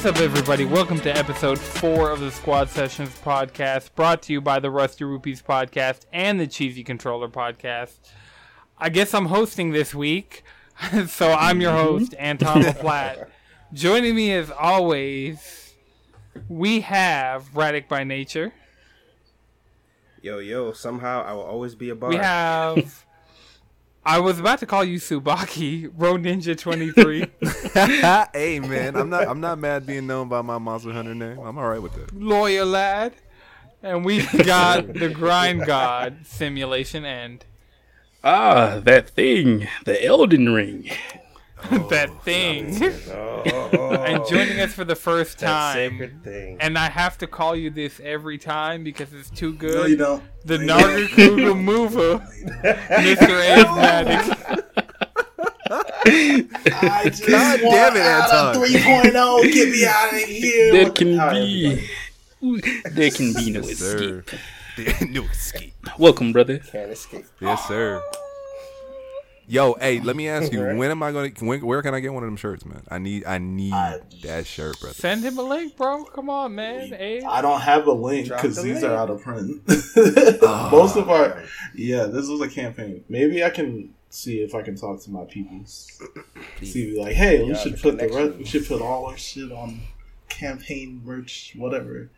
[0.00, 0.64] What's up, everybody?
[0.64, 5.04] Welcome to episode four of the Squad Sessions podcast, brought to you by the Rusty
[5.04, 7.98] Rupees podcast and the Cheesy Controller podcast.
[8.78, 10.42] I guess I'm hosting this week,
[11.06, 11.98] so I'm your mm-hmm.
[11.98, 13.28] host, Anton LaPlatte.
[13.74, 15.74] Joining me as always,
[16.48, 18.54] we have Radic by Nature.
[20.22, 22.08] Yo, yo, somehow I will always be a bar.
[22.08, 23.04] We have.
[24.04, 27.26] I was about to call you Subaki, Road Ninja 23.
[28.32, 31.38] hey man, I'm not I'm not mad being known by my Monster Hunter name.
[31.38, 32.14] I'm all right with that.
[32.14, 33.12] lawyer lad.
[33.82, 37.44] And we got the grind god simulation end.
[38.22, 40.90] Ah, that thing, the Elden Ring.
[41.90, 42.78] that oh, thing.
[43.10, 45.90] Oh, and joining us for the first that time.
[45.92, 46.56] sacred thing.
[46.60, 49.74] And I have to call you this every time because it's too good.
[49.74, 50.22] No, you don't.
[50.44, 52.18] The Nargacuga mover,
[52.62, 53.40] Mr.
[53.48, 54.66] Asthmatic.
[55.72, 59.52] I just God want damn it, out of 3.0.
[59.52, 60.72] Get me out of here.
[60.72, 61.88] There can All right, be,
[62.90, 64.30] there can be no Yes, escape.
[64.30, 65.06] sir.
[65.06, 65.74] New escape.
[65.98, 66.58] Welcome, brother.
[66.58, 67.26] Can't escape.
[67.40, 68.02] Yes, sir.
[69.50, 71.30] Yo, hey, let me ask you, when am I gonna?
[71.40, 72.82] When, where can I get one of them shirts, man?
[72.88, 73.72] I need, I need
[74.22, 74.94] that shirt, brother.
[74.94, 76.04] Send him a link, bro.
[76.04, 76.94] Come on, man.
[76.94, 77.24] Abe.
[77.28, 78.84] I don't have a link because the these link.
[78.84, 79.60] are out of print.
[80.42, 80.68] Ah.
[80.72, 81.42] Most of our,
[81.74, 83.04] yeah, this was a campaign.
[83.08, 86.00] Maybe I can see if I can talk to my peoples.
[86.62, 89.16] See, like, hey, we Yeah, should the put the re- we should put all our
[89.16, 89.80] shit on
[90.28, 92.08] campaign merch, whatever.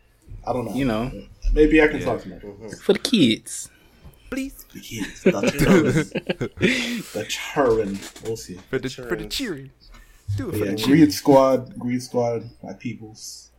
[0.45, 0.75] I don't know.
[0.75, 1.11] You know.
[1.51, 2.05] maybe I can Yeah.
[2.05, 2.79] talk to my peoples.
[2.83, 3.69] For the kids.
[4.33, 4.65] Please.
[4.73, 6.53] The kids, the children,
[7.13, 7.99] the children.
[8.23, 8.55] We'll see.
[8.69, 9.71] For the for the cheery.
[10.37, 10.97] Do it But for yeah, the cheery.
[10.99, 13.49] Greed Squad, Greed Squad, my peoples.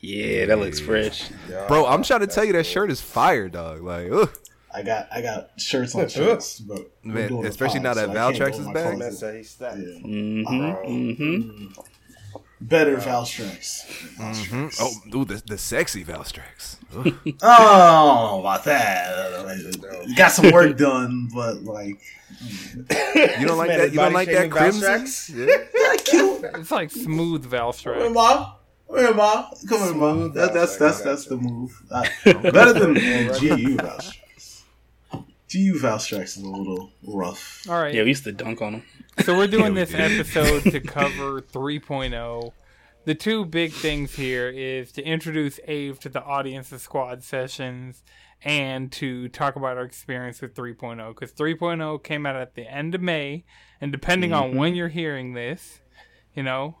[0.00, 1.30] Yeah, that looks fresh.
[1.50, 3.82] Yeah, Bro, I'm trying to tell you that shirt is fire, dog.
[3.82, 4.30] Like, ugh.
[4.74, 8.14] I got I got shirts on shirts, but Man, especially pod, now that so I
[8.32, 8.74] can't Valstrax is back.
[8.74, 8.98] closet.
[8.98, 9.78] That's how he stacked.
[9.78, 9.84] Yeah.
[10.06, 10.86] Mm-hmm.
[10.86, 11.80] Mm-hmm.
[12.60, 13.84] Better Valstrax.
[14.16, 14.74] Mhm.
[14.80, 16.76] Oh, dude, the, the sexy Valstrax.
[16.96, 17.14] Ugh.
[17.42, 20.14] Oh, about that.
[20.16, 22.00] Got some work done, but like,
[23.14, 23.92] You don't like that?
[23.92, 24.82] You don't like that shaming crimson?
[24.82, 25.34] Valstrax?
[25.34, 25.64] Yeah.
[25.74, 26.44] yeah, cute.
[26.60, 28.06] It's like smooth Where Valstrax.
[28.06, 28.52] am I?
[28.86, 29.20] Where am
[29.68, 30.28] Come here, ma.
[30.28, 31.82] That, that's Valstrax, that's that's the move.
[32.24, 34.16] Better than than GU Valstrax.
[35.50, 37.66] GU Valstrax is a little rough.
[37.68, 37.94] All right.
[37.94, 38.82] Yeah, we used to dunk on them.
[39.24, 40.00] So we're doing we this did.
[40.00, 42.52] episode to cover 3.0.
[43.04, 48.02] The two big things here is to introduce Ave to the audience of Squad Sessions
[48.42, 52.94] and to talk about our experience with 3.0 because 3.0 came out at the end
[52.94, 53.44] of May,
[53.80, 54.58] and depending on mm-hmm.
[54.58, 55.80] when you're hearing this,
[56.34, 56.78] you know,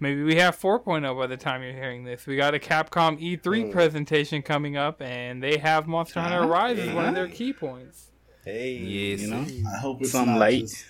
[0.00, 2.26] maybe we have 4.0 by the time you're hearing this.
[2.26, 6.94] We got a Capcom E3 presentation coming up, and they have Monster Hunter Rise as
[6.94, 8.06] one of their key points.
[8.44, 9.20] Hey, Yes.
[9.22, 9.46] You know?
[9.74, 10.60] I hope it's Some not light.
[10.62, 10.84] just-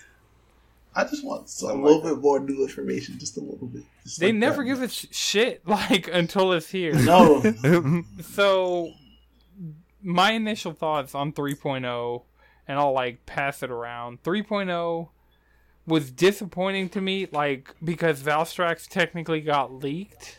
[0.95, 2.15] I just want some, a Some little light.
[2.15, 3.85] bit more new information, just a little bit.
[4.05, 4.69] Just They like never that.
[4.69, 6.95] give us shit like until it's here.
[6.95, 7.41] No,
[8.23, 8.93] So,
[10.03, 12.23] my initial thoughts on 3.0,
[12.67, 14.23] and I'll like pass it around.
[14.25, 15.09] 3.0
[15.88, 20.38] was disappointing to me, like because Valstrax technically got leaked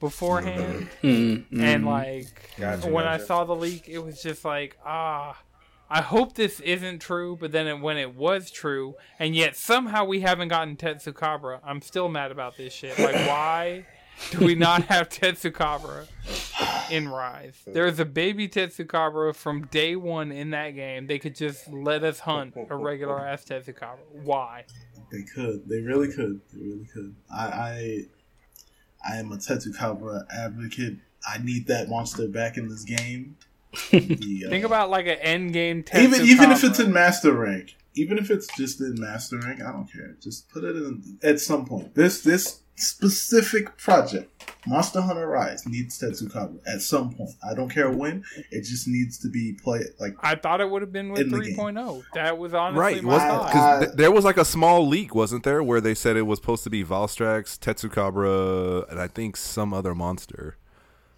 [0.00, 1.60] beforehand, Mm-hmm.
[1.60, 5.38] and like Gotcha, when I saw the leak, it was just like ah.
[5.90, 10.04] I hope this isn't true, but then it, when it was true, and yet somehow
[10.06, 12.98] we haven't gotten Tetsucabra, I'm still mad about this shit.
[12.98, 13.86] Like, why
[14.30, 16.06] do we not have Tetsucabra
[16.90, 17.56] in Rise?
[17.66, 21.06] There's a baby Tetsucabra from day one in that game.
[21.06, 23.98] They could just let us hunt a regular ass Tetsucabra.
[24.24, 24.64] Why?
[25.14, 25.68] they could.
[25.68, 26.40] They really could.
[26.52, 27.14] They really could.
[27.32, 28.00] I, I,
[29.08, 30.96] I am a Tetsucabra advocate.
[31.26, 33.36] I need that monster back in this game.
[33.90, 36.04] The, uh, Think about like an end game Tetsucabra.
[36.04, 39.72] even even if it's in master rank, even if it's just in master rank, I
[39.72, 40.16] don't care.
[40.20, 41.92] Just put it in at some point.
[41.94, 44.30] This this specific project,
[44.66, 47.30] Monster Hunter Rise, needs Tetsucabra at some point.
[47.48, 48.24] I don't care when.
[48.50, 51.30] It just needs to be played like I thought it would have been with In
[51.30, 51.56] the game.
[51.56, 52.02] 3.0.
[52.14, 53.46] That was honestly Right, my was thought.
[53.52, 56.38] because th- there was like a small leak, wasn't there, where they said it was
[56.38, 60.56] supposed to be Valstrax, Tetsucabra, and I think some other monster.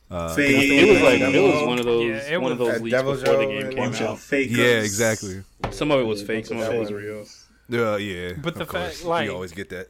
[0.09, 0.71] Uh, fake.
[0.71, 2.85] It was like it was one of those Yeah, it one of was- those That
[2.85, 4.19] leaks Devil before the game came out.
[4.21, 4.49] fake.
[4.53, 5.43] yeah, exactly.
[5.71, 7.25] Some of it was fake, some of it was real.
[7.73, 8.99] Uh, yeah, But the of course.
[8.99, 9.89] fact, like- you always get that.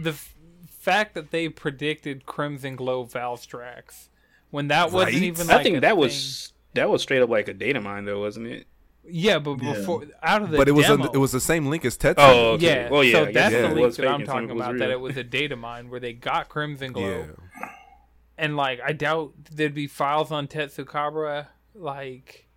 [0.00, 0.32] the f-
[0.90, 4.08] fact that they predicted Crimson Glow Valstrax
[4.50, 5.22] when that wasn't Right?
[5.22, 5.46] even.
[5.46, 5.98] Like I think a that thing.
[5.98, 8.66] was that was straight up like a data mine though, wasn't it?
[9.10, 9.72] yeah, but Yeah.
[9.74, 12.14] before out of the But it was a, it was the same link as Tetsu.
[12.18, 12.66] Oh, okay.
[12.66, 12.90] yeah.
[12.90, 13.12] Well, yeah.
[13.12, 14.78] so I that's yeah, the link was that I'm talking of it was about.
[14.78, 17.26] That it was a data mine where they got Crimson Glow,
[17.60, 17.68] yeah.
[18.36, 21.46] and like I doubt there'd be files on Tetsucabra.
[21.74, 22.48] Like,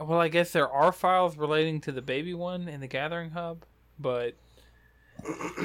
[0.00, 3.64] well, I guess there are files relating to the baby one in the Gathering Hub,
[3.98, 4.34] but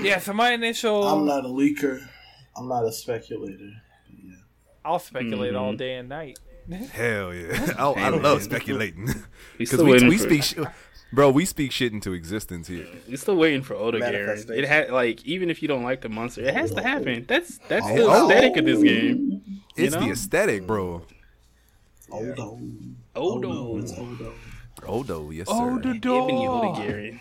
[0.02, 0.20] yeah.
[0.20, 2.06] So my initial I'm not a leaker.
[2.56, 3.70] I'm not a speculator.
[4.24, 4.36] Yeah.
[4.86, 5.78] I'll speculate all Mhm.
[5.78, 6.40] day and night.
[6.92, 7.74] Hell yeah!
[7.78, 9.14] I, I love speculating We
[9.60, 10.56] because still we, waiting we for, speak, sh-
[11.14, 11.30] bro.
[11.32, 12.86] We speak shit into existence here.
[13.08, 14.50] We're still waiting for Odogaron.
[14.50, 17.26] It had like even if you don't like the monster, it has to happen.
[17.28, 17.96] That's that's Oh.
[17.96, 18.30] the Oh.
[18.30, 19.42] aesthetic of this game.
[19.78, 21.04] You It's the aesthetic, bro.
[22.12, 22.60] Odo.
[23.16, 23.48] Odo.
[23.50, 23.78] Odo.
[23.78, 24.34] It's Odo.
[24.86, 25.54] Odo, yes sir.
[25.54, 25.90] Odo.
[25.92, 27.20] Ebony Odogaron.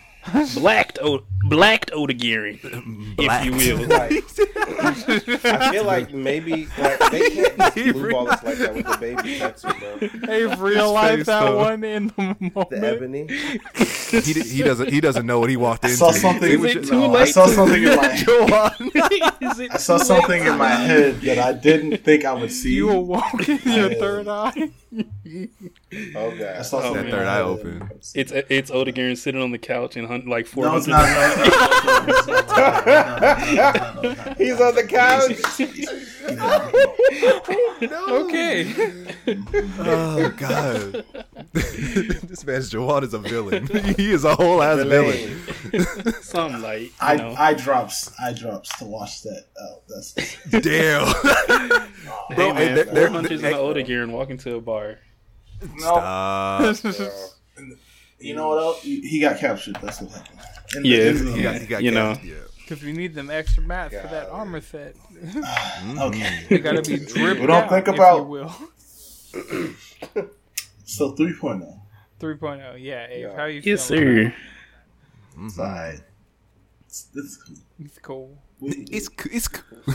[1.49, 3.87] Blacked Oda, blacked Oda if you will.
[3.97, 8.85] Like, I feel like maybe like they can't just blue ball us like that with
[8.85, 9.97] the baby tattoo, bro.
[10.27, 11.57] Hey, real that though.
[11.57, 12.69] one in the moment.
[12.69, 13.27] The ebony.
[14.21, 15.97] he, he doesn't he doesn't know what he walked I into.
[15.99, 18.71] saw something- Is it just- too oh, I saw something in my Go on.
[19.41, 22.73] Is it I saw something in my head that I didn't think I would see.
[22.73, 24.69] You awoke in your third eye.
[26.15, 26.41] Oh god!
[26.41, 26.61] I god.
[26.65, 27.89] saw Oh, that in third eye open.
[28.13, 30.87] It's it's Odogaron sitting on the couch and hunt like four hundred.
[30.89, 32.47] No, it's hundred.
[32.47, 34.03] not.
[34.03, 34.33] No.
[34.37, 35.37] He's on the couch.
[38.09, 38.73] Okay.
[39.79, 41.05] Oh god.
[41.53, 43.67] this man's Jawad is a villain.
[43.95, 45.39] he is a whole ass villain.
[46.21, 47.35] Something like you I know.
[47.37, 49.45] I drops I drops to watch that.
[49.59, 50.13] Oh, that's
[50.49, 51.05] Damn.
[52.35, 54.97] hey man, they're- four they're- hunters they- and Oda Garen walking to a bar.
[55.61, 56.73] No.
[56.73, 57.23] Stop.
[58.19, 58.81] You know what else?
[58.81, 59.77] He he got captured.
[59.79, 60.39] That's what happened.
[60.75, 61.11] In Yeah.
[61.11, 62.13] the- He got, he got You know.
[62.15, 62.33] gapped, Yeah.
[62.57, 64.95] Because we need them extra mats for that armor set.
[65.13, 65.39] Okay.
[65.39, 66.47] Mm-hmm.
[66.49, 68.55] They gotta be dripped We don't out, think about- you will.
[70.83, 71.79] So 3.0.
[72.19, 73.07] 3.0, oh, yeah.
[73.09, 73.35] Abe, Yeah.
[73.35, 74.03] how you Yes, feeling?
[74.31, 74.33] sir.
[75.35, 75.45] Mm-hmm.
[75.47, 75.99] It's alright.
[76.87, 77.55] It's, it's cool.
[77.79, 78.37] It's cool.
[78.59, 79.93] We- It's c- it's c-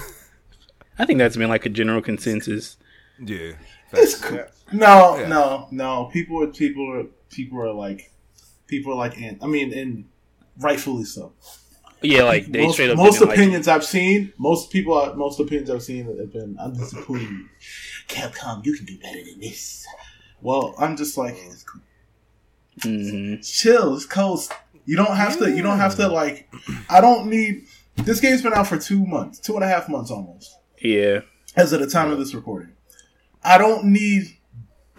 [0.99, 2.77] I think that's been like a general consensus.
[3.19, 3.53] yeah.
[3.93, 4.37] It's cool.
[4.39, 4.45] Yeah.
[4.73, 5.29] No, Yeah.
[5.29, 6.05] no, no.
[6.13, 8.11] People are people are people are like
[8.67, 10.05] people are like and I mean and
[10.59, 11.33] rightfully so.
[12.03, 15.15] Yeah, like they most straight up most didn't like opinions I've seen, most people are-
[15.15, 17.29] most opinions I've seen have been I'm disappointed.
[18.09, 19.87] Capcom, you can do better than this.
[20.41, 21.81] Well, I'm just like it's cool.
[22.81, 23.45] Mhm.
[23.49, 23.95] chill.
[23.95, 24.41] It's cold.
[24.85, 25.51] You don't have to.
[25.55, 26.49] You don't have to like.
[26.91, 27.67] I don't need.
[27.97, 31.21] This game's been out for two months, two and a half months almost, Yeah,
[31.55, 32.73] as of the time of this recording.
[33.45, 34.39] I don't need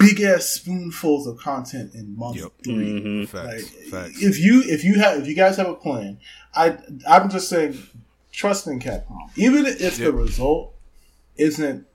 [0.07, 2.51] big ass spoonfuls of content in month Yep.
[2.63, 3.27] 3 Mhm.
[3.29, 3.45] Facts.
[3.73, 4.21] Like, Facts.
[4.23, 6.19] if you if you have if you guys have a plan,
[6.53, 6.77] I
[7.07, 7.77] I'm just saying
[8.31, 9.29] trust in Capcom.
[9.35, 10.07] Even if Yep.
[10.07, 10.73] the result
[11.38, 11.85] isn't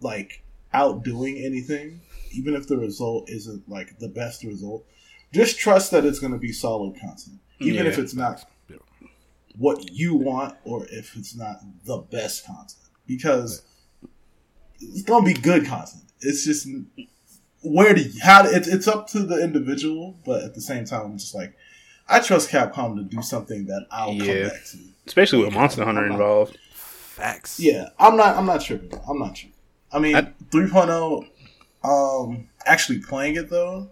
[0.00, 2.00] like outdoing anything,
[2.32, 4.84] even if the result isn't like the best result,
[5.32, 7.90] just trust that it's going to be solid content, even Yeah.
[7.90, 8.44] if it's not
[9.58, 12.74] what you want or if it's not the best content,
[13.06, 13.62] because
[14.80, 16.02] it's going to be good content.
[16.20, 16.66] It's just
[17.62, 21.02] where do you, how it's it's up to the individual, but at the same time,
[21.02, 21.56] I'm just like
[22.08, 24.24] I trust Capcom to do something that I'll Yeah.
[24.24, 24.78] come back to.
[25.06, 26.56] especially with Monster Hunter involved.
[26.72, 27.58] Facts.
[27.58, 28.36] Yeah, I'm not.
[28.36, 28.98] I'm not tripping.
[29.08, 29.54] I'm not tripping.
[29.92, 31.26] I mean, I- 3.0.
[31.84, 33.88] Um, actually playing it though,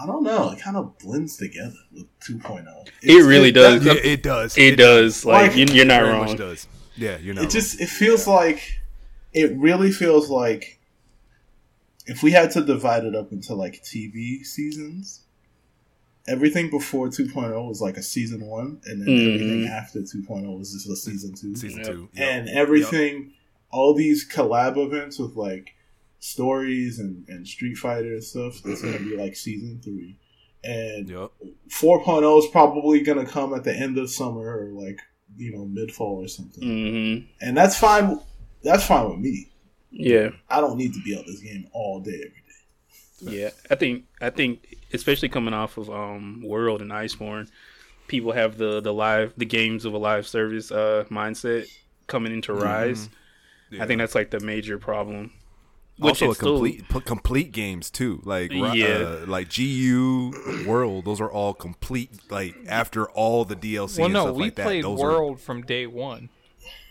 [0.00, 0.50] I don't know.
[0.52, 2.64] It kind of blends together with 2.0.
[3.02, 3.84] It really does.
[3.84, 4.56] Yeah, it does.
[4.58, 5.24] It does.
[5.24, 6.26] Like, Like- you, you're not wrong.
[6.26, 6.66] much does.
[6.96, 7.44] Yeah, you're not.
[7.44, 8.75] It just it feels like
[9.36, 10.80] it really feels like
[12.06, 15.20] if we had to divide it up into like TV seasons,
[16.26, 19.26] everything before 2.0 was like a season one, and then Mhm.
[19.34, 21.54] everything after 2.0 was just a season two.
[21.54, 21.92] season Yep.
[21.92, 22.08] two.
[22.14, 22.28] Yep.
[22.28, 23.32] and everything,
[23.70, 25.74] all these collab events with like
[26.18, 30.16] stories and, and Street Fighter and stuff, it's gonna be like season three.
[30.64, 31.30] And Yep.
[31.68, 35.00] 4.0 is probably gonna come at the end of summer or like
[35.36, 38.18] you know mid fall or something, hmm and that's fine.
[38.70, 39.48] That's fine with me.
[39.90, 42.28] Yeah, I don't need to be on this game all day every
[43.30, 43.38] day.
[43.42, 43.50] yeah.
[43.70, 47.48] I think I think especially coming off of um World and Iceborne,
[48.08, 51.66] people have the the live the games of a live service uh mindset
[52.08, 53.08] coming into Rise.
[53.70, 53.82] Yeah.
[53.82, 55.32] I think that's like the major problem.
[55.98, 59.22] Which also a it's still- complete complete games too like Yeah.
[59.22, 60.32] uh, like gu
[60.66, 64.42] world those are all complete like after all the dlc Well, and no, stuff we
[64.44, 66.28] like that played those World from day one.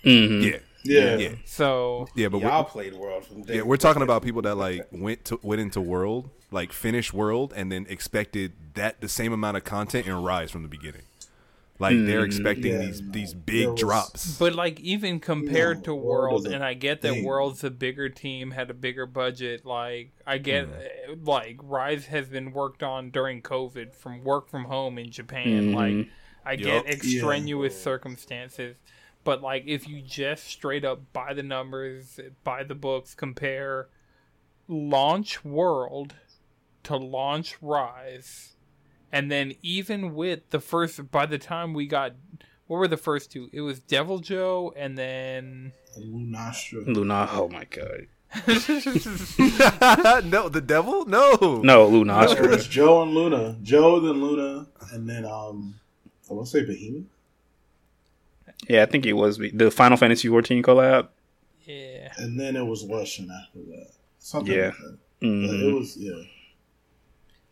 [0.04, 0.44] Mhm.
[0.52, 4.02] yeah Yeah, yeah So yeah but Y'all we're, played World from day yeah we're talking
[4.02, 8.54] about people that like went to went into world like finished world and then expected
[8.76, 11.02] that the same amount of content and rise from the beginning
[11.78, 15.80] like they're Mm, expecting yeah, these no, these big was- drops But like even compared
[15.80, 17.26] No, to World World, and I get that thing.
[17.26, 19.66] World's a bigger team, had a bigger budget.
[19.66, 21.28] Like I get, Mm.
[21.28, 25.74] like Rise has been worked on during COVID from work from home in Japan.
[25.74, 25.76] Mhm.
[25.76, 26.08] Like
[26.46, 26.88] I get Yup.
[26.88, 28.78] extraneous circumstances,
[29.26, 33.90] but like if you just straight up buy the numbers, buy the books, compare
[34.70, 36.16] launch World
[36.84, 38.56] to launch Rise,
[39.12, 42.14] and then even with the first, by the time we got
[42.68, 43.50] what were the first two?
[43.54, 46.88] It was Deviljho and then Lunastra.
[46.88, 47.28] Luna.
[47.32, 48.08] Oh my god.
[50.26, 51.06] no, the devil?
[51.06, 51.62] No.
[51.64, 52.50] No, It Lunastra.
[52.50, 53.58] was Joe and Luna.
[53.62, 55.76] Joe, then Luna, and then um,
[56.30, 57.06] I want to say Behemoth.
[58.68, 61.10] Yeah, I think it was the Final Fantasy 14 collab.
[61.66, 62.12] yeah.
[62.18, 63.88] and then it was Russian after that.
[64.20, 64.66] Something Yeah.
[64.68, 64.98] like that.
[65.20, 65.70] But Mhm.
[65.70, 66.24] it was yeah.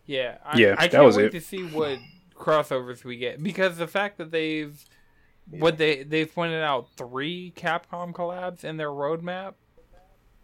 [0.05, 1.31] Yeah, I, Yeah, I can't was wait it.
[1.31, 1.97] to see what
[2.35, 4.83] crossovers we get because the fact that they've
[5.49, 9.53] what they they've pointed out three Capcom collabs in their roadmap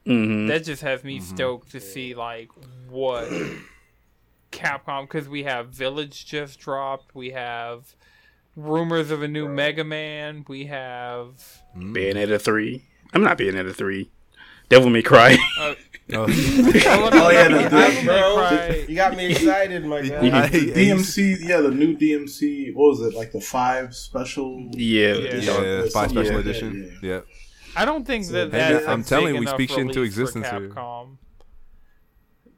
[0.06, 0.48] Mhm.
[0.48, 2.50] that just has me stoked to see like
[2.90, 3.28] what
[4.52, 7.96] Capcom because we have Village just dropped, we have
[8.64, 12.84] rumors of a new Mega Man, we have Bayonetta 3.
[13.14, 14.10] I'm not Bayonetta 3.
[14.70, 15.38] Devil May Cry.
[15.60, 15.76] uh,
[16.12, 16.26] Oh.
[16.28, 18.36] Oh, yeah, the- Devil May bro.
[18.36, 18.86] Cry.
[18.88, 20.48] You got me excited, my The, guy.
[20.48, 22.74] the DMC, yeah, the new DMC.
[22.74, 24.70] What was it like the five special?
[24.72, 25.14] yeah.
[25.14, 25.36] Yeah.
[25.36, 26.98] yeah, Yeah, five special like that, edition.
[27.04, 27.10] yeah.
[27.10, 27.22] Yeah.
[27.76, 30.70] I don't think that Hey, that's I'm telling you, we speak shit into existence here.
[30.70, 31.18] Capcom.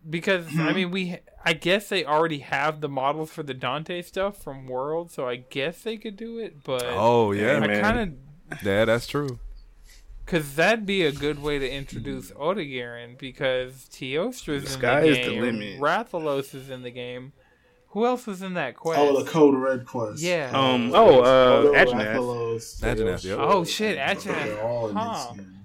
[0.10, 4.38] Because I mean, we I guess they already have the models for the Dante stuff
[4.38, 6.64] from World, so I guess they could do it.
[6.64, 7.82] But Oh yeah, I man.
[7.82, 8.00] kind
[8.52, 9.40] of yeah, that's true.
[10.26, 15.08] because that'd be a good way to introduce Odogaron because Teostra's The in sky the
[15.08, 15.80] is the game, limit.
[15.80, 17.34] Rathalos is in the game.
[17.90, 19.00] Who else was in that quest?
[19.02, 20.22] Oh, the Code Red quest.
[20.22, 20.50] Yeah.
[20.54, 20.92] Um.
[20.94, 22.16] Oh, uh, Although Anjanath.
[22.80, 23.38] Rathalos, yep.
[23.42, 24.64] Oh, shit, they're Anjanath.
[24.64, 25.34] all in this Huh.
[25.36, 25.56] game.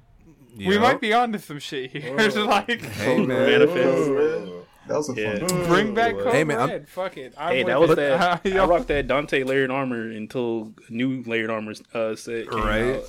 [0.56, 0.80] we Yeah.
[0.80, 2.16] might be onto some shit here.
[2.18, 3.28] It's like Hey man.
[3.28, 4.50] Manifest.
[4.88, 4.88] Code Red.
[4.88, 5.47] That was a Yeah.
[5.47, 5.66] fun.
[5.69, 6.88] bring back Code Hey, man, I'm- Red.
[6.88, 7.35] Fuck it.
[7.37, 7.97] I'm Hey, that was it.
[7.97, 8.47] that.
[8.47, 12.97] I rocked that Dante layered armor until new layered armor uh, set came Right.
[12.97, 13.05] out.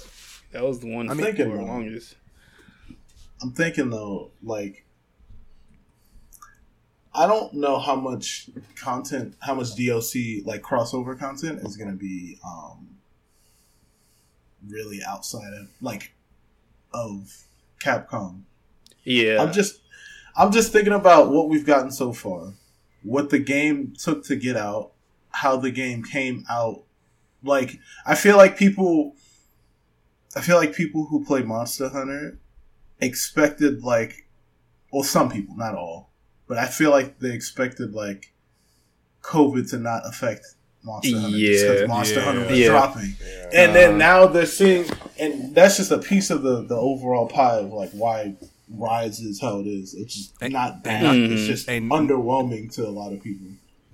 [0.51, 2.15] That was the one I'm for thinking, the longest.
[3.41, 4.85] I'm thinking though, like,
[7.13, 11.95] I don't know how much content, how much DLC, like crossover content, is going to
[11.97, 12.97] be um
[14.67, 16.13] really outside of like
[16.93, 17.45] of
[17.83, 18.41] Capcom.
[19.03, 19.41] Yeah.
[19.41, 19.79] I'm just,
[20.37, 22.53] I'm just thinking about what we've gotten so far,
[23.03, 24.91] what the game took to get out,
[25.31, 26.83] how the game came out.
[27.43, 29.15] Like, I feel like people,
[30.35, 32.37] I feel like people who play Monster Hunter
[33.01, 34.27] expected like,
[34.91, 36.11] well, some people, not all,
[36.47, 38.33] but I feel like they expected like
[39.23, 40.45] COVID to not affect
[40.83, 41.87] Monster Hunter just 'cause Yeah.
[41.87, 42.25] Monster Yeah.
[42.25, 42.67] Hunter was Yeah.
[42.69, 43.49] dropping, Yeah.
[43.53, 44.85] and Uh, then now they're seeing,
[45.19, 48.35] and that's just a piece of the the overall pie of like why
[48.69, 49.93] Rise is how it is.
[49.93, 51.03] It's just And- not bad.
[51.05, 53.47] and- it's just and- underwhelming to a lot of people.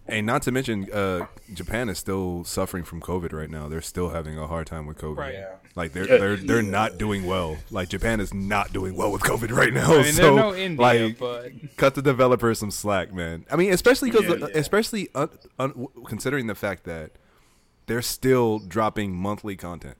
[0.05, 3.69] And not to mention, uh, Japan is still suffering from COVID right now.
[3.69, 5.17] They're still having a hard time with COVID.
[5.17, 5.33] Right.
[5.35, 5.53] Yeah.
[5.75, 6.69] Like they're Uh, they're they're yeah.
[6.69, 7.55] not doing well.
[7.71, 9.93] Like Japan is not doing well with COVID right now.
[9.93, 13.45] I mean, so there's no India, like, but cut the developers some slack, man.
[13.49, 14.57] I mean, especially because Yeah, yeah.
[14.59, 17.11] especially un, un, considering the fact that
[17.85, 19.95] they're still dropping monthly content.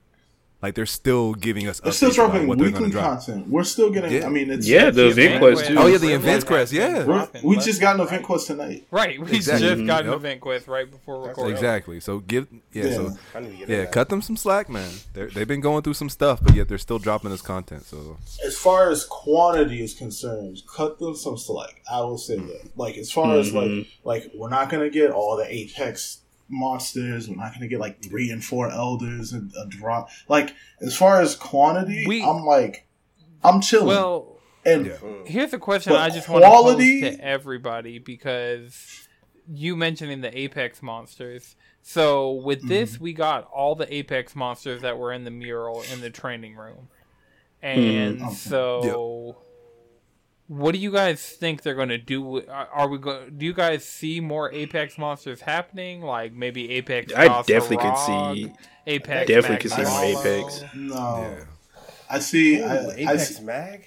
[0.64, 1.78] Like they're still giving us.
[1.80, 3.18] They're still dropping what weekly drop.
[3.22, 3.48] content.
[3.48, 4.10] We're still getting.
[4.12, 4.24] Yeah.
[4.24, 5.74] I mean, it's Yeah, the it's- Event Quest, too.
[5.78, 6.72] Oh yeah, the event Events Quest.
[6.72, 8.86] Yeah, We're, we just got an event quest tonight.
[8.90, 9.68] right, we Exactly.
[9.68, 10.16] just got an Yep.
[10.16, 11.52] event quest right before recording.
[11.54, 12.00] exactly.
[12.00, 12.84] So give yeah.
[12.86, 12.94] Yeah.
[12.94, 13.92] So I need to get yeah, that.
[13.92, 14.90] cut them some slack, man.
[15.12, 17.84] They're, they've been going through some stuff, but yet they're still dropping us content.
[17.84, 21.82] So As far as quantity is concerned, cut them some slack.
[21.92, 22.70] I will say that.
[22.74, 23.86] Like as far as like Mhm.
[24.02, 26.20] like we're not gonna get all the Apex
[26.54, 27.28] monsters.
[27.28, 30.08] We're not gonna get like three and four elders and a drop.
[30.28, 32.86] Like as far as quantity, We- I'm like
[33.42, 33.88] I'm chilling.
[33.88, 34.96] Well, and Yeah.
[35.26, 39.06] Here's a question I just want to quality- pose to everybody because
[39.52, 41.54] you mentioning the Apex monsters.
[41.82, 42.68] So with Mm-hmm.
[42.68, 46.56] this, we got all the Apex monsters that were in the mural in the training
[46.56, 46.88] room,
[47.60, 48.30] and Mhm.
[48.32, 49.36] so.
[50.46, 52.46] What do you guys think they're going to do?
[52.48, 53.38] Are are we going?
[53.38, 56.02] Do you guys see more Apex monsters happening?
[56.02, 57.14] Like maybe Apex.
[57.14, 58.52] I Goss definitely could see.
[58.86, 59.26] Apex.
[59.28, 60.64] definitely could see more Apex.
[60.74, 61.44] no, yeah,
[62.10, 62.58] I see.
[62.60, 63.84] Ooh, I, I Apex see- Mag.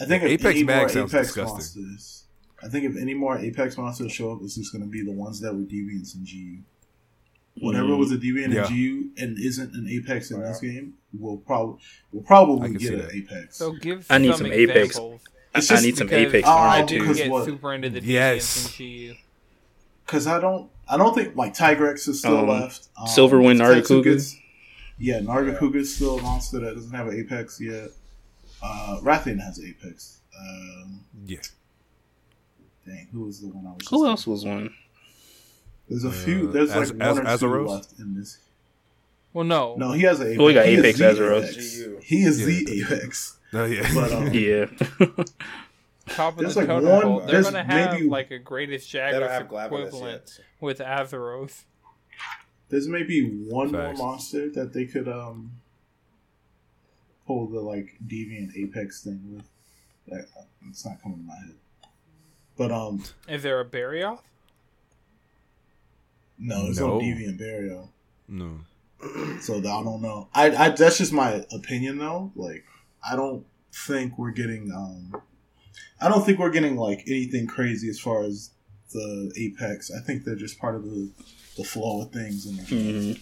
[0.00, 1.82] I think if Apex any Mag more sounds Apex disgusting.
[1.82, 2.24] monsters,
[2.62, 5.12] I think if any more Apex monsters show up, it's just going to be the
[5.12, 6.62] ones that were deviants in GU.
[7.60, 7.98] Whatever Mm.
[7.98, 8.66] was a deviant Yeah.
[8.68, 10.70] in GU and isn't an Apex in this Yeah.
[10.70, 11.80] game, will probably
[12.12, 13.14] will probably get an that.
[13.14, 13.56] Apex.
[13.58, 14.06] So give.
[14.08, 14.86] I need some, some Apex.
[14.90, 15.20] examples.
[15.58, 17.00] It's I just need some Apex Oh, I armor do too.
[17.02, 17.44] because get what?
[17.44, 18.68] super into the Yes.
[18.68, 19.14] deviants in GU.
[20.06, 22.88] because I don't I don't think like Tigrex is still Um, left.
[22.96, 24.34] Um, Silverwind Tetsu Nargacuga?
[24.98, 27.90] Yeah, Nargacuga is still a monster that doesn't have an Apex yet.
[28.62, 30.18] Uh, Rathian has an Apex.
[30.38, 31.38] Um, yeah.
[32.86, 33.86] dang, who was the one I was?
[33.88, 34.06] Who thinking?
[34.10, 34.74] else was one?
[35.88, 36.48] There's a few.
[36.48, 37.68] Uh, There's Az- like Az- one or two Arzuros?
[37.68, 38.38] left in this.
[39.32, 39.74] Well, no.
[39.76, 40.40] No, he has an Apex.
[40.40, 41.42] Oh, we got He is Apex the Arzuros.
[41.44, 41.76] Apex.
[41.76, 41.98] GU.
[42.02, 42.46] He is Yeah.
[42.46, 43.36] the Apex.
[43.52, 43.90] Oh yeah.
[43.94, 44.66] But um, Yeah.
[46.08, 47.20] Top of There's the like totem one- pole.
[47.20, 50.40] They're gonna have maybe- like a greatest They Jaguar equivalent yet.
[50.60, 51.64] with Arzuros.
[52.70, 53.98] There's maybe one Facts.
[53.98, 55.52] more monster that they could um
[57.26, 59.44] pull the like deviant apex thing with.
[60.08, 60.26] That,
[60.68, 61.54] it's not coming to my head.
[62.56, 64.20] But um, Is there a Barioth?
[66.38, 67.04] no, it's no No.
[67.04, 67.90] deviant burial.
[68.28, 68.60] No.
[69.40, 70.28] So I don't know.
[70.34, 72.32] I, I that's just my opinion though.
[72.34, 72.64] Like
[73.08, 75.22] I don't think we're getting um
[76.00, 78.50] I don't think we're getting like anything crazy as far as
[78.92, 79.90] the apex.
[79.90, 81.10] I think they're just part of the
[81.56, 83.20] the flow of things and Mhm.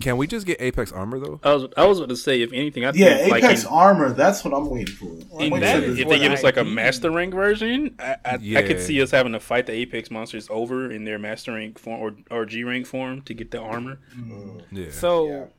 [0.00, 1.38] Can we just get Apex armor though?
[1.44, 3.68] I was I was about to say if anything, I yeah, think like apex in,
[3.68, 4.12] armor.
[4.12, 5.06] That's what I'm waiting for.
[5.06, 8.16] I'm in waiting that, for if they give us like a master rank version, I
[8.24, 11.52] I, I could see us having to fight the Apex monsters over in their master
[11.52, 14.00] rank form or, or G rank form to get the armor.
[14.72, 14.90] Yeah.
[14.90, 15.50] So,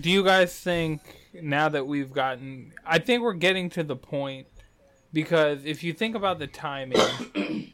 [0.00, 1.00] do you guys think
[1.32, 2.72] now that we've gotten?
[2.84, 4.46] I think we're getting to the point
[5.12, 6.98] because if you think about the timing,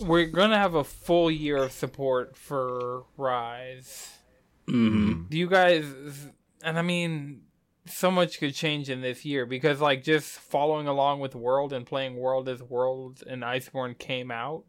[0.00, 4.18] we're gonna have a full year of support for Rise.
[4.66, 5.24] Mm-hmm.
[5.28, 5.84] Do you guys?
[6.62, 7.42] And I mean,
[7.86, 11.86] so much could change in this year because, like, just following along with World and
[11.86, 14.64] playing World as World and Iceborne came out,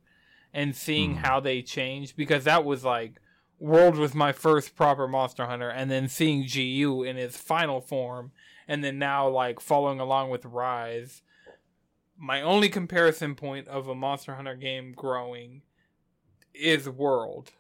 [0.54, 3.20] and seeing how they changed because that was like
[3.60, 8.32] World was my first proper Monster Hunter, and then seeing GU in his final form,
[8.68, 11.22] and then now like following along with Rise.
[12.18, 15.62] My only comparison point of a Monster Hunter game growing
[16.54, 17.52] is World.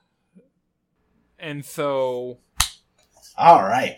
[1.37, 2.39] And so
[3.37, 3.97] All right,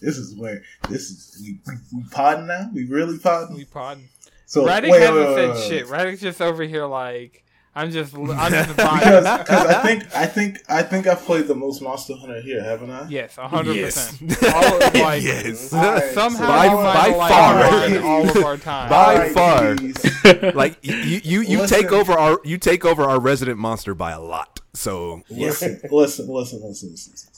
[0.00, 2.70] this is where this is we we, we podding now.
[2.72, 3.56] We really podding.
[3.56, 3.98] we pod.
[4.46, 6.10] So wait, hasn't wait, said wait, wait.
[6.10, 6.20] shit.
[6.20, 7.44] Just over here like
[7.78, 11.54] I'm just I'm just because because I think I think I think I've played the
[11.54, 13.08] most Monster Hunter here, haven't I?
[13.08, 14.18] yes, hundred Yes.
[14.18, 14.54] percent.
[14.54, 15.72] All of, like yes.
[15.72, 18.02] Alright, somehow By- you by like far.
[18.04, 18.88] All of our time.
[18.90, 19.74] By Alright, far.
[19.76, 20.54] geez.
[20.54, 21.82] like you, you, you Listen.
[21.82, 24.60] take over our you take over our resident monster by a lot.
[24.74, 27.32] So listen, listen, listen, listen, listen, listen.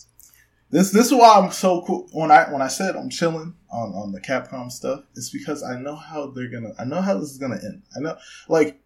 [0.70, 2.09] This this is why I'm so cool.
[2.12, 5.79] When I when I said I'm chilling on on the Capcom stuff, it's because I
[5.81, 6.72] know how they're gonna.
[6.79, 7.83] I know how this is gonna end.
[7.96, 8.16] I know,
[8.48, 8.81] like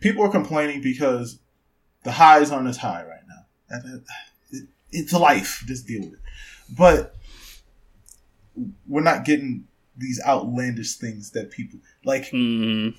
[0.00, 1.38] people are complaining because
[2.04, 3.44] the highs aren't as high right now.
[3.70, 4.04] And it-
[4.56, 5.62] it- It's life.
[5.66, 6.20] Just deal with it.
[6.76, 7.14] But
[8.86, 12.24] we're not getting these outlandish things that people like.
[12.30, 12.96] Mm-hmm.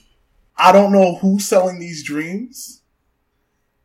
[0.58, 2.82] I don't know who's selling these dreams,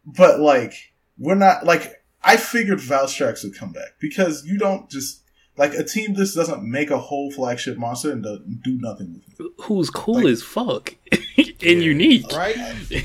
[0.05, 0.75] but like
[1.19, 5.23] we're not like I figured Valstrax would come back because you don't just
[5.57, 9.41] like a team this doesn't make a whole flagship monster and do, do nothing with
[9.47, 9.53] it.
[9.63, 10.95] Who's cool Like- as fuck
[11.63, 12.27] and unique.
[12.33, 12.57] Right?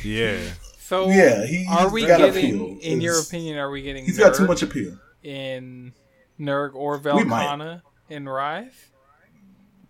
[0.04, 0.38] yeah.
[0.80, 2.56] So Yeah, he- are we got getting?
[2.56, 2.78] appeal.
[2.82, 4.06] In your opinion, are we getting?
[4.06, 4.98] He's got too much appeal.
[5.24, 5.94] in
[6.40, 7.46] Nurg or We might.
[7.46, 8.72] Velkhana in Rise.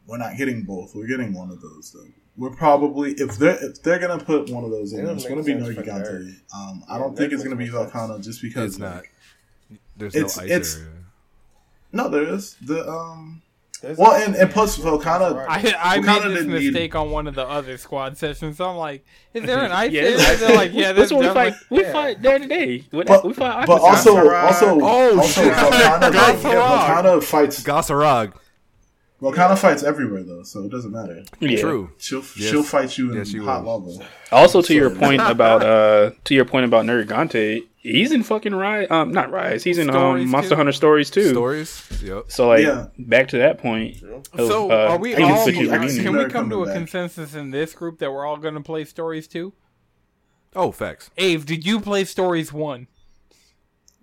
[0.07, 0.95] We're not getting both.
[0.95, 2.07] We're getting one of those though.
[2.35, 5.43] We're probably if they're if they're gonna put one of those in, It'll it's gonna
[5.43, 6.09] be sense for Nergigante.
[6.09, 6.35] Nurg.
[6.55, 8.25] Um, I Yeah, don't think it's gonna be makes more sense.
[8.25, 9.11] Just because It's like,
[9.69, 9.79] not.
[9.97, 10.89] There's It's- no ice it's- area.
[11.91, 13.41] No, there is the um.
[13.81, 15.37] There's Well, and, and plus Volcano.
[15.47, 18.57] I I Wakanda made this didn't need- mistake on one of the other squad sessions.
[18.57, 20.17] So I'm like, is there an ice Yeah, area?
[20.17, 21.53] there's They're like, yeah, there's That's what we fight.
[21.53, 21.77] definitely.
[21.77, 21.93] We Yeah.
[21.93, 22.83] fight there today.
[22.91, 23.67] What- But, we fight.
[23.67, 23.83] but Aquasat.
[23.85, 25.53] also, also, Oh, also, shit.
[25.53, 26.87] Volcano, Goss Harag.
[26.87, 27.63] Volcano fights.
[29.21, 29.35] Goss Harag.
[29.35, 31.23] Volcano fights everywhere though, so it doesn't matter.
[31.39, 31.59] Yeah.
[31.59, 31.91] True.
[31.97, 32.49] She'll Yes.
[32.49, 33.79] she'll fight you in Yes, hot will.
[33.81, 34.05] lava.
[34.31, 38.87] Also, to your point about uh, to your point about Nergigante, he's in fucking Rise.
[38.89, 39.63] Um, not Rise.
[39.63, 40.55] He's in um, Monster too.
[40.55, 41.29] Hunter Stories too.
[41.29, 41.83] Stories.
[42.03, 42.25] Yep.
[42.31, 42.87] So like Yeah.
[42.97, 44.01] back to that point.
[44.33, 45.45] Of, So uh, are we all?
[45.45, 46.75] can Can we come to a back.
[46.75, 49.53] consensus in this group that we're all going to play stories too?
[50.55, 51.11] Oh, facts.
[51.19, 52.87] Ave, did you play stories one?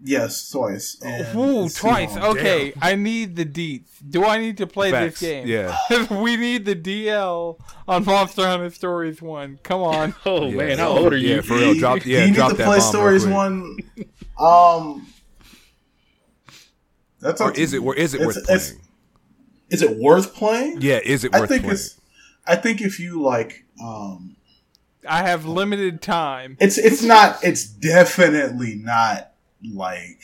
[0.02, 0.98] Yes, twice.
[1.02, 2.14] and Ooh, twice.
[2.16, 2.36] long.
[2.36, 3.88] Okay, I need the deets.
[4.08, 5.20] Do I need to play Facts.
[5.20, 5.46] this game?
[5.46, 5.76] Yeah.
[6.22, 9.58] we need the DL on Monster Hunter Stories one.
[9.62, 10.14] Come on.
[10.26, 10.56] Oh Yeah.
[10.56, 11.36] man, how old are you?
[11.36, 11.74] Yeah, for real.
[11.74, 12.00] Drop.
[12.00, 13.78] Do Yeah, you need drop to play stories one.
[14.38, 15.06] Um,
[17.20, 17.78] that's Or is it?
[17.78, 17.84] you.
[17.86, 18.82] Or is it worth it's- playing?
[19.70, 20.80] Is it worth playing?
[20.82, 21.00] Yeah.
[21.02, 21.74] Is it I worth think playing?
[21.74, 21.98] it's.
[22.46, 24.36] I think if you like, um,
[25.08, 26.56] I have limited time.
[26.60, 27.42] it's it's not.
[27.42, 29.32] It's definitely not
[29.74, 30.20] like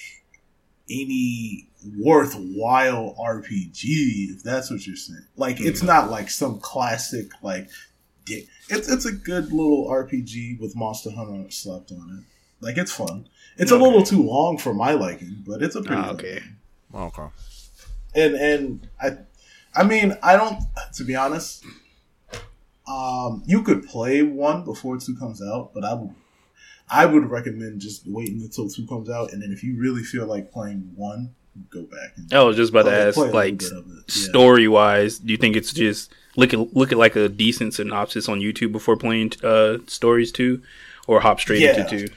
[0.90, 1.68] any
[1.98, 5.24] worthwhile RPG if that's what you're saying.
[5.36, 7.68] Like it's not like some classic like.
[8.26, 12.24] di- It's it's a good little RPG with Monster Hunter slapped on it.
[12.64, 13.28] Like it's fun.
[13.56, 16.40] It's a little too long for my liking, but it's a pretty Ah, okay.
[16.94, 17.26] Okay.
[18.14, 19.18] And and I,
[19.74, 20.60] I mean I don't.
[20.94, 21.64] To be honest,
[22.86, 26.14] um, you could play one before two comes out, but I would.
[26.92, 30.26] I would recommend just waiting until two comes out, and then if you really feel
[30.26, 31.34] like playing one,
[31.70, 33.86] go back and I was just about to ask, play a little like bit of.
[33.88, 34.02] Yeah.
[34.06, 38.28] story wise, do you think it's just look at look at like a decent synopsis
[38.28, 40.62] on YouTube before playing uh stories two,
[41.06, 41.80] or hop straight Yeah.
[41.84, 42.12] into two?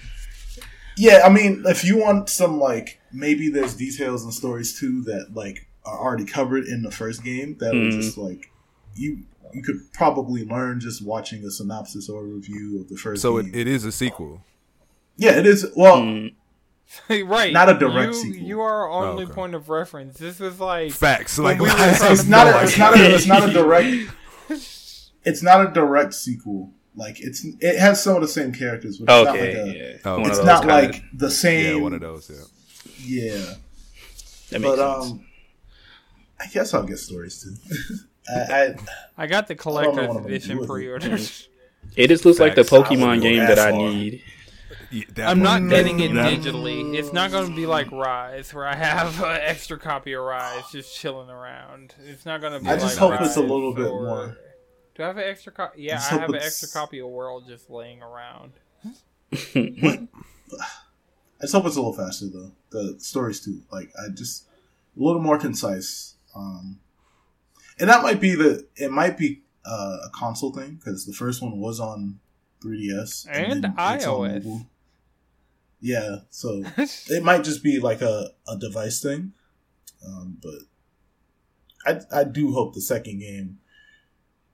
[0.98, 5.32] Yeah, I mean, if you want some like maybe there's details and stories too that
[5.34, 8.50] like are already covered in the first game that are just like
[8.96, 9.20] you
[9.54, 13.42] you could probably learn just watching a synopsis or a review of the first So
[13.42, 13.50] game.
[13.54, 14.42] it, it is a sequel.
[15.18, 15.66] Yeah, it is.
[15.76, 16.34] Well, Mm,
[17.30, 17.52] right.
[17.52, 18.42] Not a direct you, sequel.
[18.48, 19.34] You are our only okay.
[19.34, 20.18] point of reference.
[20.18, 21.38] This is like Facts.
[21.38, 22.48] Like we were it's not.
[22.48, 22.98] A, it's not.
[22.98, 24.12] A, it's not a direct.
[24.50, 26.72] It's not a direct sequel.
[26.96, 29.78] Like it's it has some of the same characters, but it's okay, not like a,
[29.78, 29.98] yeah.
[30.06, 31.76] Oh, One of It's not kinda- the same.
[31.78, 32.30] Yeah, one of those.
[32.30, 33.34] Yeah.
[33.34, 33.54] Yeah,
[34.52, 35.12] that makes but sense.
[35.12, 35.26] um,
[36.40, 37.96] I guess I'll get stories too.
[38.34, 38.40] I,
[39.18, 40.72] I I got the I collector's know what I'm gonna edition do with it.
[40.72, 41.50] pre-orders.
[41.98, 43.80] it just looks like the Pokemon game that that I far.
[43.80, 44.24] need.
[44.96, 46.96] Yeah, I'm not getting it that- digitally.
[46.96, 50.64] It's not going to be like Rise, where I have an extra copy of Rise
[50.72, 51.94] just chilling around.
[52.06, 52.68] It's not going to be.
[52.68, 54.38] I just like hope it's a Rise little bit or- more.
[54.96, 55.82] Do I have an extra copy?
[55.82, 58.54] Yeah, just I have an extra copy of World just laying around.
[59.34, 60.08] I
[61.42, 62.52] just hope it's a little faster though.
[62.70, 64.46] The stories too, like I just
[64.98, 66.16] a little more concise.
[66.34, 66.80] Um,
[67.80, 71.42] and that might be the it might be uh, a console thing because the first
[71.42, 72.20] one was on
[72.64, 74.66] 3ds And then it's on iOS.
[75.82, 75.94] Mobile.
[76.02, 76.64] Yeah, so
[77.10, 79.34] it might just be like a, a device thing.
[80.06, 80.60] Um, but
[82.12, 83.60] I I do hope the second game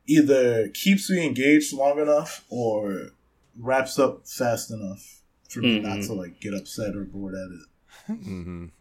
[0.08, 3.12] either keeps me engaged long enough or
[3.58, 6.08] wraps up fast enough for me not Mhm.
[6.08, 8.22] to like get upset or bored at it.
[8.24, 8.72] Mhm.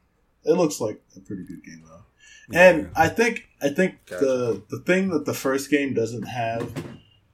[0.44, 2.04] It looks like a pretty good game though.
[2.50, 2.70] Yeah.
[2.70, 4.24] And I think I think Gotcha.
[4.24, 6.72] the the thing that the first game doesn't have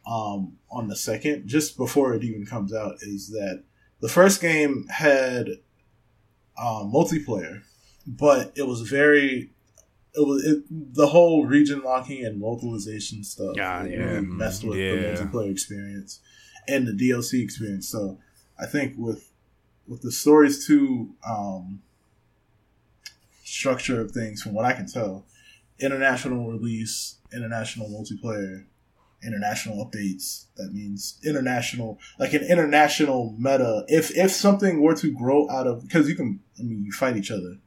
[0.07, 3.65] um, on the second, just before it even comes out, is that
[4.01, 5.49] the first game had
[6.59, 7.63] um, multiplayer,
[8.07, 9.51] but it was very
[10.15, 13.55] it was it, the whole region locking and localization stuff.
[13.57, 14.21] Yeah, really yeah.
[14.21, 14.93] messed with Yeah.
[14.97, 16.21] the multiplayer experience
[16.69, 17.89] and the DLC experience.
[17.89, 18.19] So
[18.59, 19.31] I think with
[19.87, 21.15] with the stories too.
[21.29, 21.83] Um,
[23.45, 25.25] structure of things, from what I can tell,
[25.79, 28.65] international release, international multiplayer,
[29.25, 30.47] international updates.
[30.57, 33.85] That means international, like an international meta.
[33.89, 37.17] If if something were to grow out of, because you can, I mean, you fight
[37.17, 37.59] each other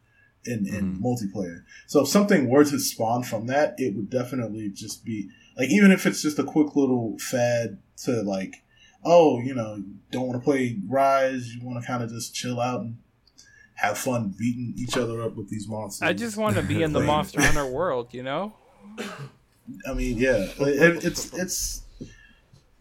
[0.46, 1.06] in in mm-hmm.
[1.06, 1.64] multiplayer.
[1.88, 5.92] So if something were to spawn from that, it would definitely just be like, even
[5.92, 8.64] if it's just a quick little fad to like.
[9.02, 9.82] Oh, you know,
[10.12, 11.56] don't want to play Rise.
[11.56, 12.98] You want to kind of just chill out and
[13.76, 16.06] have fun beating each other up with these monsters.
[16.06, 18.54] I just want to be in the Monster Hunter world, you know?
[19.88, 21.84] I mean, yeah, it, it's it's.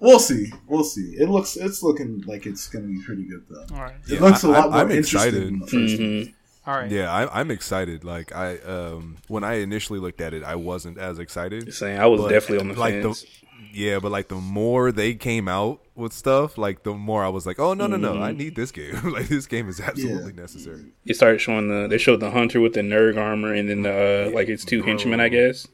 [0.01, 0.53] We'll see.
[0.69, 1.17] We'll see.
[1.19, 1.57] It looks.
[1.57, 3.75] It's looking like it's gonna be pretty good though.
[3.75, 3.95] All right.
[4.09, 5.47] It Yeah, looks a I- lot I'm- more I'm interesting excited.
[5.47, 6.09] than the first one.
[6.09, 6.35] Mhm.
[6.67, 6.91] All right.
[6.91, 8.05] Yeah, I, I'm excited.
[8.05, 11.73] Like I, um, when I initially looked at it, I wasn't as excited.
[11.75, 13.25] Saying I was But, definitely on the like, the-
[13.73, 17.45] Yeah, but like the more they came out with stuff, like the more I was
[17.47, 18.23] like, oh no no no, Mm-hmm.
[18.23, 18.95] I need this game.
[19.13, 20.85] like this game is absolutely necessary.
[21.07, 24.29] It started showing the they showed the hunter with the nerd armor and then the
[24.29, 25.67] uh, like it's two henchmen, I guess,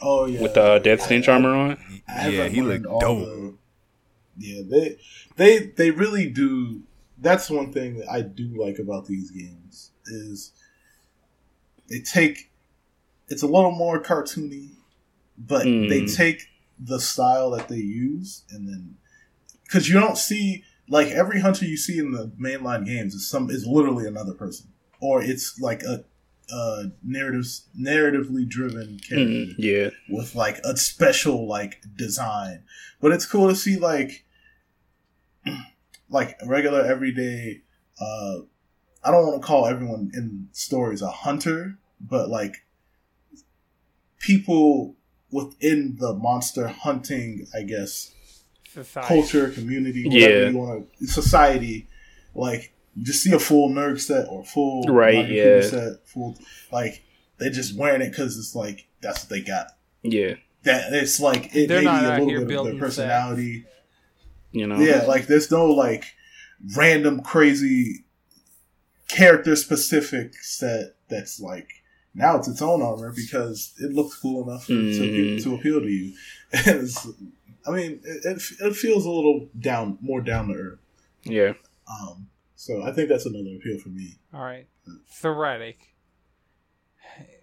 [0.00, 1.78] Oh yeah, with the death stench armor on.
[2.08, 3.18] Yeah, he learned looked dope.
[3.26, 3.54] the-
[4.38, 4.96] yeah, they
[5.36, 6.82] they they really do.
[7.18, 10.52] That's one thing that I do like about these games is
[11.88, 12.50] they take.
[13.28, 14.70] It's a little more cartoony,
[15.38, 15.88] but Mm.
[15.88, 16.46] they take
[16.78, 18.96] the style that they use and then
[19.62, 23.48] because you don't see like every hunter you see in the mainline games is some
[23.48, 24.66] is literally another person
[25.00, 26.04] or it's like a,
[26.50, 27.46] a narrative
[27.78, 32.64] narratively driven character Mm, yeah, with like a special like design.
[33.00, 34.24] But it's cool to see like
[36.08, 37.62] like regular everyday
[38.00, 38.36] uh
[39.06, 42.64] I don't want to call everyone in stories a hunter, but like
[44.18, 44.96] people
[45.30, 48.12] within the monster hunting, I guess,
[48.72, 49.06] Society.
[49.22, 50.48] culture, community, whatever Yeah.
[50.48, 51.88] you want to society,
[52.34, 55.60] like you just see a full nerd set or full Right, Rocky yeah.
[55.62, 56.36] Set, full
[56.72, 57.02] like
[57.38, 59.68] they're just wearing it because it's like that's what they got
[60.02, 62.72] yeah, that it's like it They're may not be a little here bit of building
[62.78, 63.64] their personality.
[64.52, 64.78] you know.
[64.78, 66.04] Yeah, like there's no like
[66.76, 68.04] random crazy
[69.08, 71.68] character specific set that's like
[72.14, 75.42] now it's its own armor because it looks cool enough to, Mhm.
[75.42, 76.14] to appeal to you.
[76.52, 77.06] And it's,
[77.66, 80.78] I mean, it, it, it feels a little down, more down to earth.
[81.24, 81.54] yeah.
[81.90, 82.28] Um,
[82.64, 84.14] so I think that's another appeal for me.
[84.32, 84.66] All right.
[85.06, 85.94] Thoratic.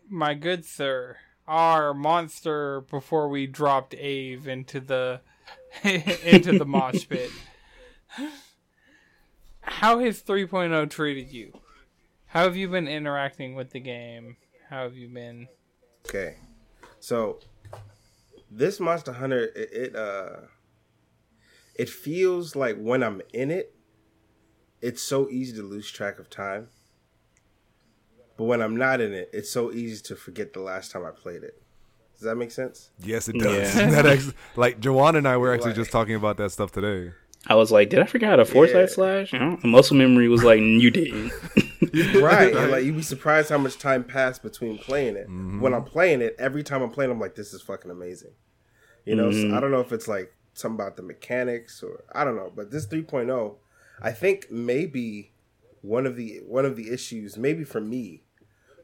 [0.10, 5.21] My good sir, our monster before we dropped Ave into the
[5.84, 7.29] into the mosh pit.
[9.62, 11.53] How has 3.0 treated you?
[12.25, 14.38] How have you been interacting with the game?
[14.71, 15.47] How have you been
[16.07, 16.38] Okay,
[16.99, 17.38] so
[18.49, 20.38] this Monster Hunter, it, it uh,
[21.75, 23.75] it feels like when I'm in it,
[24.82, 26.70] it's so easy to lose track of time.
[28.38, 31.12] But when I'm not in it, it's so easy to forget the last time I
[31.12, 31.62] played it.
[32.13, 32.91] Does that make sense?
[33.00, 33.76] Yes, it does.
[33.76, 33.89] Yeah.
[33.91, 37.13] that ex- like Jawan and I were actually Like- just talking about that stuff today.
[37.48, 39.26] I was like, did I forget how to foresight Yeah.
[39.26, 39.34] slash?
[39.63, 41.32] Muscle memory was like, you didn't.
[42.22, 42.56] right.
[42.56, 45.28] And like you'd be surprised how much time passed between playing it.
[45.28, 45.60] Mm-hmm.
[45.60, 48.34] When I'm playing it, every time I'm playing, I'm like, this is fucking amazing.
[49.06, 49.56] You know, so mm-hmm.
[49.56, 52.70] I don't know if it's like something about the mechanics or I don't know, but
[52.70, 53.56] this 3.0,
[54.01, 55.31] I think maybe
[55.81, 58.23] one of the one of the issues, maybe for me,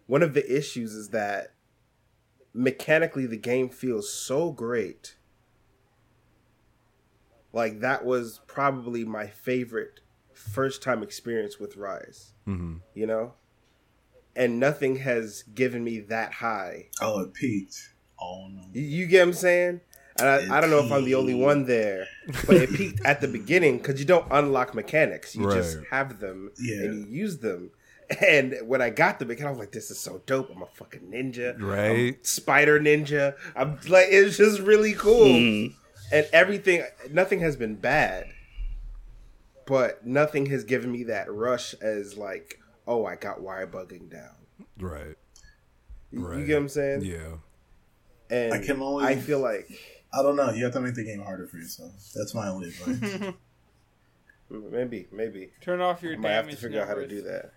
[0.05, 1.53] one of the issues is that
[2.53, 5.17] mechanically the game feels so great.
[7.53, 10.01] Like that was probably my favorite
[10.33, 12.33] first time experience with Rise.
[12.45, 13.33] hmm You know,
[14.35, 16.89] and nothing has given me that high.
[17.01, 17.93] Oh, it peaked.
[18.19, 18.61] Oh no.
[18.73, 19.81] You, you get what I'm saying?
[20.19, 22.07] And I, I don't know if I'm the only one there,
[22.47, 25.35] but it peaked at the beginning because you don't unlock mechanics.
[25.35, 26.83] You just have them Yeah.
[26.85, 27.71] and you use them.
[28.25, 30.49] And when I got the mechanic, I was like, "This is so dope!
[30.49, 32.25] I'm a fucking ninja, I'm Right.
[32.25, 33.35] spider ninja.
[33.53, 35.73] I'm like, it's just really cool." Mm.
[36.13, 38.27] and everything nothing has been bad
[39.65, 44.35] but nothing has given me that rush as like oh i got wire bugging down
[44.79, 45.15] Right.
[46.11, 46.45] you, you Right.
[46.47, 47.33] get what i'm saying Yeah.
[48.29, 49.67] and I can only- i feel like
[50.17, 50.51] I don't know.
[50.51, 51.91] You have to make the game harder for yourself.
[52.15, 53.33] That's my only advice.
[54.49, 57.21] maybe maybe Turn off your i might have to damage figure out how to do
[57.23, 57.51] that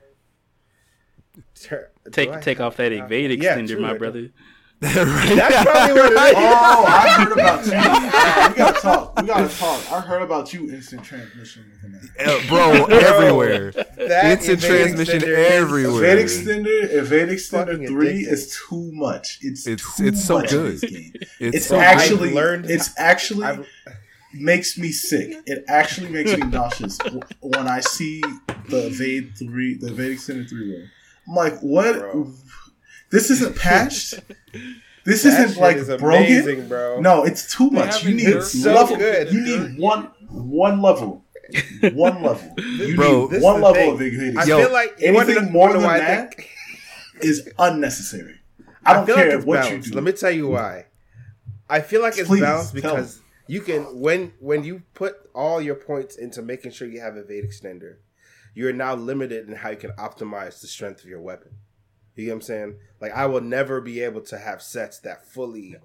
[1.54, 3.98] Tur- do Take I- take off that evade Yeah, extender, true, my I do.
[3.98, 4.30] brother.
[4.80, 7.72] that's probably what it is oh, I heard about you.
[8.50, 9.20] we gotta talk.
[9.20, 9.92] We gotta talk.
[9.92, 10.70] I heard about you.
[10.70, 11.70] Instant transmission.
[12.18, 13.72] Uh, bro, everywhere.
[14.08, 16.04] That Instant evade transmission extender everywhere.
[16.04, 19.38] Evade extender, evade extender three is too much.
[19.42, 20.72] It's It's- too it's so much good.
[20.80, 21.12] this game.
[21.40, 23.64] It's, It's so actually I've learned- It's actually I've-
[24.34, 25.36] makes me sick.
[25.46, 26.98] It actually makes me nauseous
[27.40, 28.20] when I see
[28.68, 30.82] the evade three, the evade extender three roll.
[31.28, 31.98] I'm like, what?
[31.98, 32.32] Bro.
[33.10, 34.14] This isn't patched.
[35.02, 36.04] This that isn't like is broken.
[36.24, 38.04] amazing, bro No, it's too much.
[38.04, 38.96] You need nerfed so level.
[38.98, 39.32] good.
[39.32, 41.24] You need one one level.
[41.94, 42.54] One level.
[42.58, 43.94] You Bro, need this one level thing.
[43.94, 46.48] of evade i Yo, feel like anything more than why I that think-
[47.22, 48.36] is unnecessary.
[48.84, 49.86] I don't feel care like it's what balanced.
[49.86, 49.96] you do.
[49.96, 50.52] Let me tell you mm.
[50.52, 50.86] why.
[51.68, 55.60] I feel like it's Please, balanced tell because you can when when you put all
[55.60, 57.96] your points into making sure you have a evade extender,
[58.54, 61.52] you're now limited in how you can optimize the strength of your weapon.
[62.16, 62.76] You get what I'm saying?
[63.00, 65.76] Like I will never be able to have sets that fully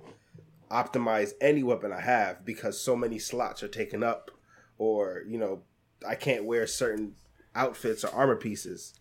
[0.71, 4.31] optimize any weapon I have because so many slots are taken up,
[4.77, 5.61] or you know,
[6.07, 7.13] I can't wear certain
[7.55, 8.93] outfits or armor pieces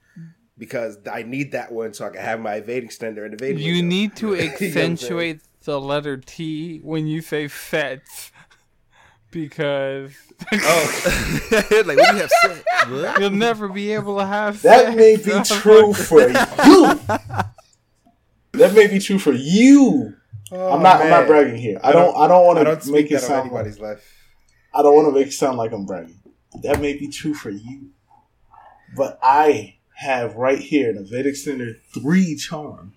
[0.57, 3.59] because I need that one so I can have my evade extender and evade.
[3.59, 3.89] You window.
[3.89, 4.71] need to You know what I'm saying?
[4.71, 8.31] accentuate the letter T when you say sets
[9.31, 10.13] because
[10.53, 11.41] Oh,
[11.87, 12.63] like what do you have said
[13.21, 15.49] you'll never be able to have That may be sets.
[15.61, 16.33] true for you.
[18.53, 20.15] That may be true for you.
[20.53, 21.01] Oh, I'm not.
[21.01, 21.81] I'm not bragging here.
[21.83, 22.17] I don't.
[22.17, 23.51] I don't want don't to make it sound.
[23.51, 24.24] Like, anybody's life.
[24.75, 26.21] I don't want to make it sound like I'm bragging.
[26.63, 27.91] That may be true for you,
[28.97, 32.95] but I have right here an Evade Extender three charm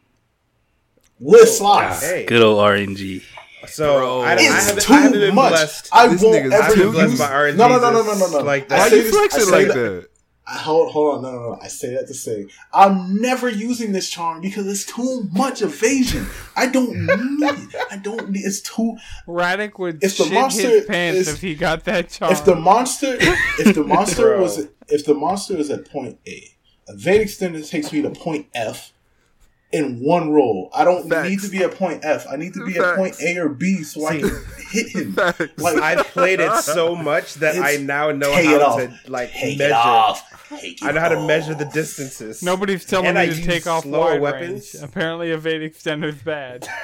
[1.20, 2.02] with oh, slots.
[2.04, 3.24] Hey, Good old RNG.
[3.68, 4.22] so Bro.
[4.22, 5.52] I, I It's haven't, too I haven't been much.
[5.52, 5.90] blessed.
[5.92, 7.20] I This won't nigga's ever too I've been blessed use.
[7.20, 7.56] by RNG.
[7.58, 8.40] No, no, no, no, no, no, no.
[8.40, 8.96] Like I Why that.
[8.96, 10.10] you flexing like that- that?
[10.50, 11.60] I- Hold, hold on, no, no, no.
[11.62, 16.26] I say that to say I'm never using this charm because it's too much evasion.
[16.56, 17.76] I don't need it.
[17.92, 18.46] I don't need.
[18.46, 18.96] It's too.
[19.28, 22.32] Radic would If the shit monster his pants is- if he got that charm.
[22.32, 26.44] If the monster, if the monster was, if the monster is at point A,
[26.88, 28.94] evade extender takes me to point F
[29.72, 30.70] in one roll.
[30.74, 31.30] I don't Facts.
[31.30, 32.26] need to be at point F.
[32.32, 32.98] I need to be at Facts.
[32.98, 34.32] point A or B so I can
[34.70, 35.14] hit him.
[35.14, 35.42] Facts.
[35.58, 38.80] Like I've played it so much that I now know take it how off.
[38.80, 39.72] to like take measure.
[39.72, 40.48] it off.
[40.62, 42.42] Take I know how to measure the distances.
[42.42, 44.74] Nobody's telling And me I to take off slower wide weapons.
[44.74, 44.84] range.
[44.84, 46.68] Apparently, evade extender's bad.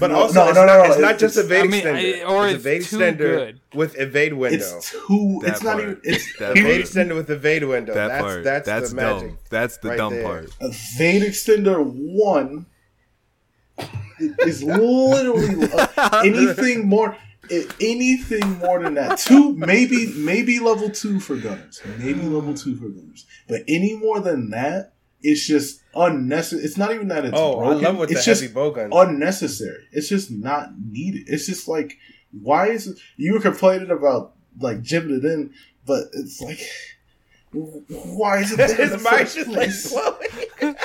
[0.00, 1.66] but No, also no, it's, no, not, no, it's no, not just it's- evade I
[1.68, 2.20] mean, extender.
[2.20, 3.60] I- or it's it's evade too extender good.
[3.74, 4.56] with evade window.
[4.76, 5.40] It's too.
[5.42, 6.00] That it's not even.
[6.04, 6.92] It's That evade part.
[7.06, 7.94] extender with evade window.
[7.94, 8.44] That that's part.
[8.44, 9.28] that's, That's, the magic.
[9.28, 9.38] dumb.
[9.50, 10.22] That's the right dumb there.
[10.24, 10.50] part.
[10.60, 12.66] Evade extender one
[14.40, 17.16] is literally uh, anything more.
[17.80, 22.88] Anything more than that, two maybe maybe level two for gunners, maybe level two for
[22.88, 24.94] gunners, but any more than that,
[25.30, 26.62] it's just unnecessary.
[26.64, 27.84] It's not even that it's Oh, broken.
[27.84, 28.90] I love with it's the just heavy bow gun.
[28.92, 29.84] unnecessary.
[29.92, 31.24] It's just not needed.
[31.28, 31.98] It's just like
[32.42, 35.52] why is it, you were complaining about like gymming it in,
[35.86, 36.60] but it's like
[37.52, 38.70] why is it there?
[38.70, 39.90] in the His mind's first just like place?
[40.60, 40.76] flowing.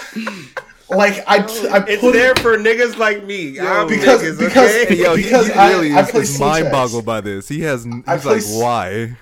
[0.89, 3.57] Like I, t- I It's put there it for niggas like me.
[3.57, 4.85] I'm because- niggas, because- okay?
[4.95, 7.47] Hey, yo, Because he I- really I is, play is mind boggled by this.
[7.47, 7.85] He has.
[7.85, 9.17] He's I play like, why?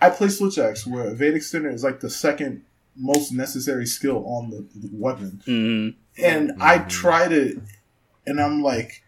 [0.00, 2.62] I play Switch Axe, where evade extender is like the second
[3.00, 5.94] most necessary skill on the, the weapon, Mhm.
[6.22, 7.58] and I tried it,
[8.26, 9.02] and I'm like.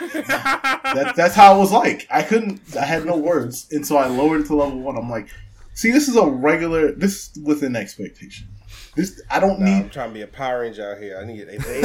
[0.00, 2.06] that, that's how it was like.
[2.10, 2.60] I couldn't.
[2.76, 4.96] I had no words, and so I lowered it to level one.
[4.96, 5.28] I'm like,
[5.74, 6.92] see, this is a regular.
[6.92, 8.48] This is within expectation.
[8.96, 9.82] This I don't Nah, need.
[9.84, 11.18] I'm trying to be a Power Ranger out here.
[11.20, 11.82] I need a Evade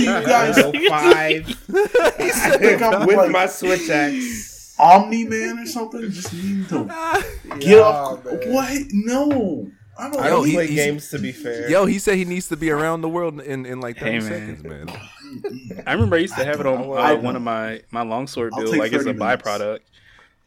[0.00, 0.56] You guys-
[0.88, 4.55] five I think I'm with like my Switch Axe.
[4.78, 6.10] Omni Man or something.
[6.10, 6.84] Just need to
[7.58, 8.24] get Yeah, up.
[8.24, 8.52] man.
[8.52, 8.82] What?
[8.92, 10.20] No, I don't.
[10.20, 11.68] I I don't he- play he's- games to be fair.
[11.70, 14.18] Yo, he said he needs to be around the world in, in like 30 Hey,
[14.18, 14.22] man.
[14.58, 15.82] seconds, man.
[15.86, 18.62] I remember I used to have it on uh, one of my my longsword I'll
[18.62, 19.42] build, like as a minutes.
[19.42, 19.80] byproduct,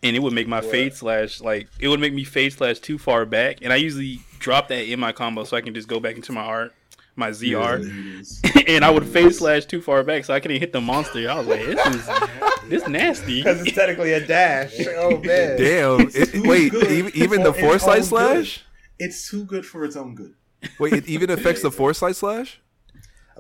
[0.04, 0.72] and it would make my What?
[0.72, 4.22] fade slash like it would make me fade slash too far back, and I usually
[4.40, 6.74] drop that in my combo so I can just go back into my art,
[7.20, 10.82] my ZR, and I would fade slash too far back so I couldn't hit the
[10.82, 11.30] monster.
[11.30, 12.10] I was like, this is
[12.70, 13.42] this nasty.
[13.44, 14.74] Because it's technically a dash.
[14.98, 15.58] Oh man.
[15.58, 16.10] Damn.
[16.14, 18.64] It, wait, even, even the foresight own slash?
[18.98, 20.34] It's too good for its own good.
[20.80, 22.60] Wait, it even affects the foresight slash?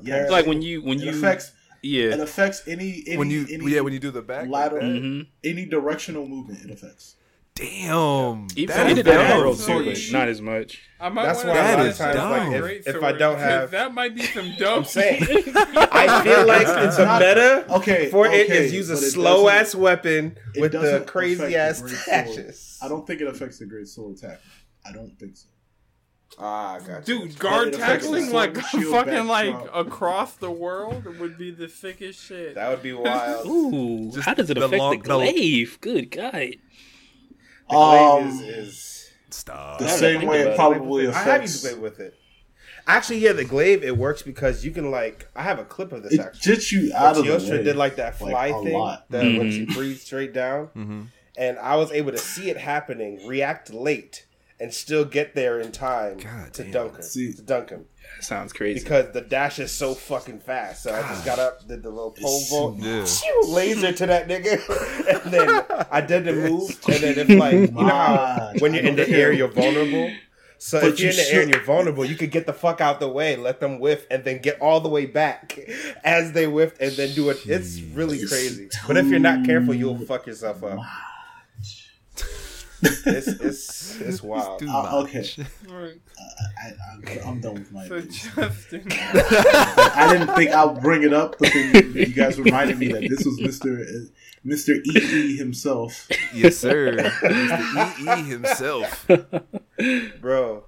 [0.01, 3.45] Yeah, like when you when it you affects yeah, it affects any, any When you
[3.51, 4.43] any, yeah, when you do the back.
[4.43, 4.99] like lateral that?
[5.01, 7.15] hmm any directional movement it affects.
[7.59, 8.47] Damn.
[8.55, 9.57] Even that I is did that in dumb.
[9.57, 10.81] Too, but not as much.
[10.99, 12.31] I might That's wanna why a That lot of times, dumb.
[12.51, 14.85] like, Great if, if I don't have, that might be some dope.
[14.95, 19.49] I'm I feel like it's a meta Okay, for it okay, is use a slow
[19.49, 22.79] ass weapon with the crazy ass the dashes.
[22.81, 24.39] I don't think it affects the great soul attack.
[24.85, 25.47] I don't think so.
[26.37, 27.19] Ah, I got you.
[27.27, 29.87] Dude, guard It tackling like fucking like backdrop.
[29.87, 32.55] across the world would be the sickest shit.
[32.55, 33.45] That would be wild.
[33.47, 35.77] Ooh, Just how does it the affect long- the the- glaive?
[35.81, 36.55] Good God.
[37.69, 39.79] The glaive Um, is, is Stop.
[39.79, 40.55] The Now that I same way about it it.
[40.55, 41.61] probably I have used affects.
[41.61, 42.15] to play with it.
[42.87, 46.01] Actually, yeah, the glaive it works because you can like I have a clip of
[46.03, 46.51] this It actually.
[46.55, 47.63] gets you out of the way.
[47.63, 49.09] did like that like, fly a thing lot.
[49.11, 49.51] that when Mhm.
[49.51, 51.01] she breathes straight down, hmm
[51.37, 54.25] and I was able to see it happening, react late,
[54.59, 56.71] and still get there in time God to damn.
[56.71, 57.01] dunk him.
[57.01, 57.85] See- to dunk him
[58.17, 58.79] That sounds crazy.
[58.81, 60.83] because the dash is so fucking fast.
[60.83, 63.05] So I just got up, did the little pole vault, Yeah.
[63.47, 64.59] Laser to that nigga,
[65.23, 68.95] and then I did the move, and then it's like you know when you're in
[68.95, 70.11] the air you're vulnerable.
[70.61, 72.51] So But if you're you in the air and you're vulnerable, you could get the
[72.51, 75.57] fuck out the way, let them whiff, and then get all the way back
[76.03, 77.37] as they whiff, and then do it.
[77.45, 78.67] It's really It's crazy.
[78.85, 80.79] But if you're not careful, you'll fuck yourself up.
[82.81, 84.59] It's it's it's wild.
[84.59, 85.05] Too Uh, much.
[85.05, 85.99] okay, Right.
[86.63, 87.87] I, I, I'm done with my.
[87.87, 87.99] So.
[88.01, 93.01] Justin, I didn't think I'll bring it up, but then you guys reminded me that
[93.01, 93.85] this was Mister
[94.43, 96.07] Mister E E himself.
[96.33, 96.93] Yes, sir.
[97.23, 98.17] Mr.
[98.19, 99.07] EE himself.
[100.21, 100.65] bro.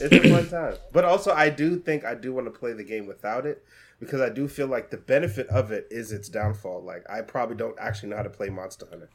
[0.00, 0.74] It's a fun time.
[0.92, 3.62] But also, I do think I do want to play the game without it
[4.00, 6.82] because I do feel like the benefit of it is its downfall.
[6.82, 9.10] Like I probably don't actually know how to play Monster Hunter.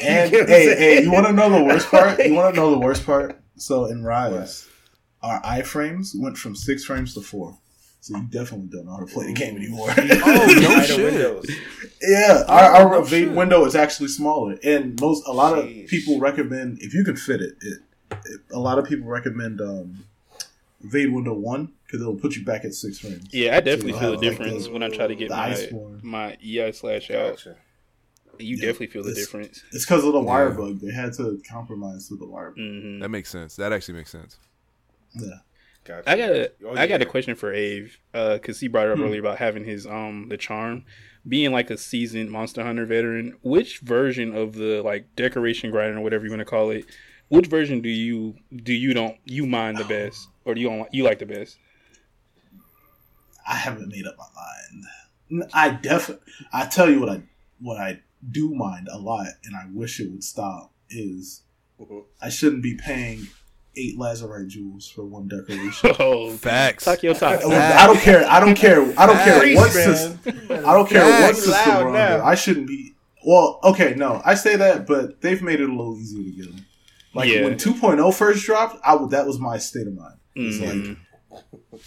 [0.00, 2.24] And You know what I'm hey, hey, you want to know the worst part?
[2.24, 3.40] You want to know the worst part?
[3.56, 4.66] So in Rise,
[5.22, 7.56] our iframes went from six frames to four.
[8.00, 9.88] So you definitely don't know how to play the game anymore.
[9.98, 11.02] Oh, no shit.
[11.02, 11.50] windows.
[12.02, 13.32] yeah, our, our Oh, evade shit.
[13.32, 17.40] window is actually smaller, and most a lot of people recommend if you can fit
[17.40, 17.54] it.
[17.60, 17.78] it,
[18.24, 20.04] it a lot of people recommend um,
[20.84, 23.26] evade window one because it'll put you back at six frames.
[23.32, 25.68] Yeah, I definitely So, feel the like difference the- when I try to get my
[26.02, 27.30] my Iai slash out.
[27.36, 27.56] Gotcha.
[28.40, 29.62] You Yeah, definitely feel the difference.
[29.72, 30.56] It's because of the wire Yeah.
[30.56, 30.80] bug.
[30.80, 32.58] They had to compromise with the wire bug.
[32.58, 33.56] hmm That makes sense.
[33.56, 34.38] That actually makes sense.
[35.14, 35.28] Yeah.
[35.84, 36.10] Gotcha.
[36.10, 38.98] I got a Oh, I got a question for Ave because he brought it up
[38.98, 39.04] Hmm.
[39.04, 40.84] earlier about having his um the charm.
[41.28, 46.02] Being like a seasoned Monster Hunter veteran, which version of the like decoration grinder or
[46.02, 46.84] whatever you want to call it,
[47.28, 50.92] which version do you do you don't you mind the best or do you don't,
[50.94, 51.58] you like the best?
[53.48, 55.48] I haven't made up my mind.
[55.52, 56.32] I definitely.
[56.52, 57.22] I tell you what I
[57.60, 58.00] what I
[58.30, 60.72] do mind a lot, and I wish it would stop.
[60.90, 61.42] Is
[61.80, 62.04] Mhm.
[62.22, 63.26] I shouldn't be paying
[63.76, 65.90] eight lazurite jewels for one decoration.
[65.98, 66.84] Oh, Facts.
[66.84, 67.40] talk your talk.
[67.44, 68.24] I don't care.
[68.28, 68.80] I don't care.
[68.98, 70.18] I don't care what system.
[70.50, 72.14] I don't care what system we're now.
[72.14, 72.24] under.
[72.24, 72.94] I shouldn't be.
[73.26, 76.46] Well, okay, no, I say that, but they've made it a little easier to get
[76.54, 76.64] them.
[77.12, 77.42] Like Yeah.
[77.44, 80.14] when 2.0 first dropped, I would, that was my state of mind.
[80.36, 80.96] It's Mhm.
[81.72, 81.80] like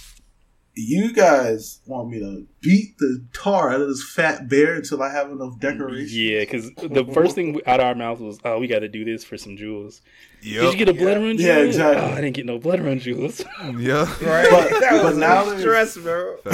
[0.75, 5.11] you guys want me to beat the tar out of this fat bear until I
[5.11, 6.15] have enough decorations?
[6.15, 9.03] Yeah, because the first thing out of our mouth was, "Oh, we got to do
[9.03, 10.01] this for some jewels."
[10.41, 11.37] Did you get a blood run?
[11.37, 12.01] Yeah, exactly.
[12.01, 13.43] Oh, I didn't get no blood run jewels.
[13.77, 14.05] Yeah.
[14.21, 14.49] Right?
[14.49, 16.37] But- that but was now now stress, bro.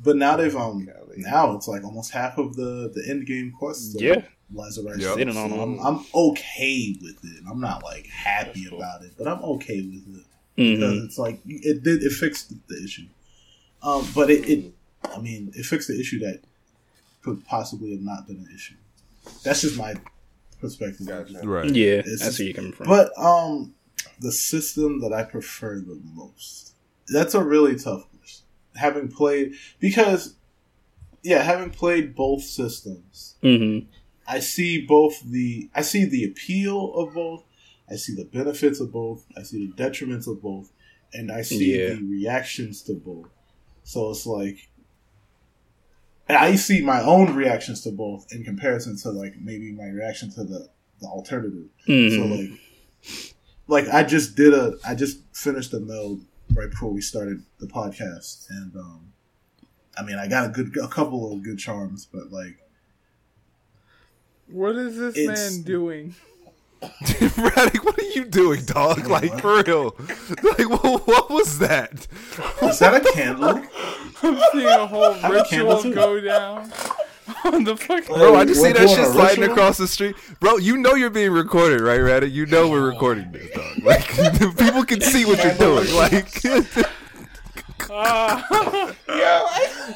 [0.00, 3.96] But now they've um now it's like almost half of the the end game quests.
[4.00, 4.22] are Yeah.
[4.54, 4.98] Lazarus.
[5.00, 5.14] Yep.
[5.14, 5.86] Sitting on So I'm, them.
[5.86, 7.42] I'm okay with it.
[7.50, 10.24] I'm not like happy about it, but I'm okay with it
[10.58, 10.74] Mhm.
[10.76, 13.06] because it's like it did it fixed the issue.
[13.82, 14.72] Um, but it, it
[15.04, 16.40] I mean it fixed the issue that
[17.22, 18.74] could possibly have not been an issue.
[19.44, 19.94] That's just my
[20.60, 21.06] perspective.
[21.06, 21.46] Gotcha.
[21.46, 21.72] Right.
[21.74, 22.88] Yeah, It's- that's where you're coming from.
[22.88, 23.74] But um,
[24.20, 26.72] the system that I prefer the most.
[27.08, 28.44] That's a really tough question.
[28.74, 30.34] Having played because,
[31.22, 33.80] yeah, having played both systems, hmm
[34.26, 37.44] I see both the I see the appeal of both.
[37.90, 39.24] I see the benefits of both.
[39.36, 40.70] I see the detriments of both,
[41.12, 41.94] and I see Yeah.
[41.94, 43.28] the reactions to both.
[43.84, 44.68] So it's like,
[46.28, 50.44] I see my own reactions to both in comparison to like maybe my reaction to
[50.44, 50.68] the
[51.00, 51.68] the alternative.
[51.86, 52.50] So hmm like,
[53.86, 56.20] like I just did a, I just finished a meld
[56.54, 59.12] right before we started the podcast, and um,
[59.96, 62.58] I mean, I got a good, a couple of good charms, but like,
[64.48, 66.14] What is this man doing?
[66.82, 69.06] Raddick, what are you doing, dog?
[69.06, 69.96] Like for real?
[70.42, 72.06] Like what, what was that?
[72.62, 73.62] is that a candle?
[74.22, 75.94] I'm seeing a whole have a ritual too.
[75.94, 76.70] go down
[77.44, 78.14] on the fucking.
[78.14, 79.56] Bro, I just see that shit a sliding ritual?
[79.56, 80.16] across the street.
[80.40, 82.32] Bro, you know you're being recorded, right, Raddick?
[82.32, 83.82] You know we're recording this, dog.
[83.82, 84.06] Like
[84.58, 85.92] people can see what you're doing.
[85.94, 86.42] Like
[87.90, 88.94] Ah.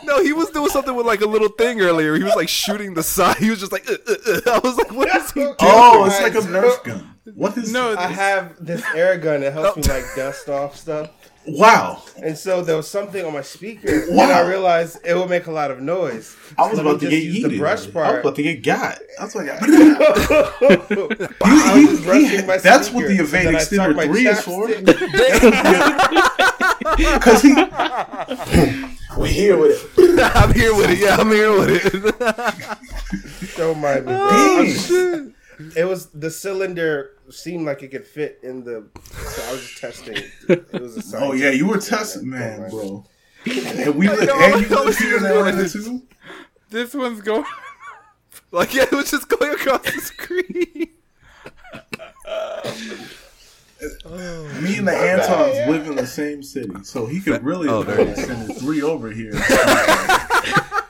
[0.05, 2.15] No, he was doing something with like a little thing earlier.
[2.17, 3.37] He was like shooting the side.
[3.37, 4.15] He was just like, uh, uh,
[4.47, 4.51] uh.
[4.55, 5.55] I was like, what is he doing?
[5.61, 7.15] Oh, it's like a Nerf gun.
[7.35, 7.71] What is?
[7.73, 11.11] no, I have this air gun that helps me like dust off stuff.
[11.45, 14.23] Wow, And so there was something on my speaker, Wow.
[14.25, 16.37] and I realized it would make a lot of noise.
[16.57, 18.07] I was Let me about to just get use the brush part.
[18.07, 18.25] I was part.
[18.25, 18.99] about to get got.
[19.19, 19.63] That's what I got.
[19.63, 19.67] I
[21.75, 24.41] was just brushing my that's what the Evade and then I stuck Extender 3 is
[24.43, 24.69] for.
[26.85, 27.43] chapstick- Because
[29.17, 29.21] he.
[29.21, 30.21] We're here with it.
[30.37, 30.99] I'm here with it.
[30.99, 33.57] Yeah, I'm here with it.
[33.57, 34.13] Don't mind me.
[34.13, 34.29] bro.
[34.29, 35.35] Dang.
[35.59, 38.87] I'm It was the cylinder seemed like it could fit in the.
[39.13, 40.17] So I was just testing.
[40.49, 43.05] It was a Oh yeah, you were testing, man, bro.
[43.47, 46.03] And we li- and you lived here in Atlanta too.
[46.71, 47.45] this one's going.
[48.51, 50.89] like, yeah, it was just going across the screen.
[54.63, 57.97] Me and the Antons live in the same city, so he could really Oh, have
[57.97, 58.59] there it is.
[58.63, 59.33] three over here.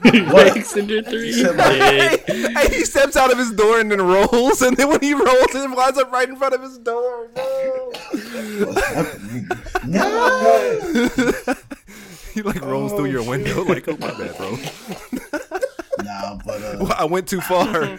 [0.05, 0.49] What?
[0.57, 1.33] Extender three.
[1.33, 2.49] said, like- Yeah.
[2.61, 5.55] Hey, he steps out of his door and then rolls, and then when he rolls,
[5.55, 7.31] it winds up right in front of his door.
[9.87, 10.03] No.
[10.03, 11.55] no,
[12.35, 14.59] He like rolls through your window, like, oh my bad, bro.
[16.03, 17.99] nah, but uh, Well, I went too far.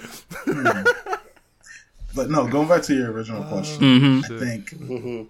[2.15, 2.47] But no.
[2.47, 5.27] Going back to your original question, hmm I think Mhm.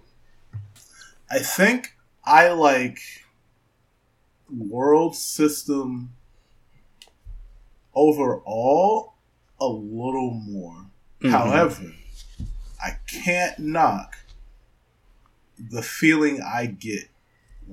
[1.30, 2.98] I think I like
[4.50, 6.10] world system
[7.94, 9.14] overall
[9.60, 10.86] a little more.
[11.22, 11.30] Mhm.
[11.30, 11.92] However,
[12.82, 14.16] I can't knock
[15.58, 17.08] the feeling I get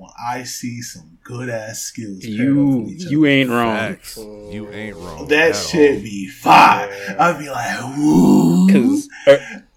[0.02, 2.24] when I see some good ass skills.
[2.24, 3.76] You you ain't wrong.
[3.76, 4.16] Facts.
[4.16, 5.28] You ain't wrong.
[5.28, 6.02] that at shit all.
[6.02, 7.16] be fire.
[7.18, 8.66] I'd be like, woo.
[8.66, 9.08] Because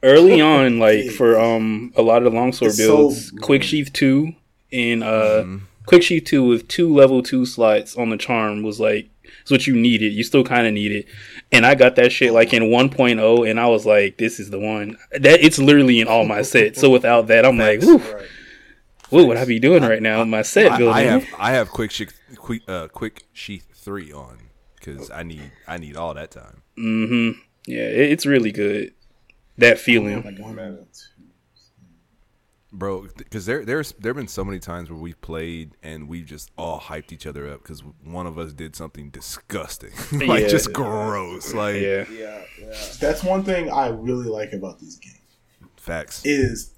[0.04, 3.42] early on, like for um a lot of the longsword It's so builds, good.
[3.42, 4.34] quick sheath two
[4.72, 5.62] and uh Mhm.
[5.86, 9.10] quick sheath two with two level two slots on the charm was like
[9.42, 10.12] it's what you needed.
[10.14, 11.06] You still kind of need it.
[11.52, 14.58] And I got that shit like in 1.0, and I was like, "This is the
[14.60, 16.82] one." That it's literally in all my sets.
[16.82, 18.26] So without that, I'm like, "Whew, Right.
[19.10, 20.96] What would I be doing right now?" in My set I, building.
[20.96, 24.38] I have I have quick sheath quick uh quick sheath three on
[24.76, 26.62] because I need I need all that time.
[26.76, 27.32] hmm
[27.66, 28.94] Yeah, it, it's really good.
[29.58, 30.22] That feeling.
[30.24, 31.24] Like one and two.
[32.74, 36.26] bro because there there's there have been so many times where we've played and we've
[36.26, 39.92] just all hyped each other up because one of us did something disgusting
[40.28, 40.48] like Yeah.
[40.50, 42.06] just gross like Yeah.
[42.12, 42.74] Yeah, yeah.
[43.00, 45.20] That's one thing I really like about these games.
[45.78, 46.72] facts is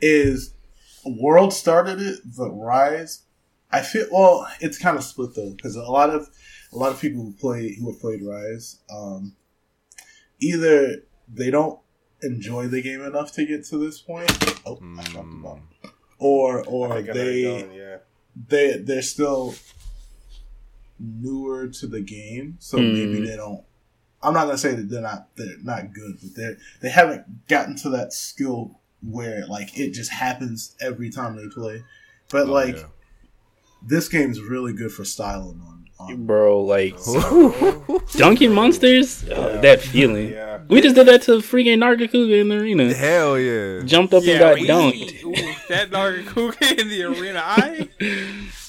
[0.00, 0.54] is
[1.06, 3.22] World started it, but Rise.
[3.70, 4.46] I feel well.
[4.60, 6.28] It's kind of split though, because a lot of
[6.72, 9.34] a lot of people who play who have played Rise, um,
[10.40, 11.02] either
[11.32, 11.78] they don't
[12.22, 14.30] enjoy the game enough to get to this point.
[14.66, 15.60] Oh, I dropped the ball.
[16.18, 17.96] Or or think I they you're going, yeah.
[18.48, 19.54] they they're still
[20.98, 22.92] newer to the game, so Mhm.
[22.92, 23.64] maybe they don't.
[24.22, 27.76] I'm not gonna say that they're not they're not good, but they they haven't gotten
[27.76, 31.82] to that skill where like it just happens every time they play.
[32.30, 32.84] But Oh, like yeah.
[33.86, 35.84] this game's really good for styling on.
[35.98, 38.02] on Bro, like Oh.
[38.16, 40.30] dunking monsters, uh, that feeling.
[40.30, 40.60] Yeah.
[40.68, 42.94] We just did that to freaking Nargacuga in the arena.
[42.94, 45.22] hell yeah Jumped up and got we- dunked.
[45.24, 47.42] ooh, that Nargacuga in the arena.
[47.44, 47.88] I,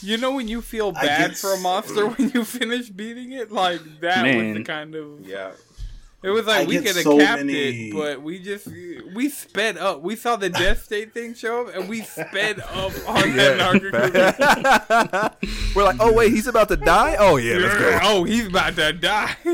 [0.02, 3.52] you know, when you feel bad get for a monster when you finish beating it,
[3.52, 5.22] like that was the kind of.
[5.26, 5.52] Yeah.
[6.26, 8.68] It was I like we could have so capped many- it, but we just
[9.16, 10.02] we sped up.
[10.02, 15.36] We saw the death state thing show up, and we sped up on that Nargacuga.
[15.76, 18.76] we're like oh wait he's about to die oh yeah let's go Oh, he's about
[18.76, 19.36] to die.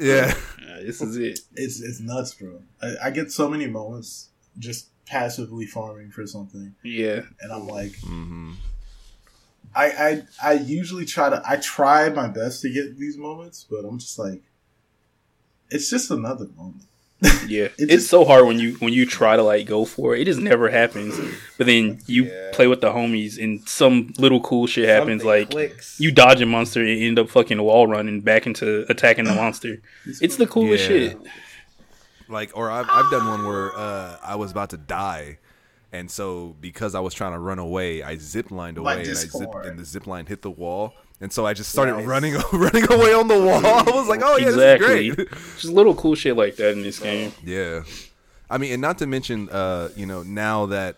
[0.00, 0.34] yeah
[0.82, 1.40] this is it.
[1.54, 2.60] It's it's nuts, bro.
[2.82, 7.22] I, I get so many moments just passively farming for something, Yeah.
[7.40, 8.52] and I'm like, hmm
[9.74, 9.86] I
[10.42, 13.98] I I usually try to I try my best to get these moments, but I'm
[13.98, 14.42] just like,
[15.70, 16.82] it's just another moment.
[17.48, 20.14] Yeah, It it's just- so hard when you when you try to like go for
[20.14, 20.20] it.
[20.22, 21.18] It just never happens.
[21.56, 22.50] But then you Yeah.
[22.52, 25.22] play with the homies and some little cool shit happens.
[25.22, 25.98] Something like clicks.
[25.98, 29.80] you dodge a monster and end up fucking wall running back into attacking the monster.
[30.20, 30.88] It's the coolest Yeah.
[30.88, 31.18] shit.
[32.28, 35.38] Like, or I've I've done one where uh, I was about to die,
[35.92, 39.10] and so because I was trying to run away, I zip lined Like away, and
[39.10, 42.06] I zipped, and the zip line hit the wall, and so I just started Nice.
[42.06, 43.64] running running away on the wall.
[43.64, 45.10] I was like, oh yeah, exactly.
[45.10, 45.30] this is great.
[45.58, 47.32] Just little cool shit like that in this game.
[47.44, 47.82] Yeah,
[48.50, 50.96] I mean, and not to mention, uh, you know, now that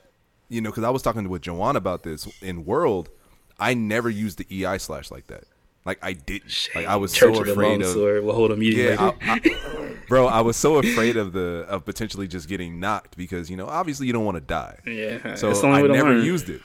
[0.49, 3.11] you know, because I was talking with Joanne about this in World,
[3.61, 5.45] I never used the Iai slash like that.
[5.85, 6.69] Like I didn't.
[6.75, 7.87] Like I was Church so of the afraid of.
[7.89, 8.95] Longsword will hold immediately.
[8.95, 13.17] Yeah, I, I, bro, I was so afraid of the of potentially just getting knocked
[13.17, 14.79] because you know obviously you don't want to die.
[14.85, 15.35] yeah.
[15.37, 16.25] So it's the I never learn.
[16.25, 16.61] used it.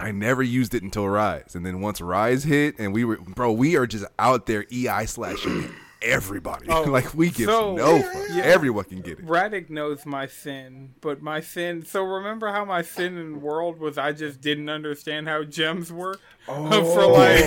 [0.00, 3.52] I never used it until Rise, and then once Rise hit, and we were, bro,
[3.52, 5.72] we are just out there Iai slashing
[6.02, 6.66] everybody.
[6.68, 8.28] Oh, like we give so- no fuck.
[8.30, 8.42] Yeah.
[8.44, 9.26] Everyone can get it.
[9.26, 11.84] Raddick knows my sin, but my sin.
[11.84, 16.20] So remember how my sin in World was I just didn't understand how gems work
[16.48, 16.94] oh.
[16.94, 17.44] for like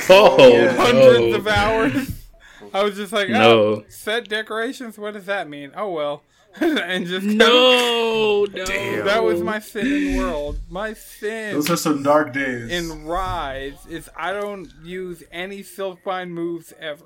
[0.10, 1.34] Oh, hundreds no.
[1.36, 2.10] of hours.
[2.74, 3.84] I was just like, oh, No.
[3.88, 4.98] set decorations.
[4.98, 5.70] What does that mean?
[5.76, 6.22] Oh well,
[6.82, 8.64] and just No, no.
[9.04, 10.58] That was my sin in World.
[10.70, 12.70] My sin Those are some dark days.
[12.70, 17.04] in Rise is I don't use any Silkbind moves ever.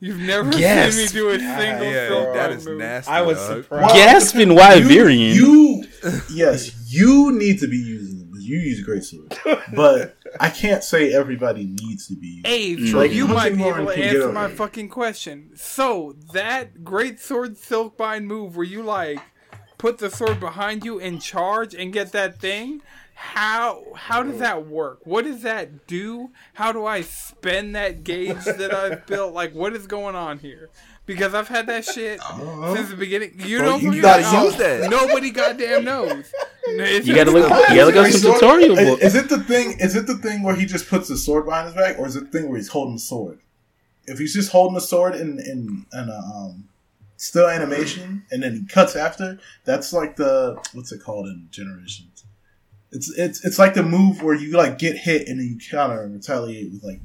[0.00, 0.94] You've never Yes.
[0.94, 2.78] seen me do a single Yeah, Silkbind that is move.
[2.78, 3.10] nasty.
[3.10, 3.62] I was dog.
[3.64, 3.94] surprised.
[3.94, 5.34] Gasping Wyverian.
[5.34, 8.06] You, you, yes, you need to be using them.
[8.06, 8.07] 'cause
[8.48, 9.38] You use great sword,
[9.74, 12.42] but I can't say everybody needs to be.
[12.46, 15.50] Using Ave, Like, you might be able to answer my fucking question.
[15.54, 19.20] So that great sword Silkbind move where you like
[19.76, 22.80] put the sword behind you and charge and get that thing.
[23.14, 25.00] How how does that work?
[25.04, 26.30] What does that do?
[26.54, 29.34] How do I spend that gauge that I've built?
[29.34, 30.70] Like what is going on here?
[31.08, 32.20] Because I've had that shit
[32.74, 33.32] since the beginning.
[33.44, 34.44] You Bro, don't you gotta know.
[34.44, 34.88] use that.
[34.90, 36.30] Nobody goddamn knows.
[36.66, 37.48] It's You gotta look.
[37.48, 39.00] just- You gotta look up some Sword- tutorial is- book.
[39.02, 39.76] Is it the thing?
[39.80, 42.14] Is it the thing where he just puts the sword behind his back, or is
[42.14, 43.40] it the thing where he's holding the sword?
[44.06, 46.68] If he's just holding the sword in in, in a um,
[47.16, 52.24] still animation and then he cuts after, that's like the what's it called in Generations?
[52.92, 56.02] It's it's it's like the move where you like get hit and then you counter
[56.02, 57.00] and retaliate with like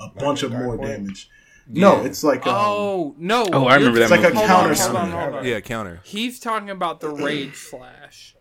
[0.00, 0.88] a bunch of more Point?
[0.90, 1.28] damage.
[1.66, 2.06] No, Yeah.
[2.08, 3.46] it's like um, Oh no!
[3.52, 4.44] Oh, I remember You're- that It's like a move.
[4.48, 5.44] Hold on, counter hold on, hold on.
[5.46, 6.00] Yeah, counter.
[6.04, 8.34] He's talking about the rage slash.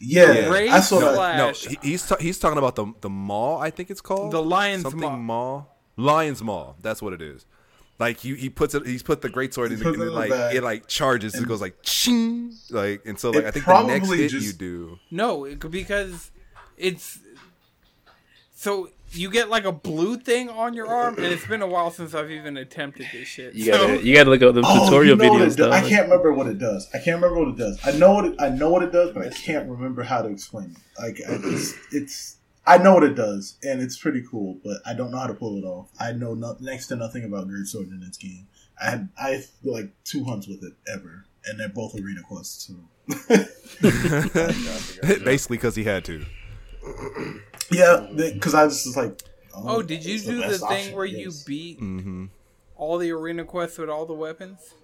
[0.00, 0.50] yeah, Yeah.
[0.50, 1.14] Rage I saw that.
[1.14, 1.38] slash.
[1.64, 3.58] No, he, he's ta- he's talking about the the maw.
[3.58, 5.16] I think it's called The lion's something maw.
[5.16, 5.64] maw.
[5.96, 6.74] Lion's Maw.
[6.82, 7.46] That's what it is.
[8.00, 8.84] Like he he puts it.
[8.84, 10.48] He's put the great sword in, He the, puts and it then, in the like
[10.50, 10.56] bag.
[10.56, 11.34] it like charges.
[11.36, 12.52] it goes like ching.
[12.70, 14.98] Like and so like It I think the next probably hit just- you do.
[15.12, 16.30] No, it, because
[16.76, 17.20] it's
[18.54, 21.90] so you get like a blue thing on your arm, and it's been a while
[21.90, 23.54] since I've even attempted this shit.
[23.54, 24.04] You so, gotta.
[24.04, 25.52] You gotta look up the Oh, tutorial you know videos.
[25.52, 26.88] it do- I can't remember what it does.
[26.92, 27.78] I can't remember what it does.
[27.84, 30.28] I know what it, I know what it does, but I can't remember how to
[30.28, 31.02] explain it.
[31.02, 32.36] Like I, it's it's
[32.66, 35.34] I know what it does, and it's pretty cool, but I don't know how to
[35.34, 35.90] pull it off.
[36.00, 38.46] I know no, next to nothing about Great Sword in this game.
[38.80, 42.66] I had I had like two hunts with it ever, and they're both arena quests.
[42.66, 42.74] So.
[45.24, 46.24] Basically, because he had to.
[47.70, 49.20] yeah, because I was just like,
[49.56, 51.44] Oh, did you it's the do the thing option, where you yes.
[51.44, 52.26] beat hmm
[52.76, 54.74] all the arena quests with all the weapons?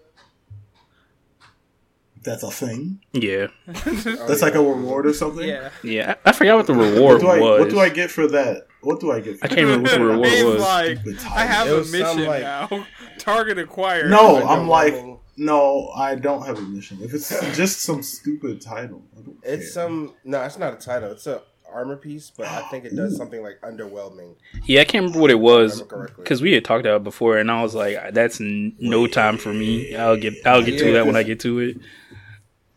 [2.23, 3.01] That's a thing.
[3.13, 5.49] Yeah, That's like a reward or something.
[5.49, 5.71] yeah.
[5.83, 6.17] yeah.
[6.25, 7.61] I, I forgot what the reward do I was.
[7.61, 8.67] what do I get for that?
[8.83, 9.39] What do I get?
[9.39, 10.61] For I can't remember what the reward He's was.
[10.61, 10.99] like,
[11.33, 12.87] I have It a mission like- now.
[13.19, 14.11] Target acquired.
[14.11, 15.19] No, I'm like, Underwhelming.
[15.39, 16.99] no, I don't have a mission.
[17.03, 19.71] If it's just some stupid title, I don't It's care.
[19.85, 21.13] some no, it's not a title.
[21.13, 21.43] It's a
[21.73, 24.35] armor piece, but I think it does something like underwhelming.
[24.65, 25.83] Yeah, I can't remember what it was
[26.17, 29.39] because we had talked about it before, and I was like, "That's n- no time
[29.39, 29.95] for me.
[29.97, 31.77] I'll get, I'll get to that when I get to it."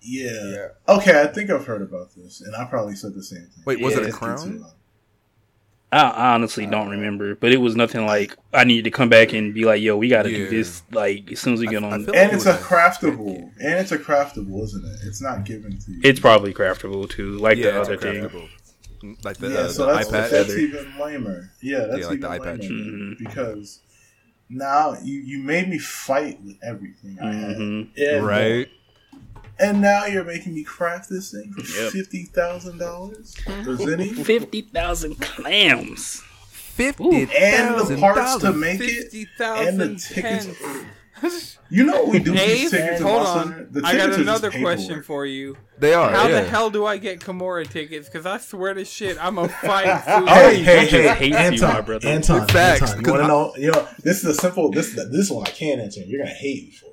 [0.02, 0.30] yeah.
[0.44, 0.68] Yeah.
[0.96, 3.64] Okay, I think I've heard about this, and I probably said the same thing.
[3.66, 4.00] Wait, was Yeah.
[4.00, 4.66] it a Let's get to crown?
[5.94, 9.10] I, I honestly don't uh, remember, but it was nothing like I needed to come
[9.10, 10.38] back and be like, "Yo, we got to Yeah.
[10.40, 12.48] do this." Like as soon as we get I- I on, feel And it it's
[12.48, 15.00] a craftable, and it's a craftable, isn't it?
[15.08, 16.00] It's not given to you.
[16.04, 18.50] it's probably craftable too, like yeah, the other thing.
[19.04, 19.26] Craftable.
[19.26, 20.30] Like the, yeah, uh, so the that's, iPad.
[20.30, 21.52] that's even lamer.
[21.62, 22.70] Yeah, that's Yeah, like even the lamer iPad.
[22.70, 23.18] Mhm.
[23.20, 23.80] because
[24.50, 27.58] now you you made me fight with everything I had.
[27.58, 27.90] Mhm.
[27.96, 28.70] Yeah, Right.
[29.60, 31.92] And now you're making me craft this thing for Yep.
[31.94, 36.22] fifty thousand dollars for Zenny, Fifty thousand clams.
[36.50, 38.56] Fifty and the thousand parts to dollars.
[38.60, 40.48] make it, Fifty and the thousand tickets.
[41.30, 41.58] Pence.
[41.70, 43.48] You know we do with these tickets hold on.
[43.48, 43.68] Hunter?
[43.72, 45.58] The I got tickets are just another question for you.
[45.80, 46.12] They are.
[46.12, 46.42] How yeah.
[46.42, 48.08] the hell do I get Kamura tickets?
[48.08, 49.86] Because I swear to shit, I'm a fight.
[50.28, 52.08] Hey, hey, just hey, hates you, Anton, my brother.
[52.08, 53.54] Anton, Facts, Anton, you 'cause want to know?
[53.58, 54.70] You know, this is a simple.
[54.70, 56.02] This this one I can answer.
[56.06, 56.86] You're gonna hate me for.
[56.88, 56.92] it.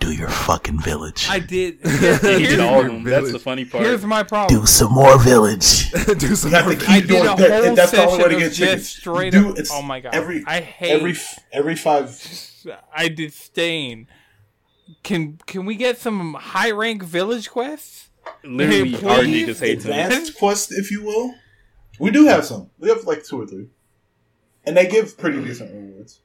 [0.00, 1.28] Do your fucking village.
[1.30, 1.78] I did.
[1.84, 3.04] Yeah, did Here's, all of them.
[3.04, 3.84] That's the funny part.
[3.84, 4.60] here's my problem.
[4.60, 5.92] Do some more village.
[5.92, 7.74] Do some You have to keep doing that.
[7.76, 8.88] That's the only way to get of tickets.
[8.88, 10.14] straight Do- up- oh my God.
[10.16, 11.14] Every I hate- every
[11.52, 12.10] every five.
[12.94, 14.06] I disdain.
[15.02, 18.10] Can can we get some high rank village quests?
[18.42, 19.90] Literally, Hey, RG please, just hates him.
[19.92, 21.34] advanced quest, if you will.
[21.98, 22.70] We do have some.
[22.78, 23.68] We have like two or three,
[24.66, 26.20] and they give pretty decent rewards.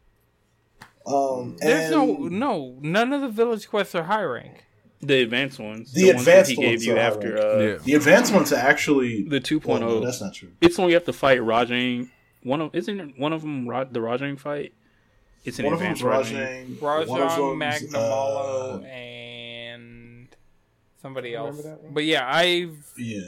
[1.06, 4.66] Um, There's and no no none of the village quests are high rank.
[5.02, 5.94] The advanced ones.
[5.94, 7.78] The advanced ones that he advanced gave ones you after uh, Yeah.
[7.84, 9.66] the advanced ones are actually the 2.0.
[9.66, 10.50] Well, no, that's not true.
[10.60, 12.10] It's when you have to fight Rajang.
[12.44, 14.74] One of isn't one of them Ra- the Rajang fight?
[15.46, 16.78] It's an One of them's advanced Rajang.
[16.78, 17.08] Rajang.
[17.08, 17.58] one Rajang,
[17.92, 20.36] Magnamalo, uh, and
[21.02, 21.58] somebody else.
[21.58, 21.94] Remember that one?
[21.94, 23.22] But yeah, I've Yeah,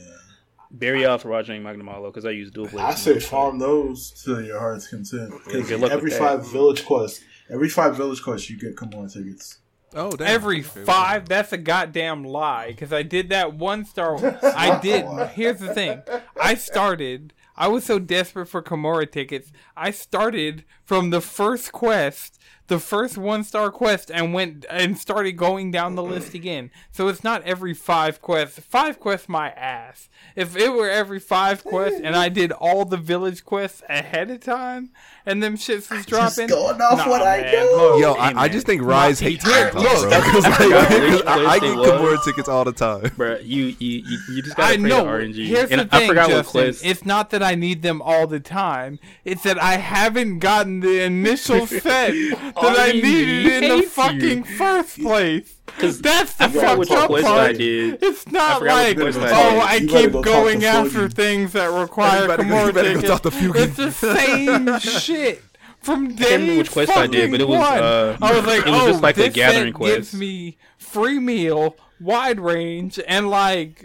[0.77, 2.81] Barioth Rajang Magnamalo because I use dual blades.
[2.81, 5.33] I say farm those to your heart's content.
[5.45, 6.19] Because every with that.
[6.19, 9.57] five village quest, every five village quests, you get Kamura tickets.
[9.93, 10.27] Oh, damn.
[10.27, 11.27] every five.
[11.27, 12.67] That's a goddamn lie.
[12.67, 14.15] Because I did that one star.
[14.43, 15.05] I did.
[15.29, 16.01] Here's the thing.
[16.39, 17.33] I started.
[17.61, 19.51] I was so desperate for Kamura tickets.
[19.77, 22.39] I started from the first quest,
[22.71, 26.71] the first one star quest, and went and started going down the list again.
[26.89, 28.59] So it's not every five quests.
[28.59, 30.07] Five quests, my ass.
[30.37, 34.39] If it were every five quests and I did all the village quests ahead of
[34.39, 34.91] time,
[35.25, 37.75] and them shits was dropping, going off nah, what I man, do.
[37.75, 40.21] look, Yo, Hey, I, I just think Rise Nah, hates here, Anton, look, bro.
[40.31, 41.99] 'Cause, I like, forgot which 'cause I, I place get it.
[41.99, 43.01] Kamura tickets all the time.
[43.01, 45.03] Bruh, you you you, you just gotta I play know.
[45.03, 45.45] the RNG.
[45.45, 46.85] Here's and the I thing, forgot what quest.
[46.85, 48.97] It's not that I need them all the time.
[49.25, 52.13] It's that I haven't gotten the initial set
[52.61, 53.89] that I RNG needed in the hates you.
[53.89, 55.55] fucking first place.
[55.79, 57.39] That's the I forgot fucked up part.
[57.49, 58.03] I did.
[58.03, 59.59] It's not forgot like, which quest I oh.
[59.61, 61.13] I keep go going after Fugi.
[61.13, 63.09] things that require Everybody go- Kamura you better go tickets.
[63.09, 63.55] talk to Fugi.
[63.55, 65.43] It's the same shit.
[65.81, 67.83] From day remember which quest I did, but it was, fucking one.
[67.83, 70.57] uh, I was like, it was oh, just like a this gathering set gives me
[70.77, 73.83] free meal, wide range, and like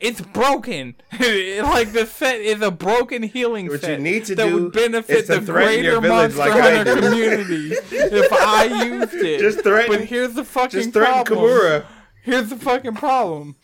[0.00, 0.94] it's broken.
[1.12, 4.72] like the set is a broken healing What you set need to that do would
[4.72, 9.14] benefit is to the threaten greater village Monster like I Hunter community if I used
[9.14, 9.40] it.
[9.40, 11.38] Just threaten- But here's the fucking Just threaten problem.
[11.38, 11.86] Kamura.
[12.22, 13.56] Here's the fucking problem.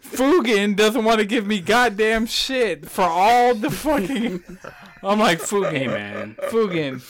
[0.00, 4.42] Fugen doesn't want to give me goddamn shit for all the fucking.
[5.02, 7.00] I'm like Fugen, Hey man, Fugen.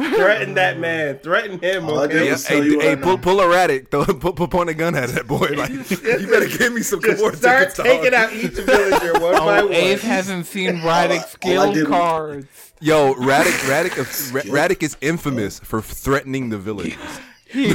[0.00, 1.18] Threaten that man.
[1.18, 1.86] Threaten him.
[1.86, 2.30] All Okay.
[2.30, 3.22] was- Hey, you hey I pull, know.
[3.22, 3.90] pull a radic.
[3.90, 5.48] Throw, pull, pull, point a gun at that boy.
[5.56, 7.76] Like, you better give me some Just Kamura start tickets.
[7.76, 7.86] dog.
[7.86, 9.74] taking out each villager one oh, by Oh, one.
[9.74, 12.72] Ace hasn't seen Radix all I guild cards.
[12.80, 16.96] Yo, Radic, Radic, Ra- Radic is infamous for threatening the villagers.
[17.52, 17.74] Even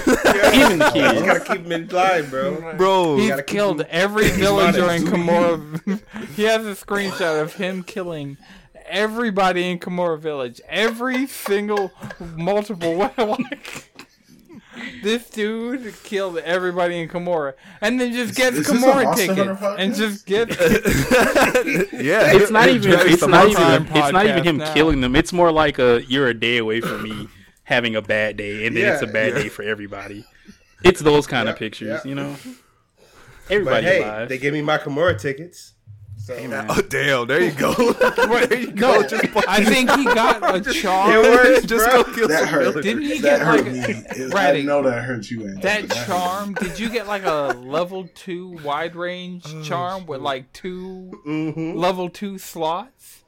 [0.80, 1.20] the kids.
[1.20, 2.74] You gotta keep him in line, bro.
[2.78, 5.06] Bro, He's gotta keep killed him- every villager in honest.
[5.06, 6.02] Kamura.
[6.36, 8.38] he has a screenshot of him killing
[8.88, 10.62] everybody in Kamura Village.
[10.68, 11.92] Every single
[12.36, 13.92] multiple like
[15.02, 19.94] This dude killed everybody in Kamura, and then just gets is this Kamura tickets and
[19.94, 19.98] podcast?
[19.98, 20.58] just gets.
[21.94, 22.92] yeah, it's not even.
[22.92, 23.88] It's a not even.
[23.96, 24.74] It's not even him now.
[24.74, 25.16] killing them.
[25.16, 27.30] It's more like a you're a day away from me
[27.64, 29.44] having a bad day, and then it's a bad yeah.
[29.44, 30.26] day for everybody.
[30.84, 32.10] It's those kind of pictures, yeah.
[32.10, 32.36] you know.
[33.48, 34.30] But Everybody hey, alive.
[34.30, 35.75] they gave me my Kamura tickets.
[36.18, 36.66] So man.
[36.70, 37.28] Oh damn!
[37.28, 37.74] There you go.
[37.93, 39.01] there you go.
[39.01, 41.22] No, Just I think he got a it charm.
[41.22, 42.03] works, just bro.
[42.03, 42.59] go kill That some hurt.
[42.63, 42.84] villagers.
[42.84, 43.80] Didn't he That get hurt like me.
[43.80, 43.88] a,
[44.26, 46.53] It- Radix, I know that hurt you, Anton, that but hurt charm?
[46.55, 51.76] Did you get like a level two wide range charm with like two Mhm.
[51.76, 53.24] level two slots?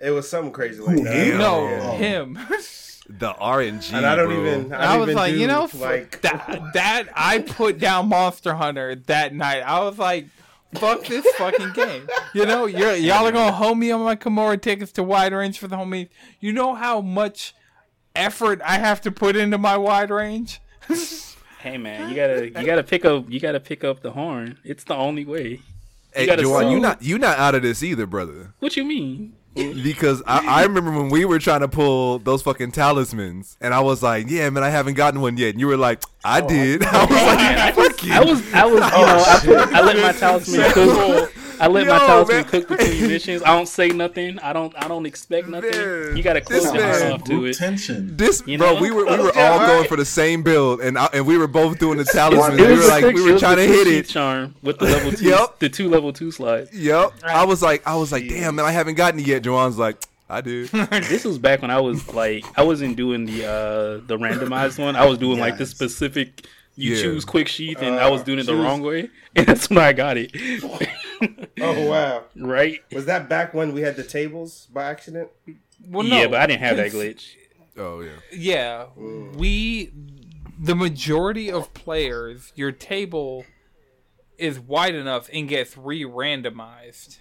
[0.00, 1.12] It was something crazy like Who, that.
[1.14, 1.38] him?
[1.38, 1.92] No, Yeah.
[1.96, 2.38] him.
[3.10, 4.40] The RNG, And I don't bro.
[4.46, 4.72] even.
[4.72, 8.08] I, I don't was even like, do, you know, like that that I put down
[8.08, 9.60] Monster Hunter that night.
[9.60, 10.28] I was like,
[10.74, 12.08] fuck this fucking game.
[12.34, 15.58] You know, you're y'all are gonna hold me on my Kamura tickets to wide range
[15.58, 16.08] for the homies.
[16.40, 17.54] You know how much
[18.14, 20.60] effort I have to put into my wide range.
[21.60, 24.56] Hey man, you gotta you gotta pick up you gotta pick up the horn.
[24.64, 25.60] It's the only way.
[26.14, 26.80] Hey, gotta Joanne, you sue.
[26.80, 28.54] not you not out of this either, brother.
[28.60, 29.34] What you mean?
[29.82, 33.80] Because I, I remember when we were trying to pull those fucking talismans, and I
[33.80, 36.48] was like, "Yeah, man, I haven't gotten one yet." And you were like, "I oh,
[36.48, 39.74] did." I was like, "Fuck you." I was I was you oh, know I, put,
[39.74, 41.34] I let my talisman cook.
[41.60, 42.44] I let my Yo, talisman man.
[42.46, 43.42] cook between missions.
[43.46, 44.38] I don't say nothing.
[44.38, 45.70] I don't I don't expect nothing.
[45.70, 47.56] Man, You gotta close this your heart off to it.
[47.56, 48.16] tension.
[48.16, 49.66] This You bro, we were we were Yeah, all right.
[49.66, 52.14] going for the same build, and I, and we were both doing the It was,
[52.14, 52.60] talismans.
[52.60, 54.08] we were like we were trying to hit it.
[54.08, 55.58] charm with the level two, Yep.
[55.58, 56.72] the two level two slides.
[56.72, 57.12] Yep.
[57.24, 59.42] I was like, I was like, damn, man, I haven't gotten it yet.
[59.42, 59.96] Joanne's like,
[60.28, 60.66] I do.
[60.90, 64.96] This was back when I was like, I wasn't doing the uh the randomized one.
[64.96, 66.46] I was doing like the specific.
[66.80, 67.02] You Yeah.
[67.02, 69.78] choose quick sheath, and I was Uh, doing it the wrong way, and that's when
[69.78, 70.30] I got it.
[71.60, 72.24] Oh wow!
[72.36, 72.80] right?
[72.92, 75.28] Was that back when we had the tables by accident?
[75.86, 77.34] Well, no, yeah, but I didn't have that glitch.
[77.76, 78.10] Oh yeah.
[78.32, 78.86] Yeah,
[79.34, 79.90] we,
[80.58, 83.44] the majority of players, your table
[84.38, 87.18] is wide enough and gets re-randomized.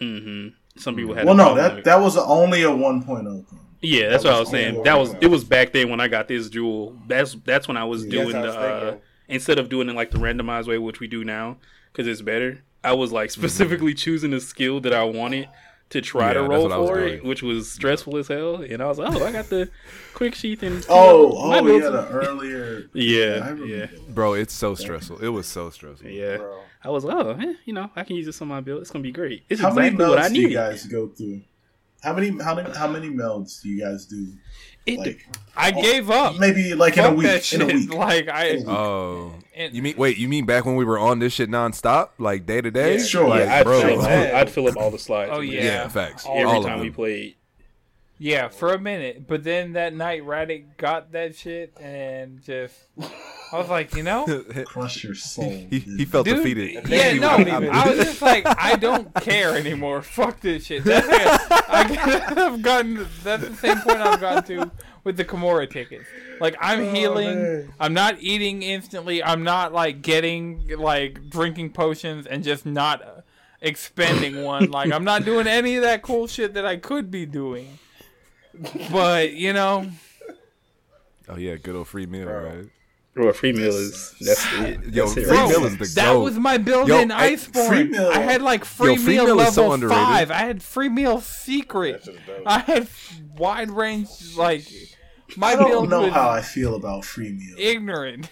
[0.00, 0.48] Mm-hmm.
[0.80, 1.26] Some people had.
[1.26, 3.58] Well, no, that with- that was only a 1.0 thing.
[3.82, 4.82] Yeah, that's That what I was was saying.
[4.84, 6.96] That was it was back then when I got this jewel.
[7.08, 8.54] That's that's when I was Yeah, doing the I was
[8.94, 11.58] uh, instead of doing it like the randomized way, which we do now,
[11.92, 12.62] because it's better.
[12.84, 15.48] I was like specifically choosing a skill that I wanted
[15.90, 18.56] to try Yeah, to roll what I was for it, which was stressful as hell.
[18.56, 19.68] And I was like, oh, I got the
[20.14, 22.84] quick sheath and Oh, oh builds- yeah, the earlier.
[22.94, 23.86] I yeah, yeah.
[24.08, 25.18] Bro, it's so stressful.
[25.18, 26.08] It was so stressful.
[26.08, 26.38] yeah.
[26.38, 26.60] Bro.
[26.84, 28.80] I was like, oh, eh, you know, I can use this on my build.
[28.80, 29.44] It's gonna be great.
[29.48, 30.36] It's How many exactly what I need.
[30.38, 30.54] you needed.
[30.54, 31.42] guys go through?
[32.02, 34.26] How many how many how many melds do you guys do?
[34.84, 35.24] It Like
[35.56, 36.38] I oh, gave up.
[36.40, 37.26] maybe like in a week.
[37.26, 37.92] that In a week.
[37.94, 39.32] Like I, Oh.
[39.54, 40.18] and- You mean wait?
[40.18, 42.96] You mean back when we were on this shit nonstop, like day to day?
[42.98, 43.28] Yeah, sure.
[43.28, 43.80] Like, yeah, I'd, bro.
[43.80, 45.30] fill up, I'd fill up all the slides.
[45.32, 45.62] Oh, yeah.
[45.62, 46.26] Yeah, facts.
[46.26, 47.36] All- every All time we played.
[48.18, 49.28] yeah, for a minute.
[49.28, 52.74] But then that night, Raddick got that shit and just,
[53.52, 54.24] I was like, you know,
[54.64, 55.50] Crush your soul.
[55.68, 56.88] he, he felt Dude, defeated.
[56.88, 57.70] Yeah, no, wouldn't have it.
[57.70, 60.00] I was just like, I don't care anymore.
[60.02, 60.84] Fuck this shit.
[60.84, 61.82] That's like, I,
[62.34, 63.06] have gotten.
[63.22, 64.70] That's the same point I've gotten to
[65.04, 66.06] with the Kamura tickets.
[66.40, 67.42] Like I'm healing.
[67.42, 67.74] man.
[67.78, 69.22] I'm not eating instantly.
[69.22, 73.20] I'm not like getting like drinking potions and just not uh,
[73.60, 74.70] expending one.
[74.70, 77.78] Like I'm not doing any of that cool shit that I could be doing.
[78.90, 79.90] But you know,
[81.28, 82.44] Oh yeah, good old free meal, Bro.
[82.44, 82.64] right?
[83.14, 84.84] Bro, free meal is that's it.
[84.86, 85.68] Yo, That's it free right meal there.
[85.68, 86.22] is the that goat.
[86.22, 87.68] was my build Yo, in I- Iceborne.
[87.68, 90.30] free meal- I had like free, Yo, free meal, meal is so level five.
[90.30, 92.04] I had free meal secret.
[92.04, 92.42] That shit's dope.
[92.46, 92.88] I had
[93.36, 94.64] wide range like
[95.36, 97.54] my I don't know how I feel about free meal.
[97.58, 98.30] ignorant.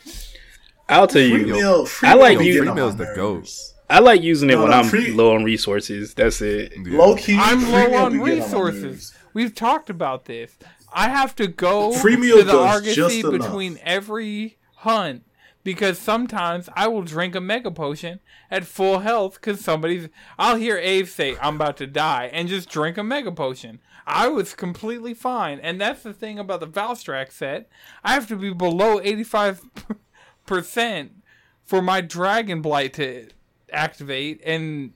[0.89, 3.74] I'll tell Free you, meal, free I like meal you- Free on meal's the ghost.
[3.91, 6.14] I like using it No, when no, I'm free- low on resources.
[6.14, 6.72] That's it.
[6.87, 6.97] Yeah.
[6.99, 8.83] Low key, I'm low on be getting my resources.
[8.83, 9.14] nerves.
[9.35, 10.53] We've talked about this.
[10.93, 13.33] I have to go Free meal to the does just Argosy enough.
[13.33, 15.24] between every hunt
[15.62, 18.20] because sometimes I will drink a mega potion
[18.51, 20.09] at full health because somebody's.
[20.39, 23.81] I'll hear Abe say, I'm about to die, and just drink a mega potion.
[24.07, 25.61] I was completely fine.
[25.61, 27.68] And that's the thing about the Valstrax set.
[28.03, 31.11] I have to be below 85%
[31.64, 33.28] for my Dragon Blight to
[33.72, 34.41] activate.
[34.45, 34.93] And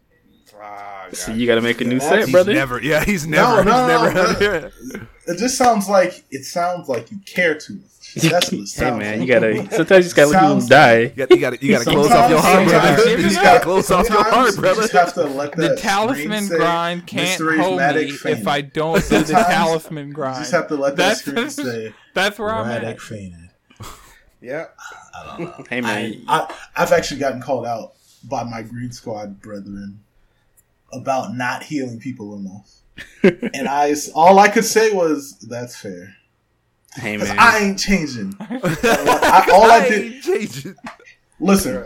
[0.60, 2.54] Ah, So you got to make a new set, He's brother.
[2.54, 2.80] never.
[2.80, 3.64] Yeah, he's never.
[3.64, 4.14] no, he's never.
[4.14, 4.72] no, had
[5.26, 7.90] It just sounds like it sounds like you care too much.
[8.14, 9.56] That's hey man, you gotta.
[9.70, 10.98] Sometimes you just gotta let people die.
[11.00, 12.96] You got, you got, you got to close off your heart, brother.
[12.98, 14.80] sometimes- You got to close off your Sometimes heart, You brother.
[14.82, 18.46] just have to let the that talisman grind can't hold Rheumatic me if.
[18.46, 20.38] I don't do the Sometimes talisman You grind.
[20.38, 23.00] just have to let that screen say That's where I'm Radek at.
[23.00, 23.50] fainted.
[24.40, 24.66] Yeah.
[25.14, 25.64] I don't know.
[25.70, 30.00] Hey man, I, I've actually gotten called out by my Green Squad brethren
[30.92, 32.70] about not healing people enough.
[33.54, 36.14] and I, all I could say was, "That's fair."
[36.94, 37.38] Hey 'Cause man.
[37.38, 38.34] I ain't changing.
[38.40, 40.74] I, all I did, ain't changing.
[41.40, 41.84] listen,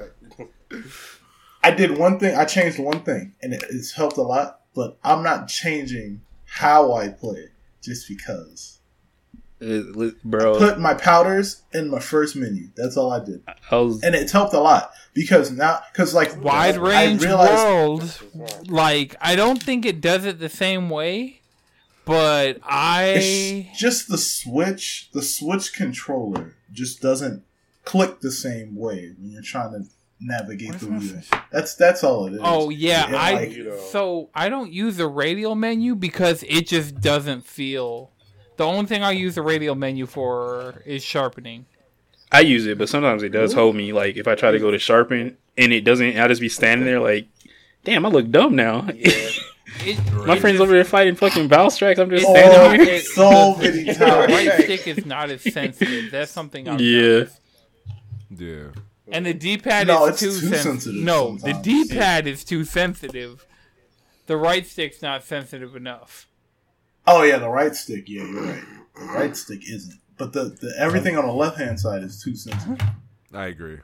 [1.62, 2.36] I did one thing.
[2.36, 4.60] I changed one thing, and it, it's helped a lot.
[4.74, 7.48] But I'm not changing how I play
[7.82, 8.76] just because.
[9.60, 12.68] Li- bro, Put my powders in my first menu.
[12.76, 13.42] That's all I did,
[13.72, 14.00] I was.
[14.04, 19.16] and it's helped a lot because now, because like Wide I range realized- world, like
[19.20, 21.40] I don't think it does it the same way,
[22.08, 25.10] but I It's just the switch.
[25.12, 27.44] The switch controller just doesn't
[27.84, 31.20] click the same way when you're trying to navigate Where's the my wheel.
[31.52, 32.40] That's that's all it is.
[32.42, 33.76] Oh yeah, And, I like, you know.
[33.76, 38.10] so I don't use the radial menu because it just doesn't feel.
[38.56, 41.66] The only thing I use the radial menu for is sharpening.
[42.32, 43.92] I use it, but sometimes it does hold me.
[43.92, 46.86] Like if I try to go to sharpen and it doesn't, I just be standing
[46.86, 47.28] there like,
[47.84, 48.88] damn, I look dumb now.
[49.84, 51.98] It, My it friends over there fighting fucking Valstrax.
[51.98, 52.94] I'm just Oh, standing here.
[52.94, 54.32] it- so many the times.
[54.32, 56.10] right stick is not as sensitive.
[56.10, 57.00] That's something I've Yeah.
[57.00, 57.40] noticed.
[58.36, 58.64] Yeah.
[59.10, 61.52] And the D-pad No, is it's too, too sen- sensitive No, the.
[61.54, 63.46] D-pad is too sensitive.
[64.26, 66.26] The right stick's not sensitive enough.
[67.06, 68.04] Oh yeah, the right stick.
[68.06, 68.62] Yeah, you're right.
[68.98, 72.34] The right stick isn't, but the, the everything on the left hand side is too
[72.36, 72.78] sensitive.
[73.32, 73.78] I agree.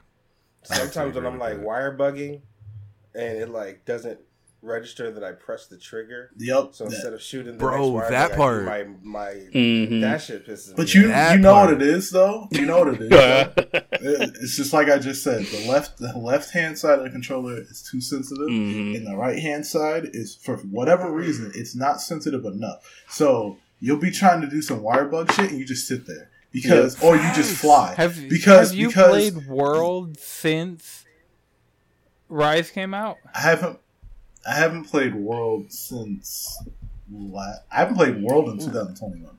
[0.69, 1.63] I Sometimes when I'm like that.
[1.65, 2.41] wire bugging,
[3.15, 4.19] and it like doesn't
[4.65, 6.31] register that I press the trigger.
[6.37, 6.69] Yep.
[6.73, 8.65] So that- instead of shooting the Bro, next wire that I part.
[8.65, 10.01] my my Mhm.
[10.01, 10.73] that shit pisses me.
[10.77, 11.33] but you off.
[11.33, 11.71] You know part.
[11.73, 12.47] what it is though.
[12.51, 13.09] You know what it is.
[13.09, 13.51] though.
[13.91, 15.45] it's just like I just said.
[15.45, 18.95] The left, the left hand side of the controller is too sensitive, Mhm.
[18.97, 22.79] and the right hand side is for whatever reason it's not sensitive enough.
[23.09, 26.29] So you'll be trying to do some wire bug shit, and you just sit there
[26.51, 31.03] because, or you just fly Have because have you because played World since
[32.29, 33.17] Rise came out?
[33.35, 33.79] I haven't
[34.47, 36.57] I haven't played World since
[37.11, 38.65] la- I haven't played World in hmm.
[38.65, 39.37] 2021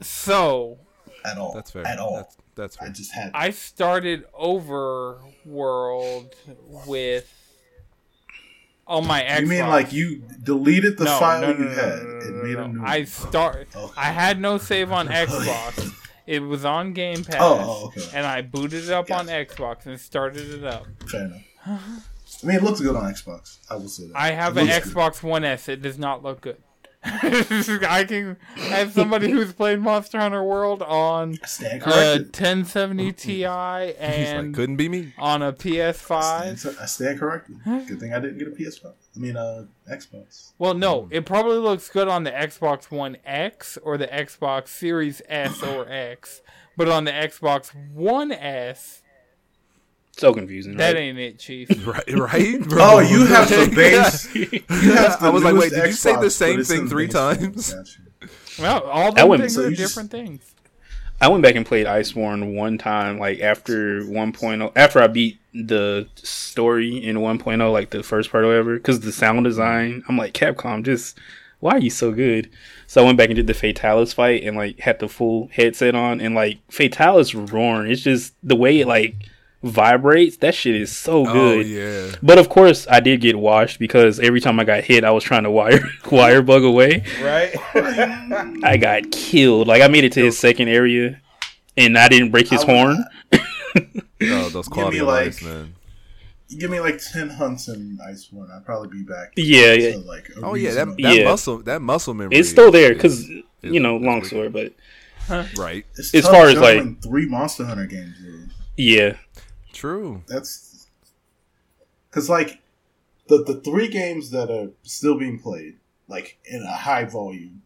[0.00, 0.78] So
[1.24, 1.52] at all.
[1.54, 1.86] That's fair.
[1.86, 2.16] At all.
[2.16, 2.92] That's that's I fair.
[2.92, 3.30] just had.
[3.34, 6.34] I started over World
[6.86, 7.32] with
[8.86, 9.40] on my Xbox.
[9.40, 12.18] you mean like you deleted the no, file no, no, you no, had no, no,
[12.26, 12.64] and made no.
[12.64, 12.90] a new I one?
[12.92, 13.04] Okay.
[13.04, 13.68] start.
[13.96, 15.92] I had no save on Xbox.
[16.26, 18.08] It was on Game oh, Pass, Oh, oh, okay.
[18.14, 20.86] and I booted it up on Xbox and started it up.
[21.08, 21.26] Fair
[21.66, 22.08] enough.
[22.42, 23.58] I mean, it looks good on Xbox.
[23.70, 24.16] I will say that.
[24.16, 24.94] I have an looks good.
[24.94, 25.68] Xbox One S.
[25.68, 26.58] It does not look good.
[27.06, 32.24] I can as somebody who's played Monster Hunter World on a corrected.
[32.26, 35.14] 1070 Ti He's like, and couldn't be me.
[35.16, 36.58] on a PS5.
[36.58, 37.58] Stand- I stand corrected.
[37.64, 38.86] Good thing I didn't get a PS5.
[38.86, 40.52] I mean, uh, Xbox.
[40.58, 45.22] Well, no, it probably looks good on the Xbox One X or the Xbox Series
[45.28, 46.42] S or X,
[46.76, 49.02] but on the Xbox One S,
[50.16, 50.76] So confusing.
[50.78, 50.96] that right?
[50.96, 51.68] ain't it, Chief.
[51.86, 52.60] Right, right.
[52.68, 52.78] Bro.
[52.80, 54.34] Oh, you have the base.
[54.34, 56.88] You have the I was like, wait, newest did you say the same thing in
[56.88, 57.74] three times?
[58.58, 60.52] Well, all That things so are you just- different things.
[61.18, 66.06] I went back and played Iceborne one time, like after 1.0, after I beat the
[66.16, 70.34] story in 1.0, like the first part or whatever, because the sound design, I'm like,
[70.34, 71.18] Capcom, just,
[71.60, 72.50] why are you so good?
[72.86, 75.94] So I went back and did the Fatalis fight and like had the full headset
[75.94, 79.14] on, and like Fatalis roaring, it's just the way it like
[79.62, 81.66] vibrates, that shit is so Oh good.
[81.66, 82.16] yeah.
[82.22, 85.24] But of course, I did get washed because every time I got hit, I was
[85.24, 85.80] trying to wire
[86.10, 87.04] wire bug away.
[87.22, 87.54] right?
[88.64, 89.66] I got killed.
[89.68, 91.20] Like I made it to his second area,
[91.76, 93.04] and I didn't break his I was- horn.
[94.22, 95.74] Oh, those quality me, of like- man.
[96.48, 99.32] You give me like ten hunts in Iceborne, I'd probably be back.
[99.36, 99.92] Yeah, yeah.
[99.94, 101.24] to, like, Oh yeah, that, that Yeah.
[101.24, 102.36] muscle, that muscle memory.
[102.36, 103.28] It's still there because
[103.62, 104.28] you know, long wicked.
[104.28, 104.72] story, but
[105.58, 105.84] Right.
[105.96, 108.50] It's as tough far as, like- juggling three Monster Hunter games, dude.
[108.76, 109.16] yeah,
[109.76, 110.22] True.
[110.26, 110.88] That's
[112.10, 112.60] because like
[113.28, 115.76] the the three games that are still being played,
[116.08, 117.62] like in a high volume,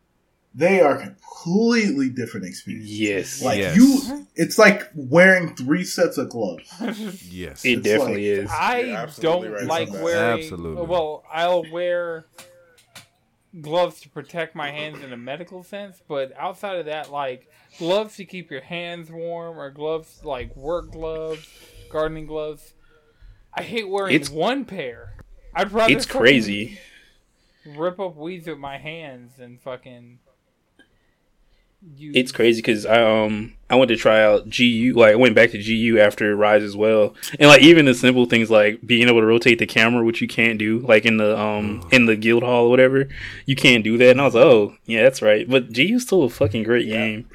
[0.55, 2.99] they are completely different experiences.
[3.01, 3.77] yes, Like Yes.
[3.77, 6.69] you, it's like wearing three sets of gloves.
[7.31, 7.65] Yes.
[7.65, 8.51] it it's definitely like- is.
[8.51, 8.83] I
[9.21, 10.03] don't right like about that.
[10.05, 10.43] wearing.
[10.43, 10.87] Absolutely.
[10.87, 12.25] Well, I'll wear
[13.61, 17.49] gloves to protect my hands in a medical sense, but outside of that, like
[17.79, 21.49] gloves to keep your hands warm or gloves like work gloves,
[21.91, 22.73] gardening gloves.
[23.53, 25.15] I hate wearing It's- one pair.
[25.55, 26.79] I'd rather It's crazy.
[27.67, 30.19] rip up weeds with my hands and fucking.
[31.97, 32.15] Use.
[32.15, 35.51] It's crazy because I um I went to try out GU like I went back
[35.53, 39.21] to GU after Rise as well and like even the simple things like being able
[39.21, 42.43] to rotate the camera which you can't do like in the um in the guild
[42.43, 43.09] hall or whatever
[43.47, 46.23] you can't do that and I was like oh yeah that's right but GU's still
[46.25, 47.31] a fucking great game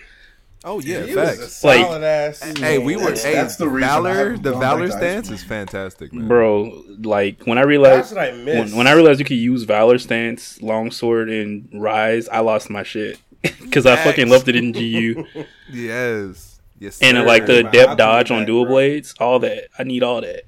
[0.67, 1.63] Oh yeah, He was a facts.
[1.63, 2.39] Like- solid ass.
[2.57, 3.01] Hey, we were.
[3.03, 4.35] That's- hey, that's the reason Valor.
[4.37, 6.27] The Valor to stance is fantastic, man.
[6.27, 9.61] bro like when I That's realized what I when, when I realized you could use
[9.63, 14.71] Valor stance longsword and Rise I lost my shit because I fucking loved it in
[14.71, 15.25] GU
[15.71, 16.59] Yes.
[16.79, 16.99] Yes.
[17.01, 17.27] and uh, sir.
[17.27, 18.73] like the My depth dodge on back, dual bro.
[18.73, 20.41] blades all that I need all that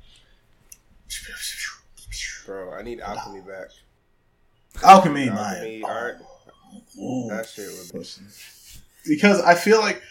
[2.46, 3.68] bro, I need alchemy back.
[4.84, 5.84] Alchemy, Alchemy man.
[5.90, 6.22] art.
[7.00, 7.28] Ooh.
[7.30, 8.20] That shit was.
[9.08, 10.02] Because I feel like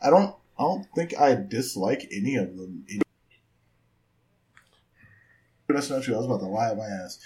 [0.00, 2.84] I don't I don't think I dislike any of them.
[5.68, 6.14] That's not true.
[6.14, 7.18] I was about to lie on my ass.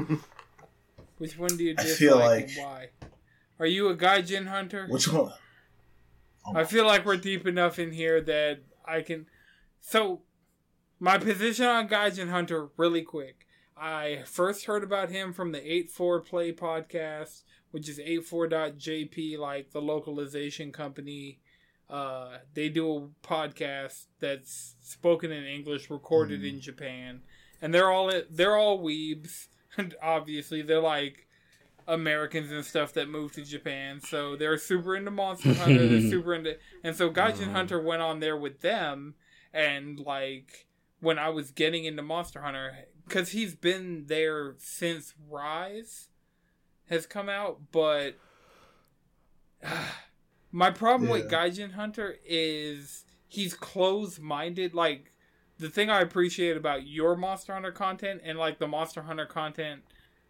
[0.00, 0.22] Um,
[1.18, 2.88] Which one do you I dislike feel and like- why?
[3.58, 4.86] Are you a Gaijin hunter?
[4.88, 5.32] which one?
[6.54, 9.26] I feel like we're deep enough in here that I can.
[9.80, 10.20] So,
[11.00, 13.46] my position on Gaijin Hunter, really quick.
[13.76, 17.42] I first heard about him from the 8-4 Play podcast,
[17.76, 21.40] which is 84.jp, like the localization company.
[21.90, 27.20] Uh, they do a podcast that's spoken in English, recorded in Japan,
[27.60, 29.48] and they're all they're all weebs.
[29.78, 31.28] And obviously, they're like
[31.86, 35.86] Americans and stuff that moved to Japan, so they're super into Monster Hunter.
[35.86, 39.16] they're super into, and so Gaijin Hunter went on there with them,
[39.52, 40.66] and like
[41.00, 46.08] when I was getting into Monster Hunter, because he's been there since Rise
[46.88, 48.16] has come out, but
[50.52, 51.46] my problem with Yeah.
[51.48, 54.74] Gaijin Hunter is he's closed minded.
[54.74, 55.12] Like
[55.58, 59.82] the thing I appreciate about your Monster Hunter content and like the Monster Hunter content,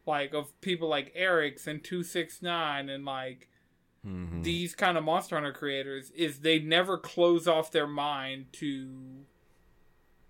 [0.07, 3.49] like of people like Arekkz and Two Six Nine and like
[4.07, 4.45] Mhm.
[4.45, 9.25] these kind of Monster Hunter creators is they never close off their mind to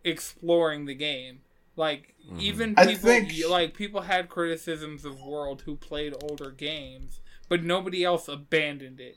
[0.02, 1.40] exploring the game.
[1.76, 7.62] Like even people think- like people had criticisms of World who played older games, but
[7.62, 9.16] nobody else abandoned it.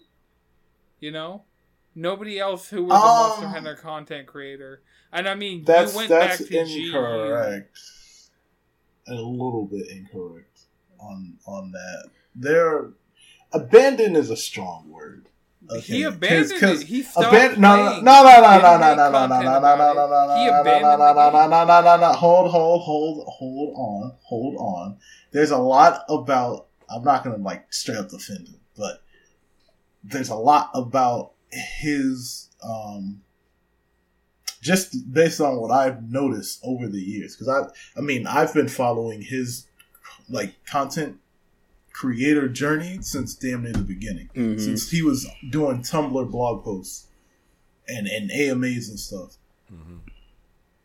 [0.99, 1.43] You know?
[1.95, 4.83] Nobody else who was a Monster Um, Hunter content creator.
[5.11, 6.85] And I mean, That's you went that's back to GU.
[6.87, 7.79] incorrect.
[9.07, 10.59] A little bit incorrect
[10.99, 12.09] on on that.
[12.35, 12.91] There,
[13.51, 15.29] abandon is a strong word.
[15.81, 16.83] He abandoned it.
[16.83, 19.93] He stopped aban- no, no, no, no, no, no, no, no, no, no, no, no,
[19.93, 22.13] no, no, no, He no, no, no, no, no, no, no, no.
[22.13, 24.97] Hold, hold, hold, hold on, hold on.
[25.31, 26.67] There's a lot about.
[26.89, 29.03] I'm not gonna like straight up defend him, but
[30.03, 33.21] there's a lot about his um
[34.61, 38.67] just based on what I've noticed over the years because I I mean I've been
[38.67, 39.67] following his
[40.29, 41.19] like content
[41.99, 44.59] creator journey since damn near the beginning Mhm.
[44.63, 47.07] since he was doing Tumblr blog posts
[47.89, 49.35] and and AMAs and stuff.
[49.73, 49.97] Mm-hmm.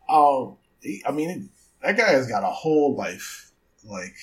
[0.08, 1.50] Oh, he- I mean
[1.82, 3.52] that guy has got a whole life
[3.84, 4.16] like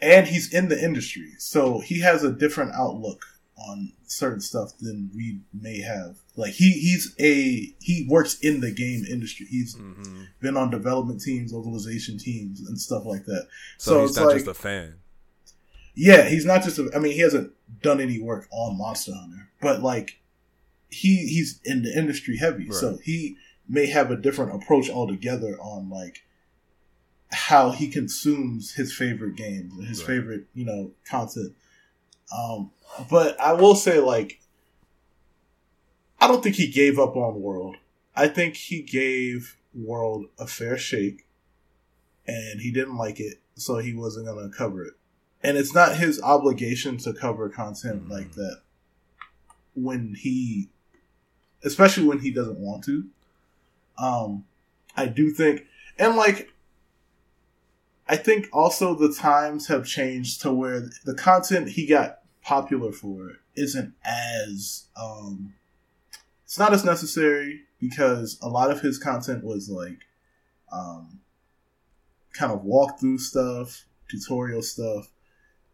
[0.00, 3.24] and he's in the industry so he has a different outlook
[3.68, 8.70] on certain stuff than we may have like he he's a he works in the
[8.70, 10.26] game industry he's Mhm.
[10.40, 13.48] been on development teams localization teams and stuff like that
[13.78, 14.94] So, so, he's not like just a fan.
[15.94, 17.52] yeah he's not just a, i mean he hasn't
[17.82, 20.20] done any work on monster hunter but like
[20.90, 23.36] he he's in the industry heavy so he
[23.68, 26.22] may have a different approach altogether on like
[27.30, 30.06] how he consumes his favorite games and his Right.
[30.06, 31.54] favorite you know content
[32.36, 32.70] um
[33.10, 34.40] but i will say like
[36.20, 37.76] i don't think he gave up on world.
[38.14, 41.26] I think he gave world a fair shake
[42.26, 44.94] and he didn't like it so he wasn't going to cover it.
[45.42, 48.10] And it's not his obligation to cover content Mhm.
[48.10, 48.60] like that
[49.74, 50.68] when he
[51.64, 53.08] especially when he doesn't want to.
[53.98, 54.44] Um
[54.96, 55.66] i do think
[55.98, 56.52] and like
[58.08, 63.32] i think also the times have changed to where the content he got popular for
[63.54, 65.54] isn't as um
[66.44, 70.00] it's not as necessary because a lot of his content was like
[70.72, 71.20] um
[72.32, 75.12] kind of walkthrough stuff tutorial stuff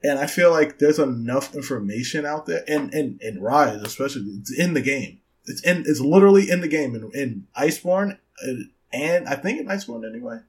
[0.03, 4.57] and I feel like there's enough information out there, and and and Rise especially, it's
[4.57, 5.21] in the game.
[5.45, 8.53] It's in, it's literally in the game in, in Iceborne, uh,
[8.93, 10.41] and I think in Iceborne anyway.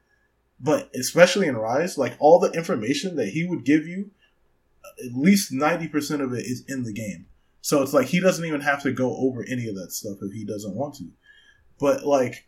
[0.60, 4.12] But especially in Rise, like all the information that he would give you,
[5.06, 7.28] at least ninety percent of it is in the game.
[7.62, 10.32] So it's like he doesn't even have to go over any of that stuff if
[10.34, 11.10] he doesn't want to.
[11.80, 12.48] But like,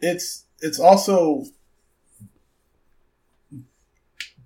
[0.00, 1.44] it's it's also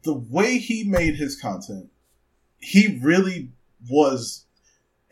[0.02, 1.90] the way he made his content,
[2.58, 3.52] he really
[3.88, 4.44] was,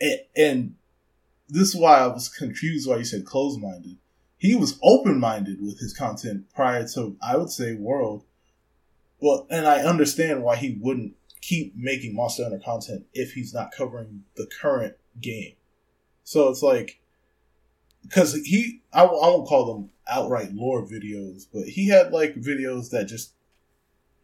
[0.01, 0.75] and, and
[1.49, 3.97] this is why I was confused why you said closed minded.
[4.37, 8.25] He was open minded with his content prior to, I would say, World.
[9.23, 13.71] Well, and I understand why he wouldn't keep making Monster Hunter content if he's not
[13.71, 15.55] covering the current game.
[16.25, 17.01] So it's like,
[18.03, 22.91] because he, I, I won't call them outright lore videos, but he had like videos
[22.91, 23.35] that just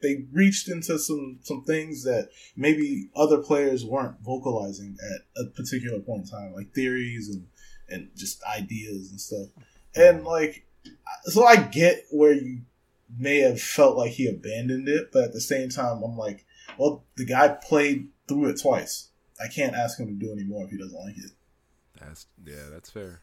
[0.03, 6.01] they reached into some some things that maybe other players weren't vocalizing at a particular
[6.01, 7.47] point in time, like theories and
[7.89, 9.49] and just ideas and stuff.
[9.95, 10.67] And like,
[11.25, 12.63] so I get where you
[13.17, 16.45] may have felt like he abandoned it, but at the same time, I'm like,
[16.79, 19.11] well, the guy played through it twice.
[19.43, 21.31] I can't ask him to do any more if he doesn't like it.
[22.01, 23.23] That's yeah, that's fair.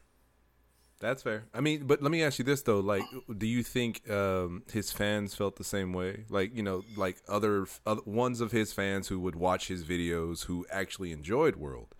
[0.99, 1.45] That's fair.
[1.53, 3.03] I mean, but let me ask you this though: like,
[3.37, 6.25] do you think um, his fans felt the same way?
[6.29, 10.45] Like, you know, like other, other ones of his fans who would watch his videos
[10.45, 11.94] who actually enjoyed World,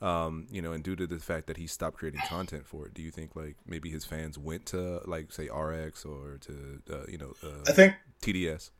[0.00, 2.94] um, you know, and due to the fact that he stopped creating content for it,
[2.94, 7.06] do you think like maybe his fans went to like say Arekkz or to uh,
[7.08, 8.70] you know uh, I think TDS?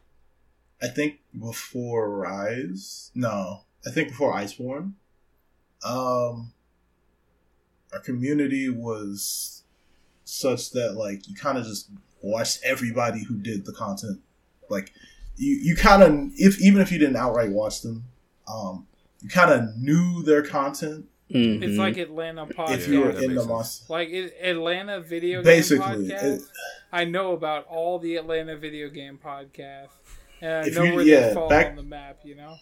[0.83, 4.93] I think before Rise, no, I think before Iceborne,
[5.85, 6.53] um,
[7.93, 9.63] our community was
[10.25, 11.89] such that like you kind of just
[12.21, 14.21] watched everybody who did the content.
[14.69, 14.93] Like
[15.37, 18.05] you, you kind of if even if you didn't outright watch them,
[18.47, 18.87] um,
[19.27, 21.61] you kind of knew their content Mhm.
[21.63, 22.71] It's like Atlanta podcast.
[22.75, 23.49] if you were in the sense.
[23.49, 23.93] monster.
[23.93, 26.23] like it, Atlanta video game Basically, podcast.
[26.37, 26.43] it-
[26.93, 29.89] I know about all the Atlanta video game podcasts,
[30.41, 32.19] and I know you- where yeah, they fall back- on the map.
[32.25, 32.55] You know,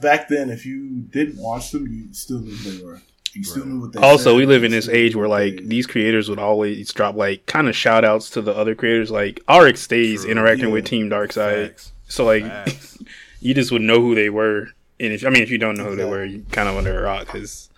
[0.00, 3.00] Back then, if you didn't watch them, you still knew they were.
[3.34, 3.70] You still Right.
[3.72, 6.28] knew what they also said, we live in this age where like they- these creators
[6.28, 10.22] would always drop like kind of shout outs to the other creators like Arekkz stays
[10.22, 10.32] True.
[10.32, 10.72] interacting Yeah.
[10.74, 11.92] with team darkside Facts.
[12.08, 12.44] so like
[13.40, 14.68] you just would know who they were.
[15.02, 16.96] And if I mean, if you don't know who they were, you kind of under
[16.96, 17.70] a rock because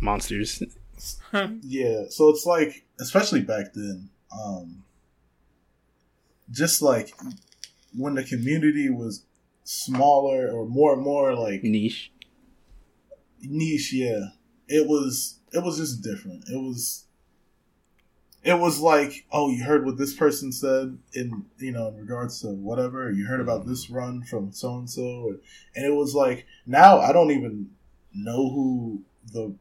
[0.00, 0.62] monsters.
[1.62, 4.82] Yeah, so it's like, especially back then, um,
[6.50, 7.14] just like
[7.94, 9.24] when the community was
[9.64, 12.10] smaller or more and more like Niche.
[13.42, 14.28] niche, yeah,
[14.66, 16.48] it was it was just different.
[16.48, 17.04] It was
[18.42, 22.40] it was like, oh, you heard what this person said in you know in regards
[22.42, 23.10] to whatever.
[23.10, 25.36] You heard about this run from so and so,
[25.74, 27.70] and it was like now I don't even
[28.14, 29.54] know who the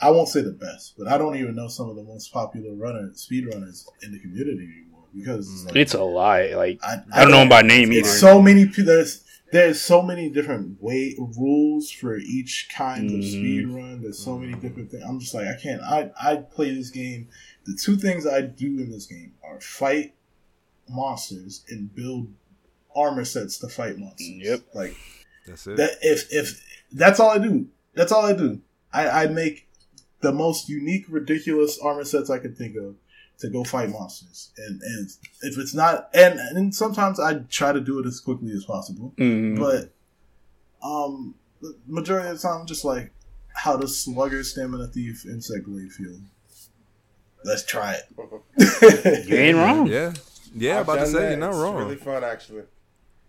[0.00, 2.74] I won't say the best, but I don't even know some of the most popular
[2.74, 5.66] runners, speed runners in the community anymore because it's, mm.
[5.66, 6.54] like, It's a lie.
[6.54, 8.08] Like I, I don't know him by name either.
[8.08, 8.64] So many.
[8.64, 13.30] There's there's so many different way rules for each kind of Mhm.
[13.30, 14.02] speed run.
[14.02, 15.02] There's so many different things.
[15.06, 15.82] I'm just like I can't.
[15.82, 17.28] I I play this game.
[17.66, 20.14] The two things I do in this game are fight
[20.88, 22.32] monsters and build
[22.94, 24.28] armor sets to fight monsters.
[24.28, 24.60] Yep.
[24.74, 24.96] Like
[25.46, 25.76] That's it.
[25.76, 25.98] that.
[26.02, 28.60] If if that's all I do, that's all I do.
[28.92, 29.68] I I make
[30.20, 32.94] the most unique, ridiculous armor sets I can think of
[33.40, 34.50] to go fight monsters.
[34.56, 35.08] And and
[35.42, 39.14] if it's not, and and sometimes I try to do it as quickly as possible,
[39.18, 39.58] Mhm.
[39.58, 39.92] but
[40.86, 43.12] um, the majority of the time, I'm just like,
[43.54, 46.18] how does Slugger, Stamina Thief, Insect Blade feel?
[47.44, 48.04] Let's try it.
[49.28, 49.86] you ain't wrong.
[49.86, 50.12] yeah,
[50.54, 50.76] yeah.
[50.80, 51.28] I've about to say that.
[51.30, 51.76] you're not It's wrong.
[51.76, 52.62] Really fun, actually.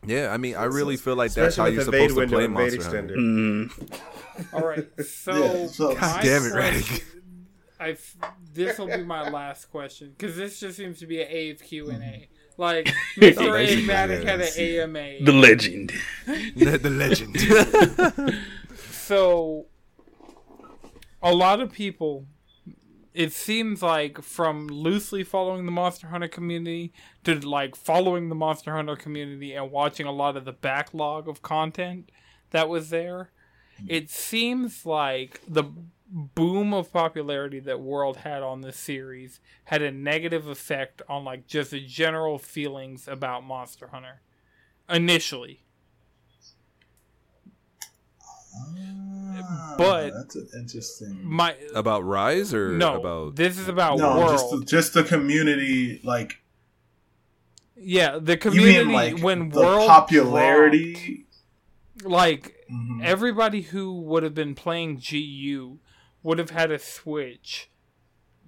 [0.06, 2.56] yeah, I mean, I really feel like that's how you're supposed to play window and
[2.58, 3.16] Vade Monster Hunter.
[3.16, 4.00] Mhm.
[4.54, 7.04] All right, so, Yeah, so- God damn it, question- Radic.
[7.82, 7.98] I
[8.54, 12.04] this will be my last question because this just seems to be an AFQ and
[12.04, 12.06] A.
[12.06, 12.62] Mm-hmm.
[12.62, 13.20] Like Mr.
[13.20, 15.26] Basically, Enigmatic had an AMA.
[15.26, 15.94] The legend.
[16.28, 18.38] the, the legend.
[18.92, 19.66] so
[21.24, 22.28] a lot of people
[23.14, 28.74] it seems like from loosely following the monster hunter community to like following the monster
[28.74, 32.10] hunter community and watching a lot of the backlog of content
[32.52, 33.32] that was there
[33.78, 33.88] mm-hmm.
[33.90, 35.64] it seems like the
[36.14, 41.48] boom of popularity that world had on this series had a negative effect on like
[41.48, 44.20] just the general feelings about monster hunter
[44.90, 45.62] initially
[49.44, 51.20] Ah, But- that's an interesting.
[51.24, 55.04] my about Rise or no about this is about No, world just the, just the
[55.04, 56.42] community, like
[57.78, 61.26] Yeah, the you community mean like when the world popularity.
[61.96, 63.04] dropped, like Mhm.
[63.04, 65.80] everybody who would have been playing GU
[66.24, 67.70] would have had a Switch,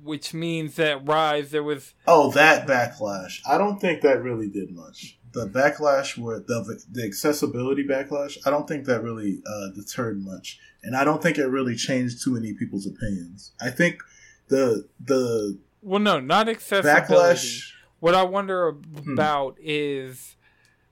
[0.02, 3.40] which means that Rise there was Oh, that backlash.
[3.50, 5.18] I don't think that really did much.
[5.32, 10.60] The backlash where the the accessibility backlash, I don't think that really uh, deterred much,
[10.84, 13.52] and I don't think it really changed too many people's opinions.
[13.60, 14.04] I think
[14.50, 17.14] the the well, no, not accessibility.
[17.14, 17.72] backlash.
[18.00, 20.36] What I wonder about is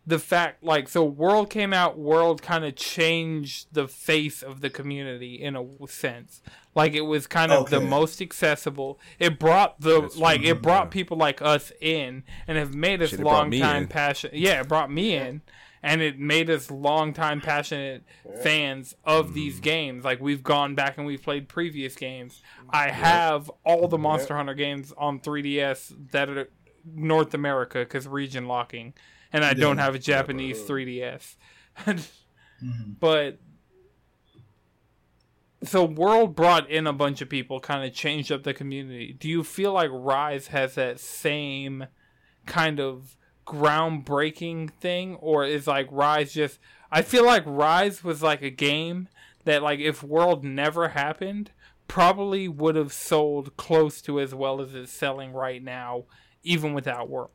[0.08, 2.00] the fact, like, so World came out.
[2.00, 6.42] World kind of changed the face of the community in a sense.
[6.74, 9.00] Like it was kind of the most accessible.
[9.20, 10.90] It brought the That's like true, it brought yeah.
[10.92, 13.88] people like us in and have made us Shit, long time in.
[13.88, 14.36] passionate.
[14.38, 15.42] Yeah, it brought me in,
[15.84, 18.04] and it made us long time passionate
[18.42, 19.64] fans of these Mm.
[19.64, 20.06] games.
[20.06, 22.42] Like we've gone back and we've played previous games.
[22.70, 26.50] I have all the Monster Hunter games on 3DS that are
[26.86, 28.94] North America because region locking,
[29.34, 31.36] and I don't have a Japanese 3DS.
[32.64, 33.00] Mhm.
[33.00, 33.40] but
[35.64, 39.14] so World brought in a bunch of people, kind of changed up the community.
[39.14, 41.86] Do you feel like Rise has that same
[42.46, 43.16] kind of
[43.46, 46.60] groundbreaking thing, or is like Rise just?
[46.92, 49.08] I feel like Rise was like a game
[49.46, 51.52] that, like, if World never happened,
[51.88, 56.04] probably would have sold close to as well as it's selling right now,
[56.44, 57.30] even without World.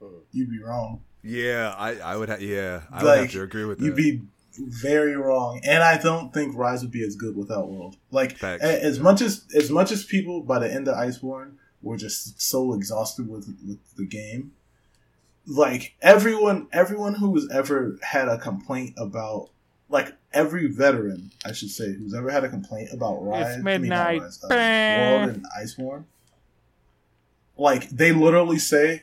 [0.00, 0.06] Hmm.
[0.32, 1.02] You'd be wrong.
[1.22, 3.84] yeah, I I would ha- yeah I would have to agree with that.
[3.84, 4.22] you'd be
[4.58, 7.96] very wrong, and I don't think Rise would be as good without World.
[8.10, 8.62] Like Facts.
[8.62, 11.52] as much as as much as people by the end of Iceborne
[11.82, 14.52] were just so exhausted with with the game.
[15.46, 19.50] Like everyone, everyone who has ever had a complaint about,
[19.88, 23.64] like every veteran, I should say, who's ever had a complaint about Rise, I mean,
[23.64, 24.20] midnight.
[24.20, 26.04] Rise, uh, World and Iceborne,
[27.56, 29.02] like they literally say,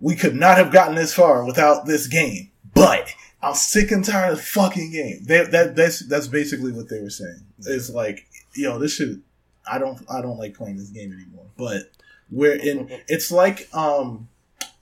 [0.00, 4.32] "We could not have gotten this far without this game." But I'm sick and tired
[4.32, 5.24] of the fucking game.
[5.24, 7.44] They, that that's that's basically what they were saying.
[7.58, 9.22] It's like, yo, this should.
[9.70, 11.46] I don't I don't like playing this game anymore.
[11.56, 11.90] But
[12.30, 12.88] we're in.
[13.08, 14.28] It's like um,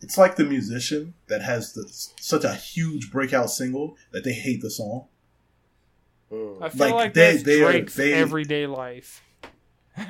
[0.00, 1.84] it's like the musician that has the,
[2.20, 5.06] such a huge breakout single that they hate the song.
[6.32, 6.62] Mm.
[6.62, 9.22] I feel Like, like, they- that's they are- Drake's they- everyday life.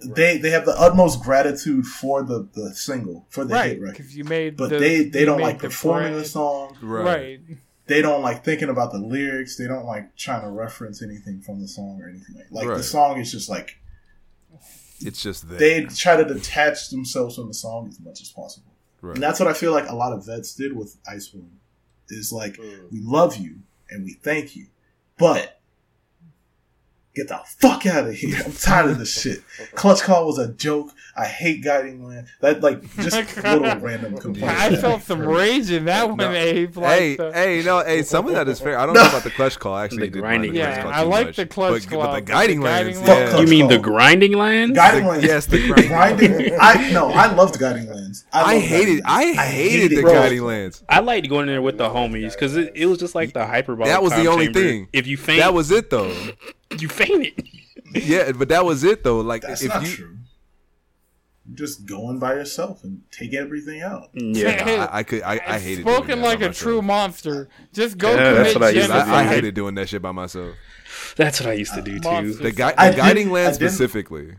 [0.00, 3.96] they they have the utmost gratitude for the the single for the right, hit record,
[3.96, 4.56] because you made.
[4.56, 6.26] but the, they they don't like the performing the brand.
[6.28, 6.76] song.
[6.80, 7.40] Right.
[7.86, 9.56] They don't like thinking about the lyrics.
[9.56, 12.46] They don't like trying to reference anything from the song or anything like.
[12.50, 12.76] Like Right.
[12.78, 13.78] the song is just like
[15.00, 15.58] It's just there.
[15.58, 18.72] they try to detach themselves from the song as much as possible.
[19.02, 19.14] right.
[19.14, 21.58] And that's what I feel like a lot of vets did with Iceborne.
[22.10, 22.90] Is like Mm.
[22.92, 24.66] we love you and we thank you,
[25.18, 25.60] but
[27.14, 28.40] get the fuck out of here.
[28.44, 29.42] I'm tired of this shit.
[29.74, 30.90] Clutch call was a joke.
[31.16, 32.26] I hate guiding land.
[32.40, 34.60] That like just little random complaints.
[34.60, 36.32] I felt some rage in that one, No.
[36.32, 36.76] Abe.
[36.76, 38.76] Like hey, the, hey, no, hey, some of that is fair.
[38.78, 39.74] I don't know about the clutch call.
[39.74, 41.36] I actually The did mind grinding the clutch Yeah, call I like much.
[41.36, 43.40] the clutch but, call, but the but the guiding guiding lands, lands- yeah.
[43.40, 43.82] You mean the call.
[43.84, 44.74] grinding lands?
[44.76, 45.24] Guiding The- lands.
[45.24, 45.88] yes, the grinding.
[45.88, 48.24] grinding- I no, I loved guiding lands.
[48.32, 50.12] I, I hated, Guiding I hated the bro.
[50.14, 50.82] guiding lands.
[50.88, 53.46] I liked going in there with the homies because it, it was just like the
[53.46, 53.88] hyperbolic.
[53.92, 54.60] That was the only chamber.
[54.60, 54.88] thing.
[54.92, 56.12] If you faint, That was it though.
[56.82, 57.46] you fainted.
[57.94, 59.20] Yeah, but that was it though.
[59.20, 60.16] Like That's if not you, true.
[61.46, 64.08] You're just going by yourself and take everything out.
[64.14, 65.82] Yeah, I, I could, I, I hated it.
[65.82, 66.56] spoken doing that like a myself.
[66.56, 67.48] true monster.
[67.72, 69.14] Just go Yeah, that's commit what I used to genocide.
[69.14, 69.28] I, do.
[69.30, 70.54] I hated doing that shit by myself.
[71.16, 72.08] that's what I used to do too.
[72.08, 72.38] Monsters.
[72.38, 74.36] The, gui- the guiding did- land I specifically,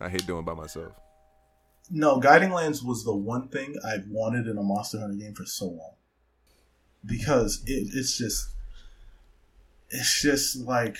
[0.00, 0.92] I hate doing by myself.
[1.90, 5.46] No, Guiding Lands was the one thing I've wanted in a Monster Hunter game for
[5.46, 5.92] so long.
[7.04, 8.48] Because it, it's just
[9.90, 10.96] it's just like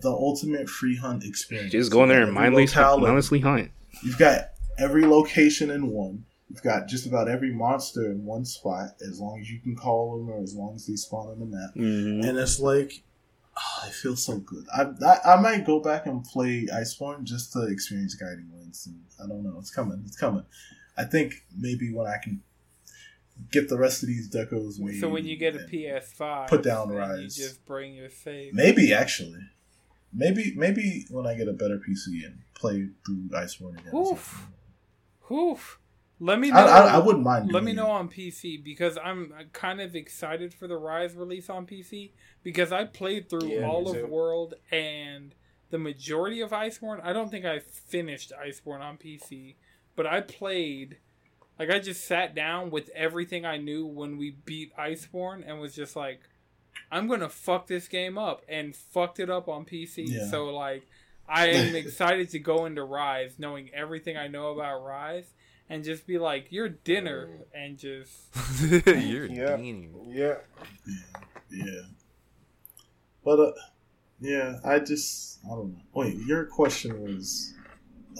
[0.00, 1.72] the ultimate free hunt experience.
[1.72, 3.70] Just go in there and mindlessly, locale, mindlessly hunt.
[4.02, 6.24] You've got every location in one.
[6.48, 10.16] You've got just about every monster in one spot, as long as you can call
[10.18, 11.74] them or as long as they spawn on the map.
[11.74, 12.26] Mhm.
[12.28, 13.02] And it's like,
[13.56, 14.64] oh, it feels so good.
[14.72, 18.86] I, I I might go back and play Iceborne just to experience Guiding Lands.
[18.86, 19.56] And I don't know.
[19.58, 20.02] It's coming.
[20.06, 20.44] It's coming.
[20.96, 22.42] I think maybe when I can
[23.50, 24.74] get the rest of these decos.
[25.00, 27.38] So when you get a PS5, Put down then Rise.
[27.38, 28.54] You just bring your save.
[28.54, 29.40] Maybe actually.
[30.16, 33.94] Maybe maybe when I get a better PC and play through Iceborne again.
[33.94, 34.48] Oof.
[35.30, 35.78] Oof.
[36.18, 36.56] Let me know.
[36.56, 37.52] I, I, I wouldn't mind.
[37.52, 37.98] Let me know it.
[37.98, 42.12] on PC because I'm uh, kind of excited for the Rise release on PC
[42.42, 44.08] because I played through Yeah, all of.
[44.08, 45.34] World and
[45.70, 47.04] the majority of Iceborne.
[47.04, 49.56] I don't think I finished Iceborne on PC,
[49.94, 50.98] but I played.
[51.58, 55.74] Like I just sat down with everything I knew when we beat Iceborne and was
[55.74, 56.20] just like,
[56.90, 60.04] I'm gonna fuck this game up and fucked it up on PC.
[60.08, 60.28] Yeah.
[60.30, 60.86] So like,
[61.28, 65.32] I am excited to go into Rise knowing everything I know about Rise
[65.68, 68.12] and just be like, your dinner and just
[68.86, 69.56] You're Yeah.
[69.56, 69.90] mean.
[70.08, 70.36] Yeah.
[71.50, 71.82] Yeah.
[73.24, 73.52] But uh,
[74.20, 75.80] yeah, I just I don't know.
[75.94, 77.52] Wait, your question was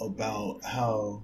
[0.01, 1.23] about how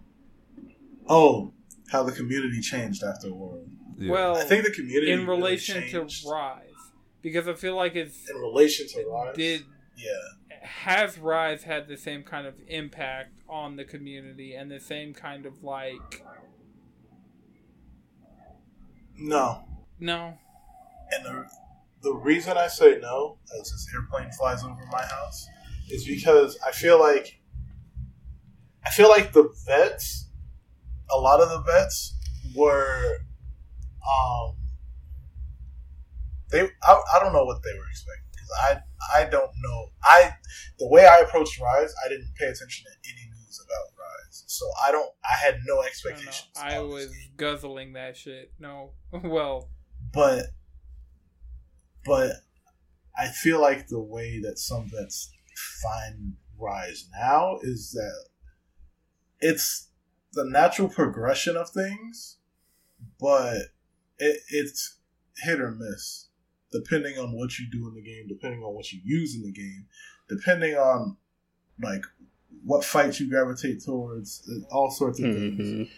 [1.07, 1.51] oh
[1.89, 3.69] how the community changed after World.
[3.97, 4.11] Yeah.
[4.11, 6.72] well I think the community in really relation to Rise
[7.23, 9.35] because I feel like it's in relation to Rise.
[9.35, 9.65] did
[9.97, 10.59] yeah.
[10.61, 15.47] has Rise had the same kind of impact on the community and the same kind
[15.47, 16.23] of like
[19.17, 19.63] No.
[19.99, 20.37] no
[21.11, 21.45] And the,
[22.03, 25.47] the reason I say no, as this airplane flies over my house,
[25.89, 27.39] is because I feel like
[28.85, 30.29] I feel like the vets,
[31.09, 32.17] a lot of the vets
[32.53, 33.19] were,
[34.05, 34.55] um,
[36.53, 39.89] they I, I don't know what they were expecting because I I don't know.
[40.03, 40.31] I
[40.79, 44.43] the way I approached Rise I didn't pay attention to any news about Rise.
[44.47, 46.49] So I don't I had no expectations.
[46.55, 48.53] I was guzzling that shit.
[48.59, 48.91] No.
[49.23, 49.69] Well.
[50.13, 50.45] But
[52.05, 52.33] but
[53.17, 55.31] I feel like the way that some vets
[55.81, 58.25] find Rise now is that
[59.39, 59.89] it's
[60.33, 62.37] the natural progression of things,
[63.19, 63.57] but
[64.19, 64.99] it, it's
[65.43, 66.29] hit or miss
[66.73, 69.51] depending on what you do in the game, depending on what you use in the
[69.51, 69.85] game,
[70.27, 71.15] depending on
[71.81, 72.03] like
[72.65, 75.89] what fights you gravitate towards, all sorts of things Mhm.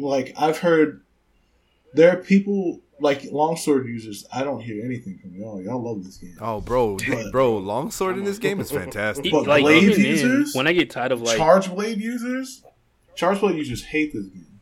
[0.00, 1.02] like I've heard
[1.94, 4.24] there are people like longsword users.
[4.32, 5.62] I don't hear anything from y'all.
[5.62, 6.36] Y'all love this game.
[6.40, 9.30] Oh, bro, But- bro, longsword in this game is fantastic.
[9.30, 10.54] But like Blade even then, users?
[10.54, 12.62] when I get tired of like charge blade users,
[13.14, 14.55] charge blade users hate this game.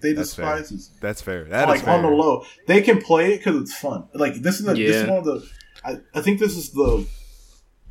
[0.00, 0.56] They That's fair.
[0.56, 0.86] despise this.
[0.88, 0.98] Game.
[1.00, 1.44] That's fair.
[1.44, 1.94] That is like fair.
[1.94, 4.08] on the low, they can play it because it's fun.
[4.14, 5.10] Like this is a, this is Yeah.
[5.10, 5.48] one of the.
[5.84, 7.06] I, I think this is the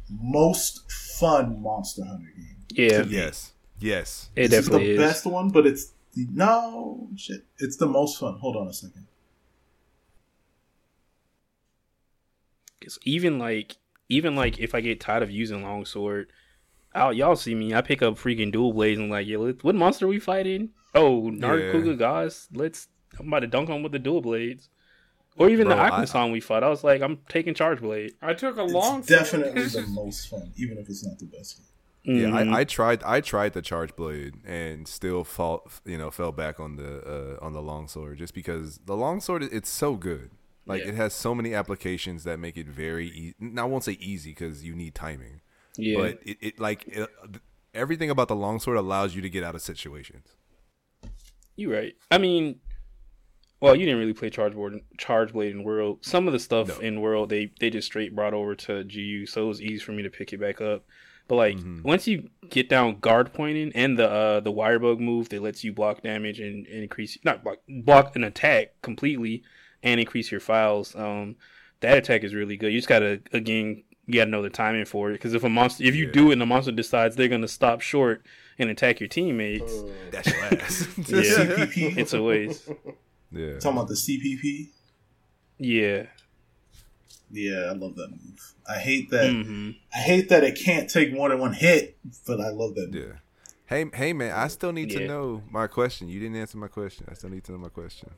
[0.10, 2.56] most fun Monster Hunter game.
[2.72, 4.30] yeah, Yes, yes.
[4.36, 4.98] it this is the is.
[4.98, 7.44] best one, but it's the, no shit.
[7.60, 8.38] It's the most fun.
[8.40, 9.06] Hold on a second.
[12.80, 13.78] Because even like
[14.10, 16.32] even like if I get tired of using longsword,
[16.96, 17.74] I'll, y'all see me.
[17.74, 20.70] I pick up freaking dual blades and like, yeah, what monster we fighting?
[20.96, 22.48] Oh, Narkuga Goss.
[22.54, 22.88] Let's.
[23.20, 24.70] I'm about to dunk on with the dual blades.
[25.38, 26.64] Or even Bro, the I- Akuma we fought.
[26.64, 28.14] I was like, I'm taking charge blade.
[28.22, 31.58] I took a It's long definitely the most fun, even if it's not the best
[31.58, 31.64] game.
[32.18, 32.54] Yeah, Mhm.
[32.56, 33.04] I, I tried.
[33.04, 35.70] I tried the charge blade and still fall.
[35.86, 39.70] You know, fell back on the uh, on the longsword just because the longsword it's
[39.70, 40.32] so good.
[40.66, 40.90] Like Yeah.
[40.90, 43.08] it has so many applications that make it very.
[43.08, 45.42] E- I won't say easy because you need timing,
[45.78, 45.98] yeah.
[45.98, 47.10] but it, it like it,
[47.74, 50.36] everything about the longsword allows you to get out of situations.
[51.56, 51.96] You're right.
[52.12, 52.60] I mean,
[53.60, 56.00] well, you didn't really play Charge Board, Charge Blade in World.
[56.06, 56.78] Some of the stuff No.
[56.80, 59.92] in World they they just straight brought over to GU, so it was easy for
[59.94, 60.86] me to pick it back up.
[61.28, 61.84] But like Mhm.
[61.84, 65.64] once you get down guard pointing and the uh the wire bug move that lets
[65.64, 69.44] you block damage and, and increase not block block an attack completely
[69.84, 71.36] and increase your files, um,
[71.82, 72.72] that attack is really good.
[72.72, 75.84] You just gotta again you gotta know the timing for it because if a monster
[75.84, 76.12] if you Yeah.
[76.14, 78.26] do it and the monster decides they're gonna stop short
[78.58, 79.72] and attack your teammates,
[80.12, 80.88] That's your ass.
[80.98, 81.22] Yeah.
[81.22, 81.98] CPP.
[81.98, 82.68] it's a waste.
[83.32, 83.60] yeah.
[83.60, 84.70] Talking about the CPP.
[85.60, 86.06] Yeah.
[87.30, 88.54] Yeah, I love that move.
[88.70, 89.30] I hate that.
[89.30, 92.92] hmm I hate that it can't take more than one hit, but I love that.
[92.94, 93.04] Move.
[93.04, 93.14] Yeah.
[93.66, 94.32] Hey, hey, man!
[94.32, 96.08] I still need to know my question.
[96.08, 97.06] You didn't answer my question.
[97.12, 98.10] I still need to know my question.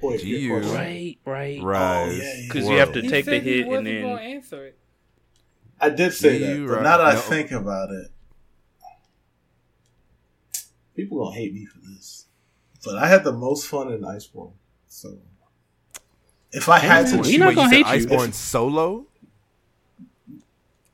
[0.00, 0.48] Boy, GU.
[0.48, 0.74] good question.
[0.74, 1.62] Right, right.
[1.62, 2.18] Rise.
[2.18, 2.48] yeah, yeah.
[2.52, 4.78] 'Cause you have to He take the said he hit and wasn't then- answer it.
[5.82, 6.82] I did say GU, that, but right.
[6.84, 8.06] now that I think about it,
[10.94, 12.26] people gonna hate me for this.
[12.84, 14.52] But I had the most fun in Iceborne,
[14.88, 15.18] so
[16.52, 18.06] if I had to, man, we choose, not gonna said hate you.
[18.06, 19.06] Iceborne solo.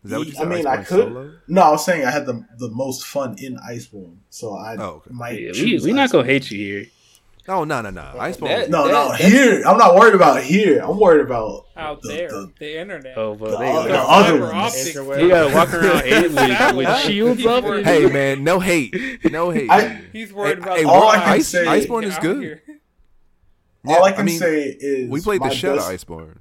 [0.04, 0.48] Is that what you I said?
[0.48, 0.86] mean, I could.
[0.86, 1.32] Solo?
[1.48, 4.84] No, I was saying I had the the most fun in Iceborne, so I Oh,
[4.84, 5.10] okay.
[5.12, 5.40] might.
[5.40, 6.86] Yeah, we choose we not gonna hate you here.
[7.50, 8.02] Oh no no no!
[8.16, 8.40] Iceborne.
[8.48, 10.80] that- No, That- no, that's- here I'm not worried about here.
[10.84, 13.16] I'm worried about Out the- there, the- the, internet.
[13.16, 14.54] Oh, but The they, other- the other Fiber ones.
[14.54, 14.94] optics.
[14.94, 17.64] You gotta walk around eight with, with shields up.
[17.64, 18.94] hey man, no hate,
[19.32, 19.70] no hate.
[19.70, 22.42] I- He's worried Hey, about hey, the all I can Ice, say- Iceborne is good.
[22.42, 22.62] here.
[23.84, 26.06] Yeah, all I can mean, say is we played the my shit out of best-
[26.06, 26.38] Iceborne.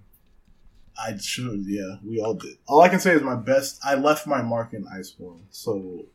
[1.00, 2.58] I should, yeah, we all did.
[2.68, 3.80] All I can say is my best.
[3.86, 6.06] I left my mark in Iceborne, so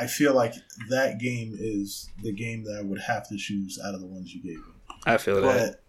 [0.00, 0.54] I feel like
[0.88, 4.34] that game is the game that I would have to choose out of the ones
[4.34, 4.72] you gave me.
[5.04, 5.80] I feel that.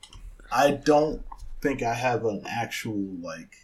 [0.52, 1.24] I don't
[1.62, 3.56] think I have an actual like.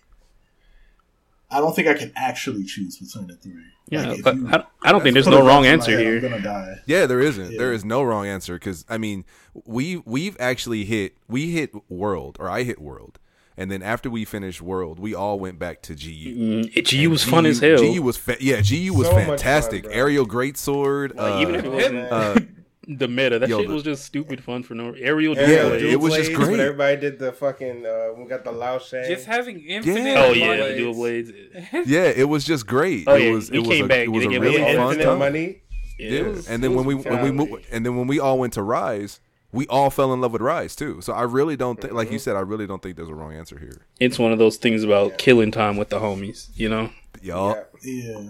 [1.52, 3.64] I don't think I can actually choose between the three.
[3.90, 6.16] Yeah, Like, but you I, I don't think there's no wrong answer head, here.
[6.16, 6.76] I'm gonna die.
[6.86, 7.52] Yeah, there isn't.
[7.52, 7.58] Yeah.
[7.58, 9.26] There is no wrong answer because I mean,
[9.66, 13.20] we we've actually hit we hit World or I hit World,
[13.58, 16.36] and then after we finished World, we all went back to GU.
[16.64, 17.78] Mm, it- GU was And fun as hell.
[17.78, 19.84] GU was fa- yeah, GU was So fantastic.
[19.86, 20.00] fun, bro.
[20.00, 21.16] Aerial greatsword.
[21.16, 22.36] Like, uh, even if it wasn't uh,
[22.90, 25.70] the meta, that yo, shit the- was just stupid fun for no aerial Yeah, Yeah,
[25.70, 25.92] display.
[25.92, 26.60] it was just blades, when great.
[26.62, 27.86] Everybody did the fucking.
[27.86, 29.08] Uh, we got the Lao Shang.
[29.10, 30.04] Just having infinite.
[30.06, 30.24] Yeah.
[30.26, 31.32] Oh yeah, the dual blades.
[31.86, 33.04] yeah, it was just great.
[33.08, 35.20] Oh, it yeah, was he it was came a, it was a really fun time.
[35.20, 35.62] money.
[36.00, 37.50] Yeah, Yeah, was- and then when we when we golly.
[37.52, 39.20] mo- and then when we all went to Rise,
[39.52, 41.02] we all fell in love with Rise too.
[41.02, 42.24] So I really don't think, like you mm-hmm.
[42.24, 43.86] said, I really don't think there's a wrong answer here.
[44.00, 46.50] it's one of those things about killing time with the homies.
[46.56, 46.90] You know,
[47.22, 48.20] Y'all, Yeah.
[48.20, 48.30] Yeah,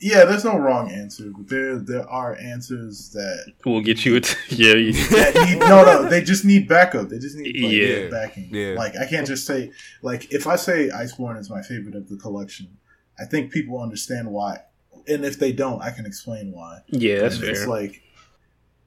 [0.00, 0.24] yeah.
[0.24, 4.16] There's no wrong answer, but there there are answers that we'll get you.
[4.16, 4.36] It.
[4.48, 6.08] yeah, you- that need no no.
[6.08, 7.08] They just need backup.
[7.08, 8.08] They just need like, Yeah.
[8.10, 8.48] backing.
[8.50, 8.74] Yeah.
[8.74, 9.72] Like I can't just say
[10.02, 12.76] like if I say Iceborne is my favorite of the collection,
[13.18, 14.60] I think people understand why.
[15.08, 16.80] And if they don't, I can explain why.
[16.88, 17.68] yeah, that's And It's fair.
[17.68, 18.02] like,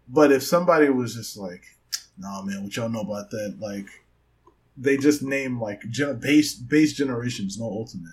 [0.08, 1.64] but if somebody was just like,
[2.18, 3.88] "Nah, man, what y'all know about that?" Like,
[4.78, 8.12] they just name like gen- base base generations, no ultimate,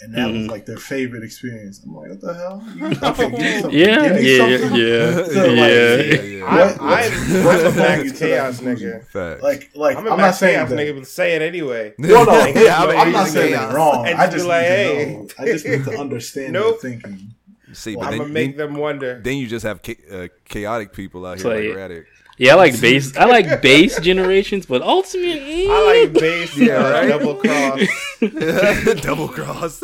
[0.00, 0.50] and that was Mhm.
[0.50, 1.80] like their favorite experience.
[1.84, 2.62] I'm like, what the hell?
[3.10, 3.78] Okay, give me something.
[3.78, 4.80] Yeah, yeah, something.
[4.80, 6.44] yeah, So, like, yeah.
[6.44, 7.08] I, What- I,
[7.44, 9.06] what's I'm the a max chaos nigga.
[9.08, 9.42] facts.
[9.42, 10.78] Like, like I'm I'm, a not saying chaos that.
[10.78, 11.94] nigga, but say it anyway.
[11.98, 13.64] Well, no, Yeah, yeah, I'm I'm, not saying chaos.
[13.66, 14.06] it's wrong.
[14.06, 15.26] I just just be like, need hey.
[15.26, 15.42] to.
[15.42, 16.80] I just need to understand Nope.
[16.80, 17.34] their thinking.
[17.74, 19.20] See, but I'm then, gonna make then, them wonder.
[19.22, 22.04] then you just have cha- uh, chaotic people out here like, like- Radic.
[22.36, 23.16] Yeah, I like base.
[23.22, 25.38] I like base generations, but ultimate.
[25.40, 25.66] eh.
[25.70, 27.08] I like base, Yeah, yeah, right?
[27.08, 27.80] double cross.
[29.02, 29.80] Double cross.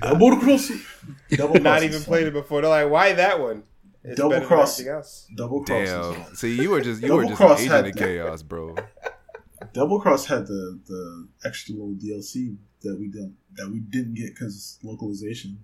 [0.00, 0.70] Double cross.
[1.30, 1.62] Double cross.
[1.62, 2.60] Not even played it before.
[2.62, 3.64] They're like, why that one?
[4.02, 4.78] It's Double cross.
[5.36, 5.88] Double cross.
[5.88, 6.34] Damn.
[6.34, 8.76] See, you were just you were just an agent had- of chaos, bro.
[9.74, 14.34] Double Cross had the the extra little DLC that we didn't that we didn't get
[14.34, 15.58] because localization.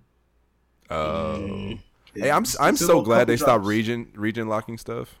[0.89, 1.35] Oh.
[1.71, 1.79] It-
[2.15, 5.19] Hey, I'm I'm so glad couple they stopped region region locking stuff.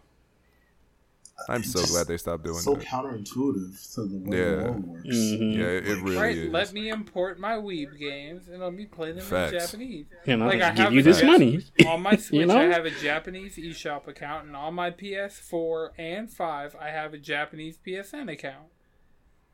[1.47, 2.81] I'm so glad they stopped doing so that.
[2.83, 4.45] So counterintuitive to the way Yeah.
[4.55, 5.07] the world works.
[5.07, 5.57] Mhm.
[5.57, 6.51] Yeah, it, it really Right, is.
[6.51, 9.53] let me import my Weeb games and let me play them Facts.
[9.53, 10.05] in Japanese.
[10.25, 11.63] And I'll Like, I give have you this Jap- money.
[11.85, 12.57] On my Switch, know?
[12.57, 17.19] I have a Japanese eShop account, and on my PS4 and 5, I have a
[17.19, 18.69] Japanese PSN account.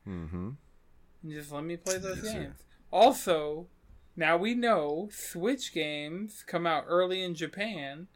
[0.08, 0.50] Mm-hmm.
[1.24, 2.40] And just let me play those Yes, sir.
[2.40, 2.64] games.
[2.90, 3.68] Also,
[4.16, 8.08] now we know Switch games come out early in Japan,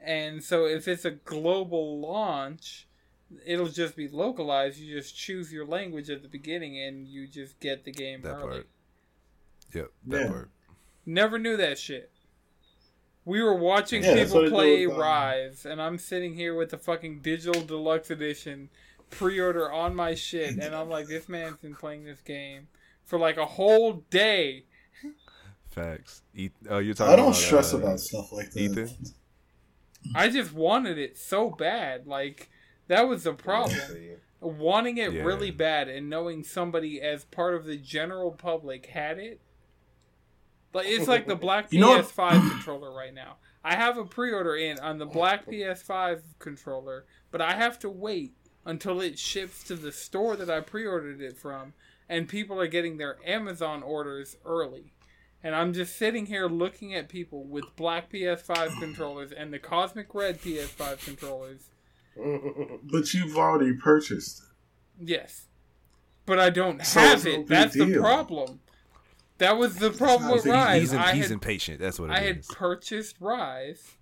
[0.00, 2.88] and so if it's a global launch,
[3.46, 4.78] it'll just be localized.
[4.78, 8.36] You just choose your language at the beginning, and you just get the game That
[8.36, 8.42] early.
[8.42, 8.68] part.
[9.74, 10.28] Yep, that Yeah.
[10.28, 10.50] part.
[11.06, 12.10] Never knew that shit.
[13.24, 16.34] We were watching Yeah, people what I do play with, um, Rise, and I'm sitting
[16.34, 18.68] here with the fucking digital deluxe edition
[19.10, 22.68] pre-order on my shit, and I'm like, this man's been playing this game
[23.04, 24.64] for like a whole day.
[25.72, 26.22] Facts.
[26.36, 27.12] Eth- oh, you're talking.
[27.12, 28.60] I don't about, stress uh, about stuff like that.
[28.60, 28.90] Ethan?
[30.14, 32.06] I just wanted it so bad.
[32.06, 32.50] Like
[32.88, 33.78] that was the problem.
[34.40, 35.22] Wanting it Yeah.
[35.22, 39.40] really bad and knowing somebody as part of the general public had it.
[40.74, 43.36] Like it's like the black You know what- PS5 controller right now.
[43.64, 48.32] I have a pre-order in on the black PS5 controller, but I have to wait
[48.64, 51.74] until it ships to the store that I pre-ordered it from,
[52.08, 54.92] and people are getting their Amazon orders early.
[55.44, 60.14] And I'm just sitting here looking at people with black PS5 controllers and the Cosmic
[60.14, 61.68] Red PS5 controllers.
[62.84, 65.08] But you've already purchased it.
[65.08, 65.46] Yes.
[66.26, 67.36] But I don't So have it's no it.
[67.38, 68.60] big That's the problem.
[69.38, 70.52] That was the problem with big.
[70.52, 70.80] Rise.
[70.82, 71.80] He's, in, I he's had, impatient.
[71.80, 72.18] That's what it is.
[72.18, 73.92] I had purchased Rise.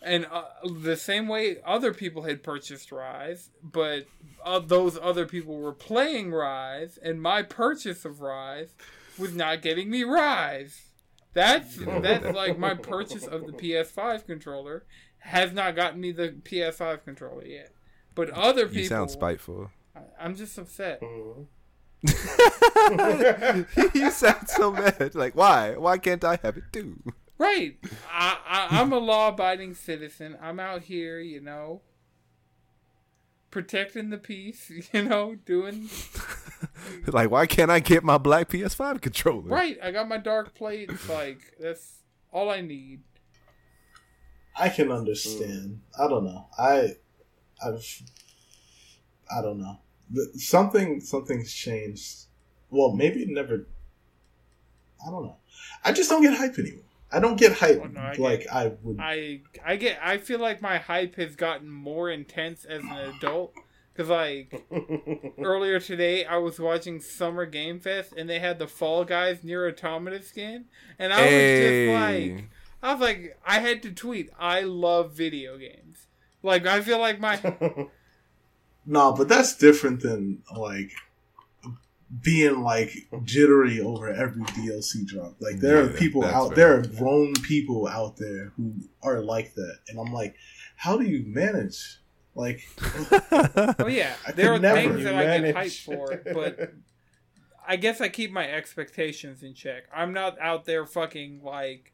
[0.00, 0.44] And uh,
[0.80, 4.06] the same way other people had purchased Rise, but
[4.44, 8.74] uh, those other people were playing Rise, and my purchase of Rise
[9.22, 10.82] was not getting me Rise.
[11.32, 12.00] That's Yeah.
[12.00, 14.84] that's like my purchase of the PS5 controller
[15.20, 17.72] has not gotten me the PS5 controller yet.
[18.14, 19.70] But other people, you sound spiteful.
[19.96, 21.00] I- I'm just upset.
[21.02, 21.44] Uh-huh.
[23.94, 25.14] you sound so mad.
[25.14, 25.76] Like, why?
[25.76, 27.00] Why can't I have it too?
[27.38, 27.76] Right.
[28.10, 30.36] I, I, I'm a law abiding citizen.
[30.42, 31.80] I'm out here, you know,
[33.52, 35.88] protecting the peace, you know, doing.
[37.06, 39.42] like, why can't I get my black PS5 controller?
[39.42, 39.78] Right.
[39.80, 41.08] I got my dark plates.
[41.08, 42.00] Like, that's
[42.32, 43.02] all I need.
[44.56, 45.80] I can understand.
[45.98, 46.46] I don't know.
[46.58, 46.96] I,
[47.64, 48.02] I've,
[49.34, 49.78] I don't know.
[50.34, 52.24] Something, something's changed.
[52.68, 53.66] Well, maybe it never.
[55.06, 55.36] I don't know.
[55.84, 56.84] I just don't get hype anymore.
[57.12, 58.98] I don't get hype Oh, no, I get- like I would.
[59.00, 59.98] I I get.
[60.02, 63.52] I feel like my hype has gotten more intense as an adult.
[63.94, 64.64] Cause like
[65.38, 69.68] earlier today, I was watching Summer Game Fest and they had the Fall Guys Nier
[69.68, 70.64] Automata skin,
[70.98, 72.28] and I was Hey.
[72.28, 72.44] just like,
[72.82, 76.06] I was like, I had to tweet, I love video games.
[76.42, 77.36] Like I feel like my
[78.86, 80.90] No, but that's different than like
[82.20, 82.92] being like
[83.24, 85.34] jittery over every DLC drop.
[85.40, 86.56] Like there are people out fair.
[86.56, 89.78] there are grown people out there who are like that.
[89.88, 90.34] And I'm like,
[90.76, 91.98] how do you manage?
[92.34, 92.62] Like
[93.78, 95.54] oh yeah, I there are never things that I get manage.
[95.54, 96.72] hyped for, but
[97.66, 99.84] I guess I keep my expectations in check.
[99.94, 101.92] I'm not out there fucking like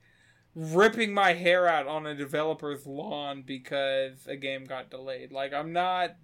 [0.54, 5.32] ripping my hair out on a developer's lawn because a game got delayed.
[5.32, 6.16] Like I'm not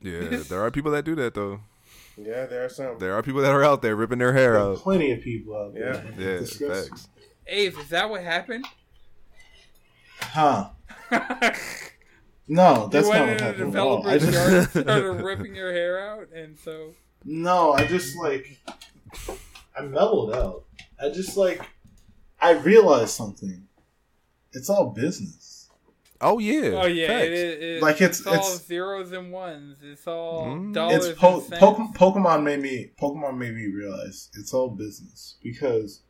[0.00, 1.60] Yeah, there are people that do that though.
[2.16, 2.98] Yeah, there are some.
[2.98, 4.78] There are people that are out there ripping their hair out.
[4.78, 5.94] plenty of people out there.
[5.94, 6.02] Yeah.
[6.18, 6.90] Yeah, Disgusting.
[6.94, 7.08] facts.
[7.48, 8.64] Ave, is that what happened?
[10.20, 10.70] Huh.
[12.48, 14.06] No, that's you not what in a happened at all.
[14.06, 16.94] I developer's just yard and started ripping your hair out, and so
[17.24, 18.58] No, I just like
[19.76, 20.64] I mellowed out.
[21.00, 21.60] I just like
[22.40, 23.66] I realized something.
[24.52, 25.55] It's all business.
[26.20, 26.70] Oh yeah.
[26.82, 27.26] oh yeah, facts.
[27.26, 29.78] it, it, it, Like, it's- all it's- zeros and ones.
[29.82, 30.72] It's all Mm.
[30.74, 31.06] dollars.
[31.06, 31.62] It's po- and cents.
[31.62, 36.02] Pokemon, Pokemon made me Pokemon made me realize it's all business because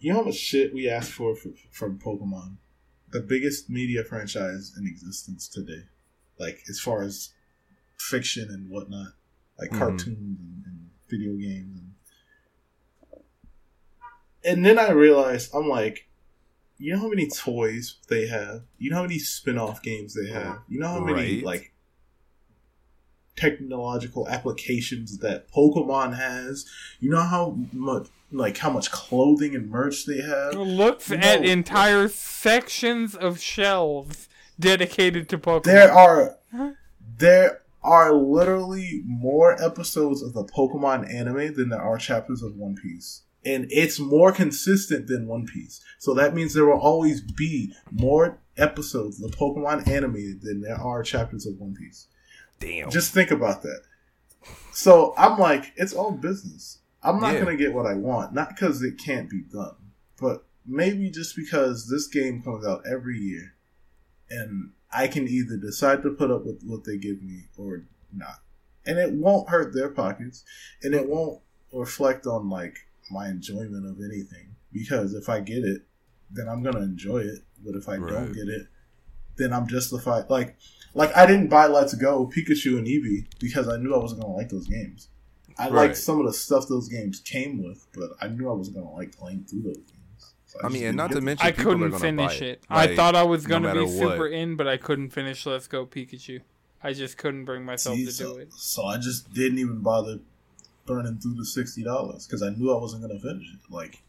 [0.00, 2.56] you know how much shit we ask for, for from Pokemon,
[3.12, 5.84] the biggest media franchise in existence today,
[6.38, 7.30] like as far as
[7.98, 9.12] fiction and whatnot,
[9.58, 9.78] like Mhm.
[9.78, 13.22] cartoons and, and video games, and,
[14.44, 16.05] and then I realized I'm like,
[16.78, 20.58] you know how many toys they have, you know how many spin-off games they have,
[20.68, 21.72] you know how many like
[23.36, 26.66] technological applications that Pokemon has.
[27.00, 30.54] You know how much like how much clothing and merch they have.
[30.54, 31.16] looks No.
[31.18, 34.28] at entire sections of shelves
[34.58, 35.64] dedicated to Pokemon.
[35.64, 36.38] There are
[37.18, 42.74] there are literally more episodes of the Pokemon anime than there are chapters of One
[42.74, 43.22] Piece.
[43.46, 45.80] And it's more consistent than One Piece.
[45.98, 50.76] So that means there will always be more episodes of the Pokemon anime than there
[50.80, 52.08] are chapters of One Piece.
[52.58, 52.90] Damn.
[52.90, 53.82] Just think about that.
[54.72, 56.78] So I'm like, it's all business.
[57.02, 57.44] I'm not Yeah.
[57.44, 59.76] gonna get what I want, not because it can't be done,
[60.20, 63.54] but maybe just because this game comes out every year,
[64.28, 68.40] and I can either decide to put up with what they give me or not,
[68.84, 70.44] and it won't hurt their pockets,
[70.82, 71.40] and it won't
[71.72, 74.54] reflect on like my enjoyment of anything.
[74.72, 75.82] Because if I get it,
[76.30, 77.40] then I'm gonna enjoy it.
[77.64, 78.08] But if I Right.
[78.08, 78.66] don't get it,
[79.36, 80.28] then I'm justified.
[80.28, 80.56] Like,
[80.94, 84.34] like I didn't buy Let's Go Pikachu and Eevee because I knew I wasn't gonna
[84.34, 85.08] like those games.
[85.58, 85.72] I Right.
[85.88, 88.92] liked some of the stuff those games came with, but I knew I wasn't gonna
[88.92, 90.34] like playing through those games.
[90.62, 92.62] I mean, and not to mention, I couldn't gonna finish buy it.
[92.70, 94.32] Like, I thought I was gonna be super what.
[94.32, 96.40] in, but I couldn't finish Let's Go Pikachu.
[96.82, 98.52] I just couldn't bring myself See, to so, do it.
[98.52, 100.20] so I just didn't even bother
[100.86, 103.60] burning through the sixty dollars because I knew I wasn't gonna finish it.
[103.70, 104.02] Like,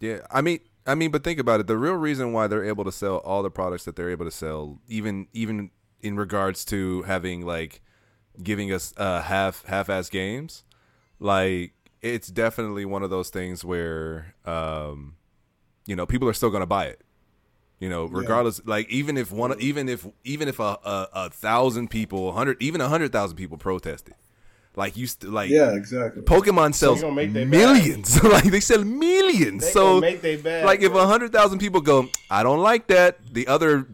[0.00, 1.66] Yeah, I mean, I mean, but think about it.
[1.66, 4.30] The real reason why they're able to sell all the products that they're able to
[4.30, 5.70] sell, even even
[6.02, 7.82] in regards to having like
[8.42, 10.64] giving us uh, half half-ass games,
[11.18, 15.16] like it's definitely one of those things where um,
[15.86, 17.00] you know people are still gonna buy it.
[17.80, 21.90] You know, regardless, like even if one, even if even if a a, a thousand
[21.90, 24.14] people, hundred, even a hundred thousand people protested,
[24.78, 26.22] like you, st- like yeah, exactly.
[26.22, 28.22] Pokemon sells gonna make millions.
[28.36, 29.64] like they sell millions.
[29.64, 31.02] They so make they bag, like if bro.
[31.02, 33.18] a hundred thousand people go, I don't like that.
[33.34, 33.88] The other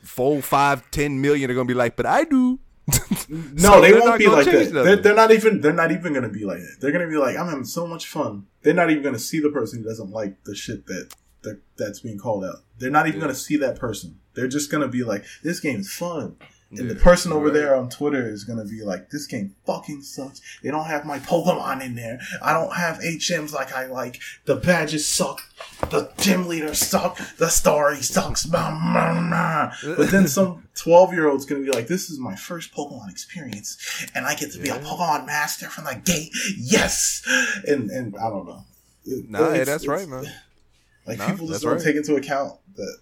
[0.00, 2.60] four, five, ten million are gonna be like, but I do.
[3.28, 4.70] No, So they won't be like that.
[4.72, 5.60] They're, they're not even.
[5.60, 6.76] They're not even gonna be like that.
[6.80, 8.46] They're gonna be like, I'm having so much fun.
[8.62, 12.00] They're not even gonna see the person who doesn't like the shit that, that that's
[12.00, 12.62] being called out.
[12.78, 13.26] They're not even Yeah.
[13.26, 14.20] gonna see that person.
[14.34, 16.36] They're just gonna be like, this game's fun.
[16.70, 17.54] And the person over right.
[17.54, 20.42] there on Twitter is gonna be like, "This game fucking sucks.
[20.62, 22.20] They don't have my Pokemon in there.
[22.42, 24.20] I don't have HMs like I like.
[24.44, 25.40] The badges suck.
[25.88, 27.18] The gym leaders suck.
[27.38, 29.94] The story sucks." Blah, blah, blah.
[29.96, 33.78] But then some twelve year old's gonna be like, "This is my first Pokemon experience,
[34.14, 36.32] and I get to be a Pokemon master from the gate.
[36.58, 37.22] Yes!"
[37.66, 38.64] And and I don't know.
[39.06, 40.30] It- Nah, yeah, that's right, man.
[41.06, 41.82] Like Nah, people just don't right.
[41.82, 42.98] take into account that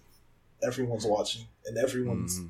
[0.63, 2.49] everyone's watching and everyone's Mhm.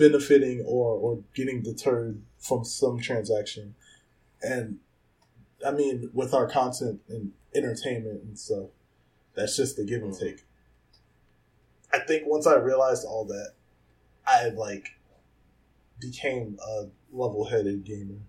[0.00, 3.74] Benefiting or or getting deterred from some transaction.
[4.42, 4.78] And
[5.64, 8.68] I mean, with our content and entertainment and stuff,
[9.34, 10.44] that's just the give and take.
[11.92, 13.52] I think once I realized all that,
[14.26, 14.86] I like
[16.00, 18.20] became a level headed gamer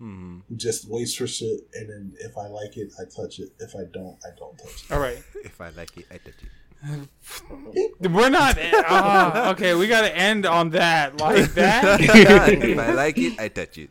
[0.00, 0.42] Mhm.
[0.48, 3.50] who just waits for shit and then if I like it, I touch it.
[3.60, 4.90] If I don't, I don't touch it.
[4.92, 6.48] All right, If I like it, I touch it.
[8.00, 8.58] we're not.
[8.72, 12.00] ah, okay, we got to end on that like that.
[12.00, 13.90] if I like it, I touch it.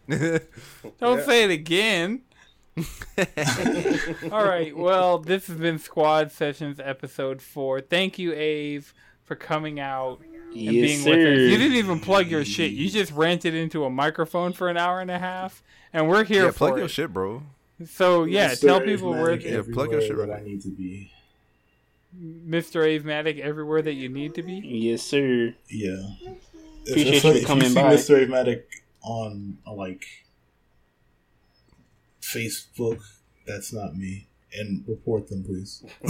[0.99, 1.25] Don't Yeah.
[1.25, 2.21] say it again.
[4.31, 4.75] All right.
[4.75, 7.81] Well, this has been Squad Sessions episode four.
[7.81, 8.83] Thank you, Ave,
[9.23, 11.39] for coming out and Yes, being with us.
[11.49, 12.71] You didn't even plug your shit.
[12.71, 15.63] You just ranted into a microphone for an hour and a half,
[15.93, 16.79] and we're here yeah, for plug it.
[16.79, 17.43] your shit, bro.
[17.85, 18.61] So yeah, Mr.
[18.67, 21.11] tell people where Asthmatic Yeah, plug your shit everywhere right I need to be.
[22.19, 22.83] Mr.
[22.85, 24.55] Avematic everywhere that you need to be.
[24.63, 25.53] Yes, sir.
[25.69, 26.01] Yeah.
[26.89, 27.95] Appreciate if, you if coming you see by.
[27.95, 28.25] Mr.
[28.27, 28.63] Avematic
[29.03, 30.03] on like
[32.21, 32.99] Facebook,
[33.45, 34.27] that's not me.
[34.53, 35.83] And report them, please.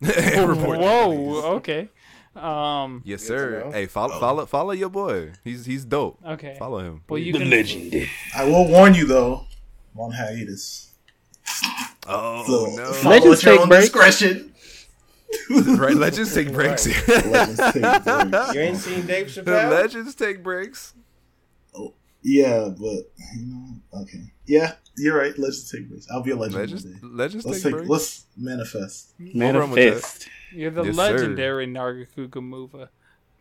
[0.00, 1.08] Report that, Whoa.
[1.32, 1.44] please.
[1.56, 1.88] Okay.
[2.36, 3.02] Um.
[3.04, 3.68] Yes, sir.
[3.72, 4.20] Hey, follow, Oh.
[4.20, 5.32] follow, follow your boy.
[5.42, 6.20] He's he's dope.
[6.24, 6.54] Okay.
[6.56, 7.02] Follow him.
[7.08, 7.50] Well, you The can.
[7.50, 8.06] legend.
[8.36, 9.44] I will warn you though,
[9.94, 10.92] I'm on hiatus.
[12.06, 12.92] Oh So no!
[12.92, 13.84] follow Legends take own breaks.
[13.86, 14.49] discretion.
[15.78, 16.86] right, legends take breaks.
[17.08, 17.82] Legends take
[18.30, 18.54] breaks.
[18.54, 19.44] You ain't seen Dave Chappelle.
[19.44, 20.94] the legends take breaks.
[21.74, 24.32] Oh Yeah, but you know, okay.
[24.46, 25.36] Yeah, you're right.
[25.38, 26.06] Legends take breaks.
[26.10, 27.72] I'll be a legend Legends, legends Let's take take.
[27.74, 27.88] breaks.
[27.90, 29.14] Let's manifest.
[29.18, 29.30] run.
[29.38, 30.28] Manifest.
[30.52, 31.02] You're the Yes, sir.
[31.12, 32.88] legendary Nargacuga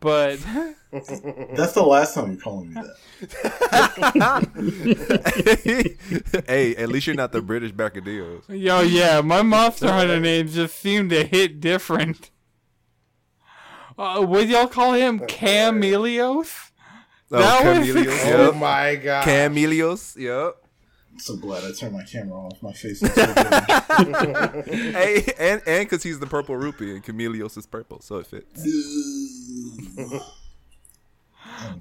[0.01, 0.39] But
[0.91, 2.95] That's the last time you're calling me that.
[6.47, 8.43] hey, at least you're not the British Bacadillos.
[8.47, 12.31] yo, yeah, my Monster Hunter names just seem to hit different.
[13.97, 16.71] Uh, would y'all call him Chameleos?
[17.31, 18.49] Oh, That was- Chameleos.
[18.49, 19.25] oh my god.
[19.25, 20.15] Chameleos.
[20.15, 20.55] Yep.
[21.19, 22.63] I'm so glad I turned my camera off.
[22.63, 24.65] My face is so good.
[24.73, 28.65] hey, and and because he's the purple rupee and Chameleos is purple, so it fits.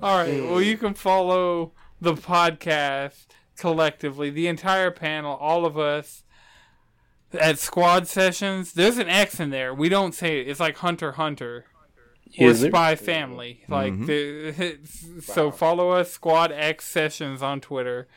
[0.03, 0.43] All right.
[0.43, 1.71] Well, you can follow
[2.01, 6.25] the podcast collectively, the entire panel, all of us
[7.33, 8.73] at Squad Sessions.
[8.73, 9.73] There's an X in there.
[9.73, 10.49] We don't say it.
[10.49, 11.67] It's like Hunter Hunter
[12.41, 12.73] or Is it?
[12.73, 13.63] Spy Family.
[13.69, 14.07] Like mm-hmm.
[14.07, 18.09] the so follow us Squad X Sessions on Twitter.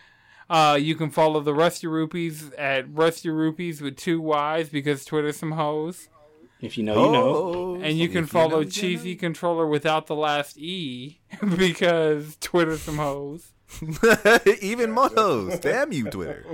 [0.51, 5.37] Uh, you can follow the Rusty Rupees at Rusty Rupees with two Y's because Twitter's
[5.37, 6.09] some hoes.
[6.59, 7.81] If you know, you know.
[7.81, 11.21] And you can if follow know, you Cheesy Controller without the last E
[11.57, 13.53] because Twitter's some hoes.
[14.61, 15.57] Even more hoes.
[15.59, 16.45] Damn you, Twitter.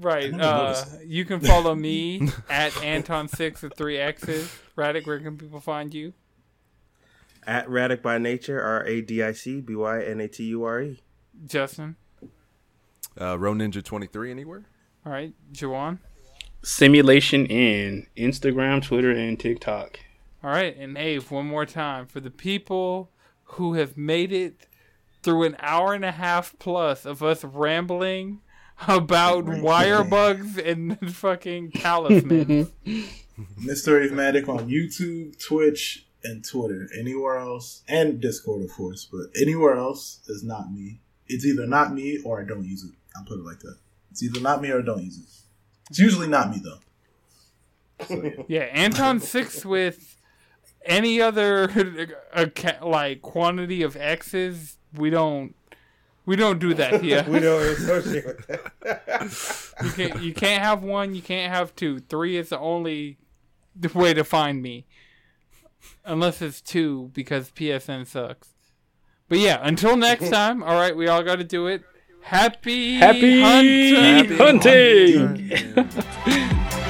[0.00, 0.34] Right.
[0.34, 4.52] Uh, you can follow me at Anton6 with three X's.
[4.76, 6.12] Radic, where can people find you?
[7.46, 10.64] At Radic by Nature, R A D I C B Y N A T U
[10.64, 11.00] R E.
[11.46, 11.94] Justin.
[13.20, 14.64] Uh, Ro Ninja twenty three anywhere.
[15.04, 15.32] All right.
[15.52, 15.98] Jawan.
[16.62, 20.00] Simulation in Instagram, Twitter, and TikTok.
[20.42, 20.76] All right.
[20.76, 22.06] And Ave, one more time.
[22.06, 23.10] For the people
[23.44, 24.66] who have made it
[25.22, 28.40] through an hour and a half plus of us rambling
[28.86, 32.68] about wire bugs and fucking talismans.
[33.60, 34.04] Mr.
[34.04, 36.88] Avematic on YouTube, Twitch, and Twitter.
[36.98, 41.00] Anywhere else, and Discord, of course, but anywhere else is not me.
[41.28, 42.92] It's either not me or I don't use it.
[43.16, 43.76] I'll put it like that.
[44.10, 45.26] It's either not me or I don't use it.
[45.90, 46.78] It's usually not me though.
[48.06, 48.30] So, yeah.
[48.48, 50.16] Yeah, Anton six with
[50.84, 51.68] any other
[52.82, 54.78] like quantity of X's.
[54.94, 55.54] We don't.
[56.24, 57.24] We don't do that here.
[57.28, 59.76] we don't associate with that.
[59.84, 60.22] you can't.
[60.22, 61.14] You can't have one.
[61.14, 62.00] You can't have two.
[62.00, 63.18] Three is the only
[63.94, 64.86] way to find me,
[66.04, 68.55] unless it's two because PSN sucks.
[69.28, 70.62] But yeah, until next time.
[70.62, 71.82] All right, we all got to do it.
[72.22, 74.36] Happy Happy hunting.
[74.36, 75.50] hunting!
[75.50, 76.82] hunting.